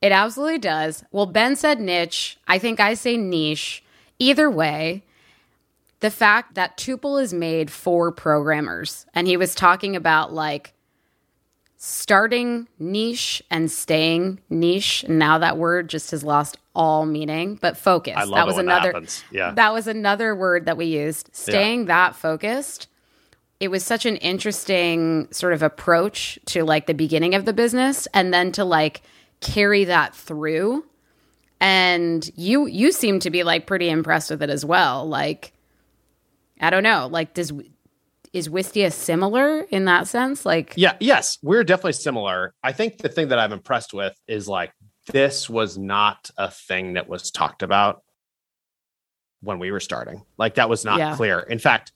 It 0.00 0.12
absolutely 0.12 0.58
does. 0.58 1.02
Well, 1.12 1.24
Ben 1.26 1.56
said 1.56 1.80
niche. 1.80 2.36
I 2.46 2.58
think 2.58 2.78
I 2.78 2.92
say 2.94 3.16
niche. 3.16 3.82
Either 4.18 4.50
way, 4.50 5.02
the 6.00 6.10
fact 6.10 6.54
that 6.54 6.76
Tuple 6.76 7.20
is 7.22 7.32
made 7.32 7.70
for 7.70 8.12
programmers, 8.12 9.06
and 9.14 9.26
he 9.26 9.36
was 9.38 9.54
talking 9.54 9.96
about 9.96 10.32
like 10.32 10.74
starting 11.76 12.68
niche 12.78 13.42
and 13.50 13.70
staying 13.70 14.40
niche. 14.50 15.04
Now 15.08 15.38
that 15.38 15.58
word 15.58 15.88
just 15.88 16.10
has 16.12 16.22
lost 16.22 16.58
all 16.74 17.06
meaning, 17.06 17.56
but 17.60 17.76
focus. 17.76 18.14
I 18.16 18.24
love 18.24 18.36
that 18.36 18.46
was 18.46 18.58
another. 18.58 18.88
that 18.88 18.94
happens. 18.94 19.24
Yeah. 19.30 19.52
That 19.52 19.72
was 19.72 19.86
another 19.86 20.34
word 20.34 20.66
that 20.66 20.76
we 20.76 20.86
used. 20.86 21.30
Staying 21.32 21.86
that 21.86 22.16
focused. 22.16 22.88
It 23.60 23.68
was 23.68 23.84
such 23.84 24.04
an 24.04 24.16
interesting 24.16 25.28
sort 25.30 25.52
of 25.52 25.62
approach 25.62 26.38
to 26.46 26.64
like 26.64 26.86
the 26.86 26.94
beginning 26.94 27.34
of 27.34 27.44
the 27.44 27.52
business 27.52 28.08
and 28.12 28.34
then 28.34 28.52
to 28.52 28.64
like 28.64 29.02
carry 29.40 29.84
that 29.84 30.14
through. 30.14 30.84
And 31.60 32.28
you 32.34 32.66
you 32.66 32.92
seem 32.92 33.20
to 33.20 33.30
be 33.30 33.42
like 33.42 33.66
pretty 33.66 33.88
impressed 33.88 34.30
with 34.30 34.42
it 34.42 34.50
as 34.50 34.64
well. 34.64 35.06
Like 35.08 35.52
I 36.60 36.70
don't 36.70 36.82
know, 36.82 37.08
like 37.10 37.34
does 37.34 37.52
is 38.32 38.48
Wistia 38.48 38.92
similar 38.92 39.60
in 39.70 39.84
that 39.84 40.08
sense? 40.08 40.44
Like 40.44 40.74
Yeah, 40.76 40.96
yes, 40.98 41.38
we're 41.40 41.62
definitely 41.62 41.92
similar. 41.92 42.52
I 42.64 42.72
think 42.72 42.98
the 42.98 43.08
thing 43.08 43.28
that 43.28 43.38
I'm 43.38 43.52
impressed 43.52 43.94
with 43.94 44.12
is 44.26 44.48
like 44.48 44.72
this 45.06 45.48
was 45.50 45.76
not 45.76 46.30
a 46.36 46.50
thing 46.50 46.94
that 46.94 47.08
was 47.08 47.30
talked 47.30 47.62
about 47.62 48.02
when 49.40 49.58
we 49.58 49.70
were 49.70 49.80
starting. 49.80 50.22
Like 50.38 50.54
that 50.54 50.68
was 50.68 50.84
not 50.84 50.98
Yeah. 50.98 51.16
clear. 51.16 51.40
In 51.40 51.58
fact, 51.58 51.92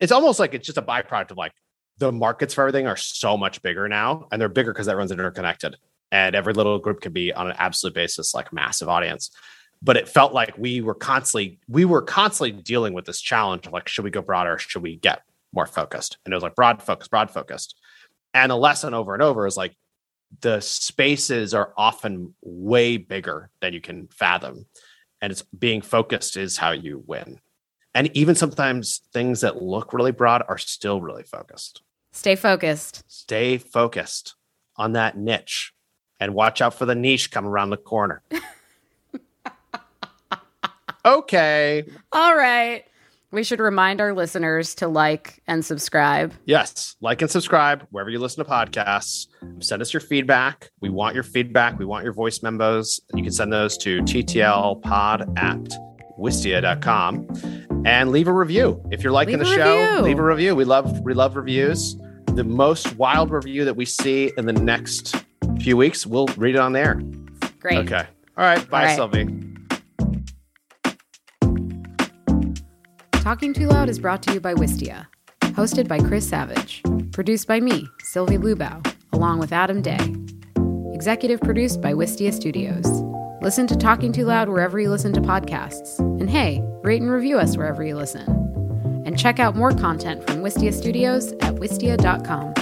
it's 0.00 0.12
almost 0.12 0.40
like 0.40 0.54
it's 0.54 0.66
just 0.66 0.78
a 0.78 0.82
byproduct 0.82 1.30
of 1.30 1.36
like 1.36 1.52
the 1.98 2.12
markets 2.12 2.54
for 2.54 2.62
everything 2.62 2.86
are 2.86 2.96
so 2.96 3.36
much 3.36 3.62
bigger 3.62 3.88
now, 3.88 4.26
and 4.30 4.40
they're 4.40 4.48
bigger 4.48 4.72
because 4.72 4.88
everyone's 4.88 5.12
interconnected, 5.12 5.76
and 6.12 6.34
every 6.34 6.52
little 6.52 6.78
group 6.78 7.00
can 7.00 7.12
be 7.12 7.32
on 7.32 7.48
an 7.48 7.56
absolute 7.58 7.94
basis 7.94 8.34
like 8.34 8.52
massive 8.52 8.88
audience. 8.88 9.30
But 9.82 9.96
it 9.96 10.08
felt 10.08 10.32
like 10.32 10.56
we 10.58 10.80
were 10.80 10.94
constantly 10.94 11.58
we 11.68 11.84
were 11.84 12.02
constantly 12.02 12.52
dealing 12.62 12.92
with 12.94 13.04
this 13.04 13.20
challenge 13.20 13.66
of 13.66 13.72
like, 13.72 13.88
should 13.88 14.04
we 14.04 14.10
go 14.10 14.22
broader? 14.22 14.58
Should 14.58 14.82
we 14.82 14.96
get 14.96 15.22
more 15.52 15.66
focused? 15.66 16.18
And 16.24 16.32
it 16.32 16.36
was 16.36 16.42
like 16.42 16.54
broad 16.54 16.82
focus, 16.82 17.08
broad 17.08 17.30
focused. 17.30 17.78
And 18.34 18.50
the 18.50 18.56
lesson 18.56 18.92
over 18.92 19.14
and 19.14 19.22
over 19.22 19.46
is 19.46 19.56
like 19.56 19.74
the 20.40 20.60
spaces 20.60 21.54
are 21.54 21.72
often 21.76 22.34
way 22.42 22.96
bigger 22.96 23.50
than 23.60 23.72
you 23.72 23.80
can 23.80 24.08
fathom. 24.08 24.66
And 25.22 25.30
it's 25.30 25.42
being 25.42 25.80
focused 25.80 26.36
is 26.36 26.58
how 26.58 26.72
you 26.72 27.02
win. 27.06 27.40
And 27.94 28.14
even 28.14 28.34
sometimes 28.34 29.00
things 29.12 29.40
that 29.40 29.62
look 29.62 29.92
really 29.92 30.12
broad 30.12 30.42
are 30.48 30.58
still 30.58 31.00
really 31.00 31.22
focused. 31.22 31.82
stay 32.12 32.36
focused. 32.36 33.04
Stay 33.08 33.58
focused 33.58 34.34
on 34.76 34.92
that 34.92 35.16
niche. 35.16 35.72
And 36.20 36.34
watch 36.34 36.62
out 36.62 36.74
for 36.74 36.86
the 36.86 36.94
niche 36.94 37.30
coming 37.30 37.50
around 37.50 37.70
the 37.70 37.76
corner. 37.76 38.22
okay. 41.04 41.84
All 42.12 42.36
right. 42.36 42.84
We 43.32 43.42
should 43.42 43.60
remind 43.60 44.00
our 44.00 44.14
listeners 44.14 44.74
to 44.76 44.88
like 44.88 45.42
and 45.46 45.64
subscribe. 45.64 46.32
Yes. 46.44 46.96
Like 47.00 47.22
and 47.22 47.30
subscribe 47.30 47.86
wherever 47.90 48.08
you 48.08 48.18
listen 48.18 48.44
to 48.44 48.50
podcasts. 48.50 49.26
Send 49.60 49.82
us 49.82 49.92
your 49.92 50.00
feedback. 50.00 50.70
We 50.80 50.90
want 50.90 51.14
your 51.14 51.24
feedback. 51.24 51.78
We 51.78 51.84
want 51.84 52.04
your 52.04 52.12
voice 52.12 52.42
memos. 52.42 53.00
You 53.14 53.22
can 53.22 53.32
send 53.32 53.52
those 53.52 53.76
to 53.78 54.00
ttlpod 54.02 55.38
at 55.38 55.58
wistia.com 56.18 57.82
and 57.84 58.10
leave 58.10 58.28
a 58.28 58.32
review. 58.32 58.82
If 58.90 59.02
you're 59.02 59.12
liking 59.12 59.38
Leave 59.38 59.48
the 59.48 59.54
show, 59.54 59.80
review. 59.88 60.02
leave 60.02 60.18
a 60.18 60.24
review. 60.24 60.54
We 60.54 60.64
love 60.64 61.00
we 61.00 61.12
love 61.14 61.36
reviews. 61.36 61.96
The 62.32 62.44
most 62.44 62.96
wild 62.96 63.30
review 63.30 63.64
that 63.64 63.74
we 63.74 63.84
see 63.84 64.32
in 64.36 64.46
the 64.46 64.52
next 64.52 65.16
few 65.60 65.76
weeks, 65.76 66.06
we'll 66.06 66.26
read 66.36 66.54
it 66.54 66.58
on 66.58 66.72
there. 66.72 67.00
Great. 67.60 67.78
Okay. 67.78 68.06
All 68.36 68.44
right. 68.44 68.68
Bye, 68.70 68.80
All 68.80 68.86
right. 68.86 68.96
Sylvie. 68.96 69.55
Talking 73.26 73.52
Too 73.52 73.66
Loud 73.66 73.88
is 73.88 73.98
brought 73.98 74.22
to 74.22 74.34
you 74.34 74.40
by 74.40 74.54
Wistia. 74.54 75.08
Hosted 75.40 75.88
by 75.88 75.98
Chris 75.98 76.28
Savage. 76.28 76.80
Produced 77.10 77.48
by 77.48 77.58
me, 77.58 77.88
Sylvie 78.04 78.38
Lubau, 78.38 78.94
along 79.12 79.40
with 79.40 79.52
Adam 79.52 79.82
Day. 79.82 79.98
Executive 80.92 81.40
produced 81.40 81.82
by 81.82 81.92
Wistia 81.92 82.32
Studios. 82.32 82.86
Listen 83.42 83.66
to 83.66 83.74
Talking 83.74 84.12
Too 84.12 84.26
Loud 84.26 84.48
wherever 84.48 84.78
you 84.78 84.90
listen 84.90 85.12
to 85.12 85.20
podcasts. 85.20 85.98
And 85.98 86.30
hey, 86.30 86.62
rate 86.84 87.02
and 87.02 87.10
review 87.10 87.36
us 87.36 87.56
wherever 87.56 87.82
you 87.82 87.96
listen. 87.96 88.30
And 89.04 89.18
check 89.18 89.40
out 89.40 89.56
more 89.56 89.72
content 89.72 90.24
from 90.24 90.36
Wistia 90.36 90.72
Studios 90.72 91.32
at 91.40 91.56
wistia.com. 91.56 92.54